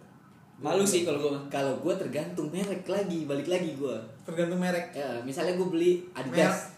[0.56, 1.36] Malu sih kalau gua.
[1.46, 3.92] kalau gue tergantung merek lagi balik lagi gue
[4.24, 4.88] Tergantung merek.
[4.88, 6.72] ya, misalnya gue beli Adidas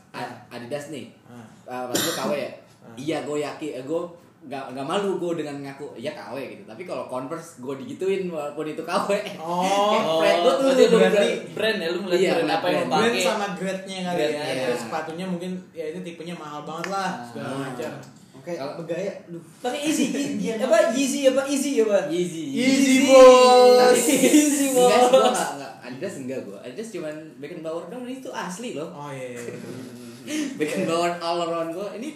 [0.50, 1.46] Adidas nih Ah.
[1.62, 2.50] uh, pas gue KW ya
[2.88, 2.96] Ah.
[2.96, 4.02] iya gue yakin gue
[4.40, 8.64] nggak nggak malu gue dengan ngaku iya KW gitu tapi kalau Converse gue digituin walaupun
[8.66, 12.66] itu KW Oh, Brand gua tuh lu berarti brand ya lu melihat Iya, brand apa
[12.66, 12.90] yang lu brand.
[12.94, 13.26] brand pakai.
[13.26, 14.42] sama grade-nya kali Grade, ya.
[14.46, 14.64] iya.
[14.64, 17.58] Terus sepatunya mungkin ya itu tipenya mahal banget lah, segala Ah.
[17.66, 17.92] macam.
[18.32, 19.12] Oke, Kalau- bergaya.
[19.26, 19.42] Duh.
[19.58, 21.98] Pakai easy, easy apa easy apa easy apa?
[22.06, 23.90] Yeezy Easy bos.
[23.98, 25.34] Easy enggak sih gue bos.
[25.34, 29.34] nggak nggak Adidas enggak gue Adidas cuman Beckenbauer dong ini tuh asli loh Oh iya.
[29.34, 29.42] iya.
[30.58, 32.14] Beckenbauer all around gue ini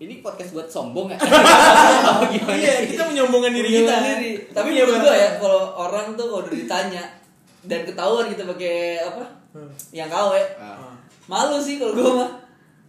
[0.00, 1.12] ini podcast buat sombong
[2.32, 2.86] gimana Iya, sih?
[2.90, 3.94] kita menyombongkan diri kita.
[4.00, 4.32] Diri.
[4.48, 5.04] Tapi Iya, menurut Bang.
[5.04, 7.02] gua ya kalau orang tuh kalau ditanya
[7.62, 9.24] dan ketahuan gitu pakai apa?
[9.52, 9.68] Hmm.
[9.90, 10.32] Yang KW.
[10.56, 10.96] Ah.
[11.26, 12.30] Malu sih kalau gua mah.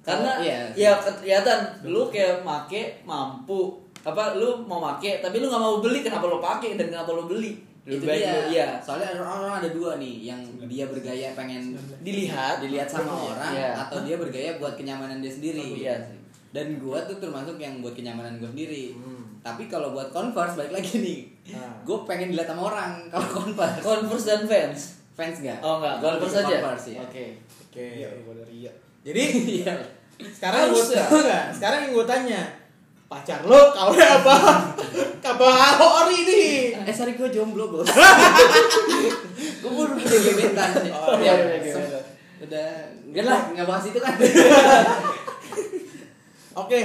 [0.02, 0.66] Karena Oh, iya.
[0.74, 6.02] ya kelihatan lu kayak make mampu apa lu mau make tapi lu nggak mau beli
[6.02, 9.58] kenapa lu pakai dan kenapa lu beli itu Lebih baik dia iya soalnya ada orang
[9.58, 13.78] ada dua nih yang dia bergaya pengen dilihat dilihat sama orang Iya.
[13.80, 16.18] atau dia bergaya buat kenyamanan dia sendiri Iya sih.
[16.52, 19.40] Dan gua tuh termasuk yang buat kenyamanan gua sendiri Hmm.
[19.40, 21.20] tapi kalau buat converse balik lagi nih
[21.52, 21.74] Nah.
[21.82, 26.10] gue pengen dilihat sama orang kalau converse Converse dan fans fans nggak oh enggak Gua
[26.14, 27.26] Converse aja converse ya oke
[27.66, 27.86] Oke.
[27.98, 28.72] Iya, gua dari iya.
[29.02, 29.22] Jadi
[29.58, 29.74] iya
[30.22, 31.02] sekarang gue ya?
[31.04, 32.42] enggak, sekarang yang gue tanya
[33.08, 34.36] pacar lo KW apa?
[35.22, 35.48] Apa
[36.00, 36.78] ori nih?
[36.78, 37.90] eh sorry gue jomblo bos
[39.58, 41.34] gue baru punya gebetan sih Oh, ya
[42.42, 42.70] udah
[43.04, 44.14] enggak lah nggak bahas itu kan
[46.54, 46.82] Oke.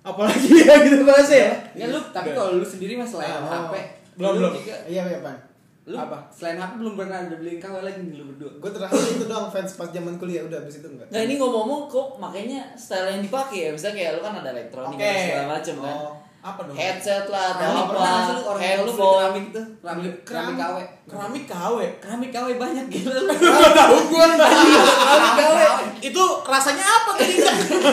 [0.00, 1.48] Apalagi ya gitu bahas ya?
[1.72, 3.48] Nggak lu tapi kalau lu sendiri mas selain Oh.
[3.48, 3.74] HP
[4.14, 4.52] Belum, lu belum.
[4.54, 5.36] juga Iya, iya, Pan.
[5.84, 6.16] lu Apa?
[6.28, 9.48] selain HP belum pernah ada beliin KW lagi nih lu berdua Gue terakhir itu doang
[9.48, 11.08] fans pas zaman kuliah, udah habis itu enggak.
[11.08, 14.94] Nah ini ngomong-ngomong kok makanya style yang dipakai ya Misalnya kayak lu kan ada elektronik
[14.94, 15.02] Oke.
[15.02, 16.12] dan segala macem kan Oh,
[16.44, 16.76] apa dong?
[16.76, 21.78] Headset lah, atau apa, handphone tuh keramik keramik KW Keramik KW.
[21.98, 23.32] keramik KW banyak gila lu
[23.80, 25.56] Tahu gua keramik KW
[26.02, 27.40] Itu rasanya apa tadi?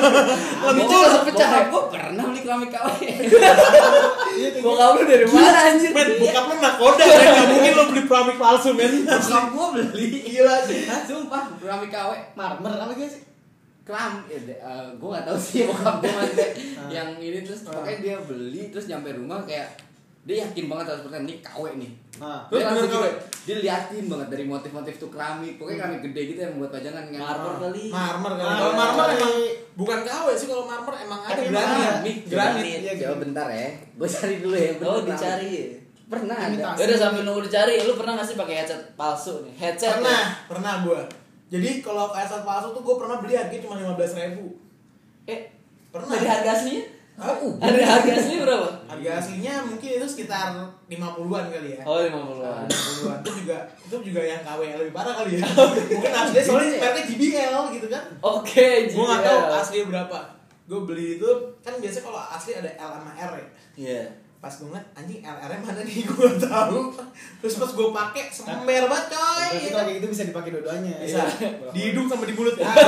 [0.67, 1.63] lebih Bocor, cepet pecah bokap.
[1.65, 2.87] gue pernah beli keramik KW
[4.31, 4.49] Iya.
[4.59, 5.89] Bokap lu dari mana anjir?
[5.91, 7.03] Men, bokap lu nakoda?
[7.03, 8.93] Gak mungkin lo beli keramik palsu, men.
[9.01, 10.91] bokap gue beli Gila sih.
[11.01, 13.21] sumpah keramik KW marmer apa gitu sih?
[13.81, 14.37] Keram ya,
[14.93, 16.49] gue gak tahu sih bokap gue maksudnya
[16.87, 19.67] yang ini terus pokoknya dia beli terus nyampe rumah kayak
[20.21, 21.91] dia yakin banget 100% ini KW nih
[22.21, 23.09] Nah, Terus dia langsung juga
[23.41, 27.23] dia liatin banget dari motif-motif tuh keramik pokoknya keramik gede gitu yang buat pajangan yang
[27.25, 27.85] Marmer kali.
[27.89, 28.45] Marmer kan.
[28.45, 28.59] Marmer.
[28.61, 29.33] Kalau marmer emang
[29.73, 32.17] bukan KW sih kalau marmer emang ada granit.
[32.29, 32.77] granit.
[32.85, 35.65] Iya, coba bentar ya gue cari dulu ya Oh dicari ya.
[36.05, 36.65] pernah ada.
[36.77, 39.53] Ya udah sambil nunggu dicari, lu pernah gak sih pakai headset palsu nih?
[39.57, 40.25] Headset Pernah, ya?
[40.45, 41.01] pernah gua.
[41.51, 44.55] Jadi kalau headset palsu tuh gua pernah beli harganya cuma 15 ribu.
[45.25, 45.51] Eh,
[45.91, 46.07] Pernah.
[46.09, 46.83] dari harga aslinya?
[47.11, 47.37] Hah?
[47.61, 48.69] Dari harga asli berapa?
[48.87, 50.57] Harga aslinya mungkin itu sekitar
[50.87, 51.83] 50-an kali ya.
[51.83, 53.19] Oh, 50 Nah, an 50-an.
[53.21, 55.43] Itu juga itu juga yang KW yang lebih parah kali ya.
[55.91, 58.03] Mungkin aslinya soalnya mereknya JBL gitu kan.
[58.23, 59.53] Oke, Gua nggak tahu JBL.
[59.59, 60.17] asli berapa.
[60.65, 61.29] Gue beli itu
[61.59, 63.47] kan biasanya kalau asli ada L sama R ya.
[63.75, 64.01] Iya.
[64.41, 66.79] Pas gue ngeliat anjing LR mana nih gue tahu.
[67.37, 69.45] Terus pas gue pakai semer banget coy.
[69.47, 69.85] ya kalau kan?
[69.85, 70.93] kayak gitu bisa dipakai dua-duanya.
[70.97, 71.49] Bisa Iya.
[71.69, 72.57] di hidung sama di mulut.
[72.57, 72.73] Ah,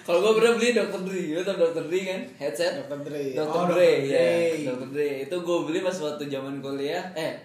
[0.00, 1.04] Kalau gua pernah beli Dr.
[1.04, 1.84] Dre, lu tau Dr.
[1.84, 2.20] Dre kan?
[2.38, 2.80] Headset.
[2.80, 3.04] Dr.
[3.04, 3.36] Dre.
[3.36, 3.44] Dr.
[3.52, 4.08] Oh, Dre, Dr.
[4.08, 4.24] ya.
[4.64, 4.88] Dr.
[4.88, 5.08] Dre.
[5.20, 7.04] Itu gua beli pas waktu zaman kuliah.
[7.12, 7.36] Eh,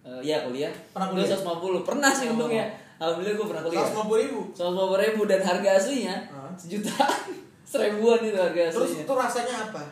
[0.00, 0.72] eh, iya kuliah.
[0.96, 1.36] Pernah Itu kuliah?
[1.36, 1.84] 150.
[1.84, 2.32] Pernah sih Oh.
[2.32, 2.64] untungnya.
[2.96, 3.84] Alhamdulillah gua pernah kuliah.
[3.84, 4.40] 150 ribu.
[4.50, 6.48] 150 ribu dan harga aslinya Hah?
[6.56, 7.20] sejutaan.
[7.68, 9.04] Seribuan itu harga Terus aslinya.
[9.04, 9.82] itu rasanya apa?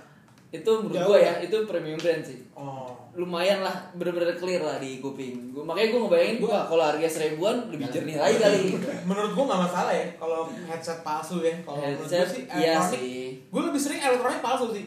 [0.54, 1.32] Itu menurut Jauh gua ya?
[1.34, 2.38] ya, itu premium brand sih.
[2.54, 2.86] Oh.
[3.14, 7.70] lumayan lah bener-bener clear lah di kuping gua, makanya gue ngebayangin gua kalau harga seribuan
[7.70, 8.74] lebih jernih lagi kali
[9.08, 11.54] Menurut gue nggak masalah ya kalau headset palsu ya.
[11.62, 12.90] Kalau menurut gue Headset, sih iya elektronik.
[12.92, 13.22] sih.
[13.46, 14.86] Gue lebih sering elektronik palsu sih.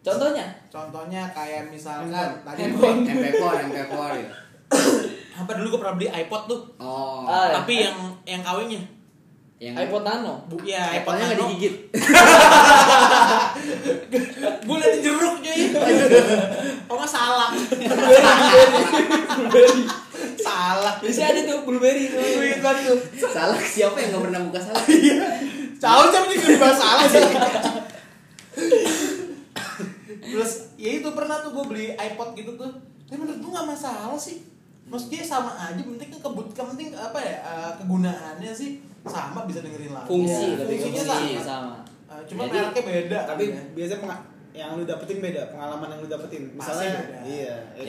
[0.00, 2.42] contohnya Contohnya kayak misalkan Handphone.
[2.44, 2.98] tadi Handphone.
[3.04, 4.28] MP4 MP4 ya
[5.38, 6.60] apa dulu gue pernah beli iPod tuh.
[6.78, 7.62] oh Ah, ya.
[7.62, 8.80] Tapi yang yang KW-nya.
[9.58, 11.74] Yang iPod Nano Bu, ya iPod iPod-nya nggak digigit
[14.68, 15.60] Gue liat jeruk cuy.
[16.86, 17.50] Oh salah.
[20.38, 20.94] salah.
[21.02, 23.00] biasanya ada tuh blueberry tuh Duit banget tuh.
[23.32, 24.84] salah siapa yang nggak pernah buka salah
[25.82, 27.26] Tahu siapa juga dibahas salah sih.
[30.22, 32.70] Terus ya itu pernah tuh gue beli iPod gitu tuh.
[33.10, 34.42] Tapi menurut gue nggak masalah sih.
[34.88, 39.92] Maksudnya sama aja, penting kan kebut, penting apa ya eh, kegunaannya sih sama bisa dengerin
[39.92, 40.06] lagu.
[40.06, 41.42] fungsi Ya, fungsinya fungsi sama.
[41.42, 41.76] sama
[42.08, 43.18] Eh, cuma Jadi, mereknya beda.
[43.26, 43.62] Tapi kan ya.
[43.76, 46.42] biasanya penga- yang lu dapetin beda, pengalaman yang lu dapetin.
[46.50, 47.18] Pasti Misalnya, beda.
[47.22, 47.54] iya.
[47.76, 47.82] Ya,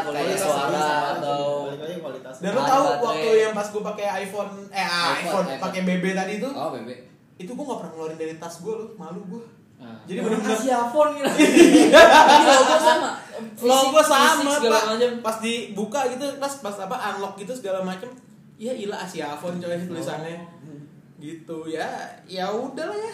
[0.00, 0.80] kualitas suara
[1.12, 1.40] atau
[1.76, 2.34] kualitas.
[2.38, 5.60] Dan lu tahu waktu yang pas gue pakai iPhone eh ah, iPhone, iPhone, iPhone.
[5.60, 6.98] pakai BB tadi tuh, oh bebek
[7.36, 9.42] itu gue gak pernah ngeluarin dari tas gue loh, malu gue.
[9.76, 9.96] Nah.
[10.04, 11.28] Jadi bener-bener- kasih iPhone gitu
[12.30, 13.10] Ini logo sama
[13.60, 14.82] Logo sama pak.
[15.20, 18.08] Pas dibuka gitu, pas pas apa unlock gitu segala macam.
[18.60, 20.36] Iya ilah Asia Phone coy tulisannya.
[21.16, 21.88] Gitu ya,
[22.24, 23.12] ya udahlah ya.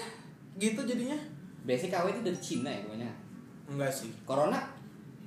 [0.57, 1.15] Gitu jadinya.
[1.63, 3.11] basic KW itu dari Cina ya pokoknya
[3.67, 4.07] Enggak sih.
[4.23, 4.63] corona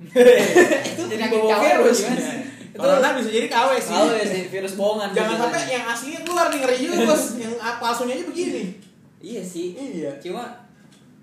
[0.00, 1.44] itu Jadi KW
[1.76, 2.00] virus
[2.80, 3.92] Corona bisa jadi KW sih.
[3.92, 7.24] KW sih virus bohongan Jangan sampai yang aslinya keluar nih ngeri juga bos.
[7.42, 8.62] yang palsunya aja begini.
[9.18, 10.16] iya sih Iya.
[10.16, 10.48] cuma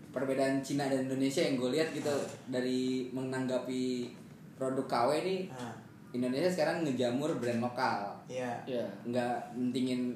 [0.08, 2.14] perbedaan Cina dan Indonesia yang gue lihat gitu
[2.48, 4.14] dari menanggapi
[4.54, 5.74] produk KW ini Nah,
[6.10, 8.60] Indonesia sekarang ngejamur brand lokal iya.
[8.64, 10.16] ya nggak mentingin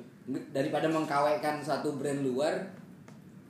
[0.49, 2.53] daripada mengkawekan satu brand luar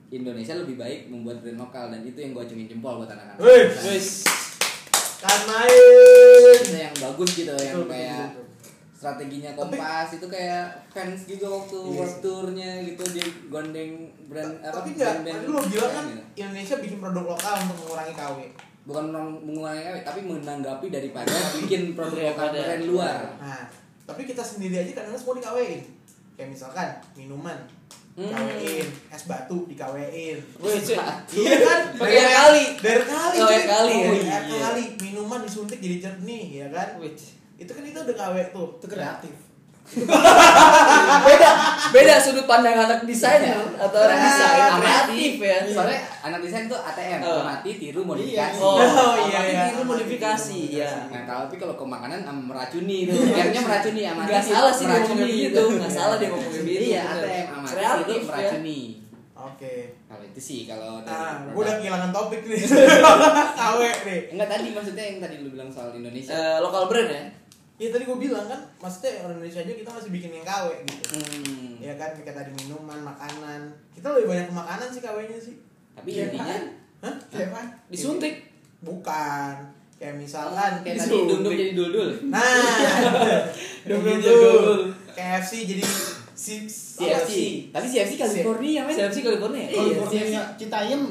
[0.08, 3.36] Indonesia lebih baik membuat brand lokal dan itu yang gue acungin jempol buat anak-anak
[3.82, 4.26] wis
[5.22, 6.58] Kan main.
[6.58, 8.46] itu yang bagus gitu yang Betul, kayak betul.
[8.92, 13.92] strateginya kompas itu kayak fans juga waktu Iya world tournya gitu dia gondeng
[14.26, 16.22] brand apa Tapi enggak, brand-brand tadi lu bilang kan gitu.
[16.36, 18.38] Indonesia bikin produk lokal untuk mengurangi KW.
[18.82, 23.62] Bukan menang- mengurangi KW tapi menanggapi daripada bikin produk Daripada- brand luar Nah,
[24.02, 25.80] tapi kita sendiri aja kadang semua dikawein.
[26.32, 27.54] Kayak misalkan minuman
[28.12, 28.28] Hmm.
[28.28, 30.36] dikawein, es batu dikawein.
[30.58, 30.98] Wih, cuy.
[31.38, 31.80] Iya kan?
[31.96, 32.64] Pakai air kali.
[32.76, 33.36] Dari kali.
[33.36, 33.54] Oh, cuy.
[33.54, 34.04] air kali ya?
[34.04, 34.58] Oh, air Iya.
[34.60, 34.84] kali.
[35.00, 36.98] Minuman disuntik jadi jernih, ya kan?
[36.98, 37.14] Wih.
[37.56, 38.68] Itu kan itu udah KW tuh.
[38.76, 39.32] Itu kreatif.
[41.26, 41.50] beda
[41.90, 43.44] beda sudut pandang anak desain
[43.74, 47.42] atau orang desain kreatif ya Soalnya anak desain tuh ATM, Oh.
[47.42, 48.56] amati, tiru, modifikasi.
[48.56, 49.62] oh, Oh, iya, amati, iya.
[49.68, 53.12] tiru modifikasi ya Nah, tapi kalau ke makanan am- meracuni itu.
[53.14, 54.28] R-nya meracuni, amati.
[54.28, 57.22] nggak salah sih meracuni ngomongnya begitu nggak salah dia ngomongnya begitu Iya, bener.
[57.22, 58.80] ATM, amati, kreatif tiru, ya meracuni.
[59.34, 59.74] Oke.
[60.06, 61.10] Kalau itu sih kalau Nah,
[61.42, 61.50] produk.
[61.50, 62.58] gue udah kehilangan topik nih.
[63.58, 64.20] KW nih.
[64.30, 66.30] Enggak tadi maksudnya yang tadi lu bilang soal Indonesia.
[66.30, 67.22] Eh, lokal brand ya
[67.82, 71.18] Iya tadi gue bilang kan, maksudnya orang Indonesia aja kita masih bikin yang KW gitu.
[71.18, 71.82] Hmm.
[71.82, 73.74] Ya kan, kayak tadi minuman, makanan.
[73.90, 75.58] Kita lebih banyak ke makanan sih KW-nya sih.
[75.92, 76.56] Tapi Iya, intinya
[77.02, 77.14] Hah?
[77.26, 77.62] Kayak apa?
[77.90, 78.34] disuntik
[78.78, 79.54] Bukan.
[79.98, 82.10] Kayak misalkan kayak tadi dum-dum jadi dul-dul.
[82.30, 82.46] Nah,
[83.90, 84.38] dum dum Jadi dul.
[84.62, 84.80] dul.
[85.12, 85.82] KFC jadi
[86.32, 87.30] si CFC.
[87.74, 88.94] Tapi CFC California, men.
[88.94, 91.02] CFC California Iya, California Citayam.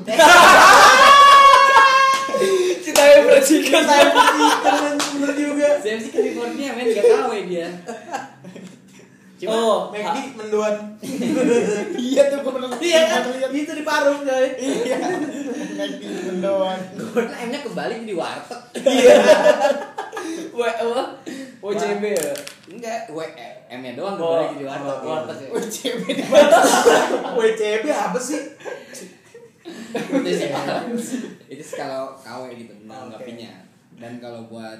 [2.81, 3.83] kita yang percikan
[5.91, 6.85] CFC California, men.
[6.87, 7.67] Gak KW dia.
[9.35, 10.75] Cuma oh McD menduan.
[11.97, 13.21] Iya tuh gue pernah Iya kan?
[13.49, 14.47] Itu di Parung, coy.
[14.53, 14.97] Iya.
[15.75, 16.77] McD mendoan.
[17.11, 18.61] Karena M-nya kebalik jadi warteg.
[20.51, 21.17] W apa
[21.59, 22.29] OCB ya
[22.69, 23.19] Enggak, W
[23.67, 25.01] M-nya doang Oh, kebalik jadi warteg.
[25.03, 25.49] warteg ya.
[25.49, 26.23] WCB di
[27.41, 28.41] WCB apa sih?
[29.91, 30.49] itu sih
[31.47, 32.85] itu sih kalau KW gitu Oke.
[32.85, 33.51] menanggapinya
[33.97, 34.79] dan kalau buat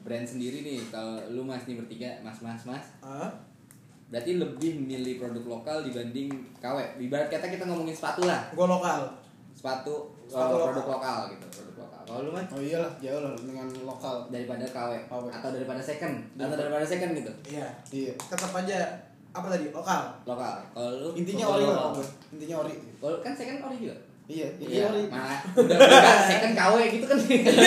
[0.00, 3.28] brand sendiri nih kalau lu mas nih bertiga mas mas mas Hah?
[4.06, 9.06] berarti lebih memilih produk lokal dibanding KW ibarat kata kita ngomongin sepatu lah Gue lokal.
[9.52, 10.66] sepatu, Sepatu uh, lokal.
[10.72, 14.26] produk lokal gitu produk lokal kalau lu mas Oh iyalah, jauh lah dengan lokal.
[14.26, 15.24] daripada KW KW.
[15.30, 17.66] atau daripada second atau daripada second gitu Iya.
[17.88, 18.12] Iya.
[18.18, 18.78] Tetap aja
[19.30, 19.70] apa tadi?
[19.70, 20.02] Lokal.
[20.24, 21.90] lokal kalau lu Intinya lokal ori lokal.
[21.94, 22.08] lah.
[22.32, 22.74] Intinya ori.
[22.98, 23.96] kalau kan second ori juga
[24.30, 25.02] Iya, iya ori.
[25.04, 27.18] malah udah udah second KW gitu kan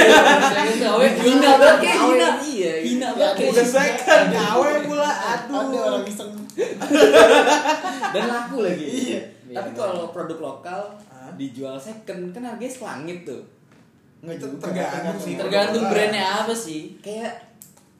[0.53, 5.11] Saya KW hina banget kayak KW, hina iya hina Iya, banget Udah second KW pula.
[5.11, 5.59] Aduh.
[5.61, 6.31] Ada orang iseng.
[8.13, 9.19] dan laku lagi Iya.
[9.51, 10.81] tapi kalau produk lokal
[11.33, 13.41] dijual second kan harganya selangit tuh
[14.19, 14.63] Enggak juga.
[14.63, 15.33] tergantung sih.
[15.35, 17.51] tergantung brandnya apa sih kayak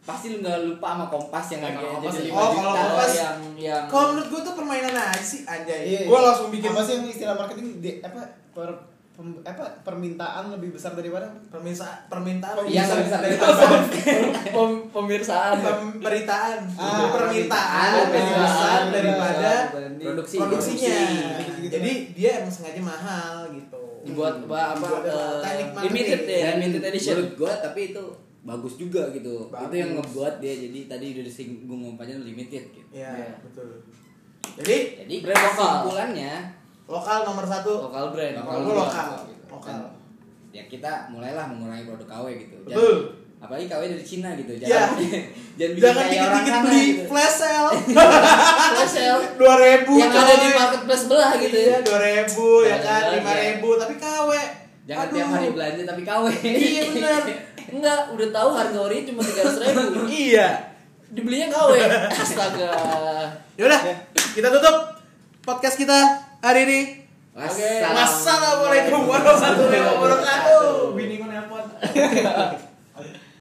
[0.02, 2.28] pasti lu nggak lupa sama kompas yang Kayak harganya Kompas jadi ya.
[2.30, 5.82] lima Oh, juta kalau Kompas- yang yang Kalau menurut gue tuh permainan aja sih anjay.
[5.86, 6.26] Iya, Gue iya.
[6.26, 8.22] langsung bikin apa sih yang istilah marketing di, apa
[8.54, 8.70] per,
[9.12, 13.36] pem- apa permintaan lebih besar daripada permintaan permintaan Yang lebih besar dari
[14.48, 19.52] pem- pemirsaan pemberitaan Ah, permintaan permintaan lebih besar besar daripada
[20.00, 20.98] produksi produksinya.
[21.36, 21.70] Produksi.
[21.70, 23.82] Jadi dia emang sengaja mahal gitu.
[24.04, 25.80] dibuat apa apa marketing.
[25.82, 28.04] limited ya dan limited edition menurut gua tapi itu
[28.44, 29.64] bagus juga gitu Bagus.
[29.64, 33.32] itu yang ngebuat dia jadi tadi udah disinggung umpamanya limited gitu Iya, Iya.
[33.40, 33.80] betul.
[34.54, 35.56] Jadi jadi Brand lokal.
[35.56, 36.34] kesimpulannya
[36.94, 37.72] lokal nomor satu.
[37.82, 39.10] lokal brand Lokal juga, lokal.
[39.26, 39.44] gitu.
[39.50, 39.74] Lokal.
[39.74, 39.84] Dan
[40.54, 42.56] ya kita mulailah mengurangi produk KW gitu.
[42.64, 42.96] Betul.
[43.38, 44.54] apalagi KW dari Cina gitu.
[44.56, 44.64] Ya.
[44.64, 44.90] jangan
[45.58, 47.04] jangan bikin Jangan kayak orang dikit-dikit sana beli gitu.
[47.10, 47.72] flash sale.
[48.72, 49.22] Flash sale.
[49.42, 51.56] dua ribu yang ada di marketplace sebelah gitu.
[51.58, 53.02] Ya iya dua ribu ya kan?
[53.04, 53.70] Jangan, lima ribu.
[53.76, 54.30] Tapi KW
[54.84, 55.16] jangan Aduh.
[55.16, 57.22] tiap hari belanja tapi KW iya benar
[57.64, 60.00] enggak udah tahu harga ori cuma tiga ratus ribu.
[60.08, 60.48] Iya.
[61.10, 61.70] Dibelinya KW
[62.08, 62.72] astaga.
[63.54, 63.82] Yaudah
[64.32, 64.78] kita tutup
[65.42, 66.00] podcast kita
[66.44, 66.80] hari ini
[67.34, 67.96] Wassalam.
[67.98, 71.64] Wassalamualaikum warahmatullahi wabarakatuh bini gue nelpon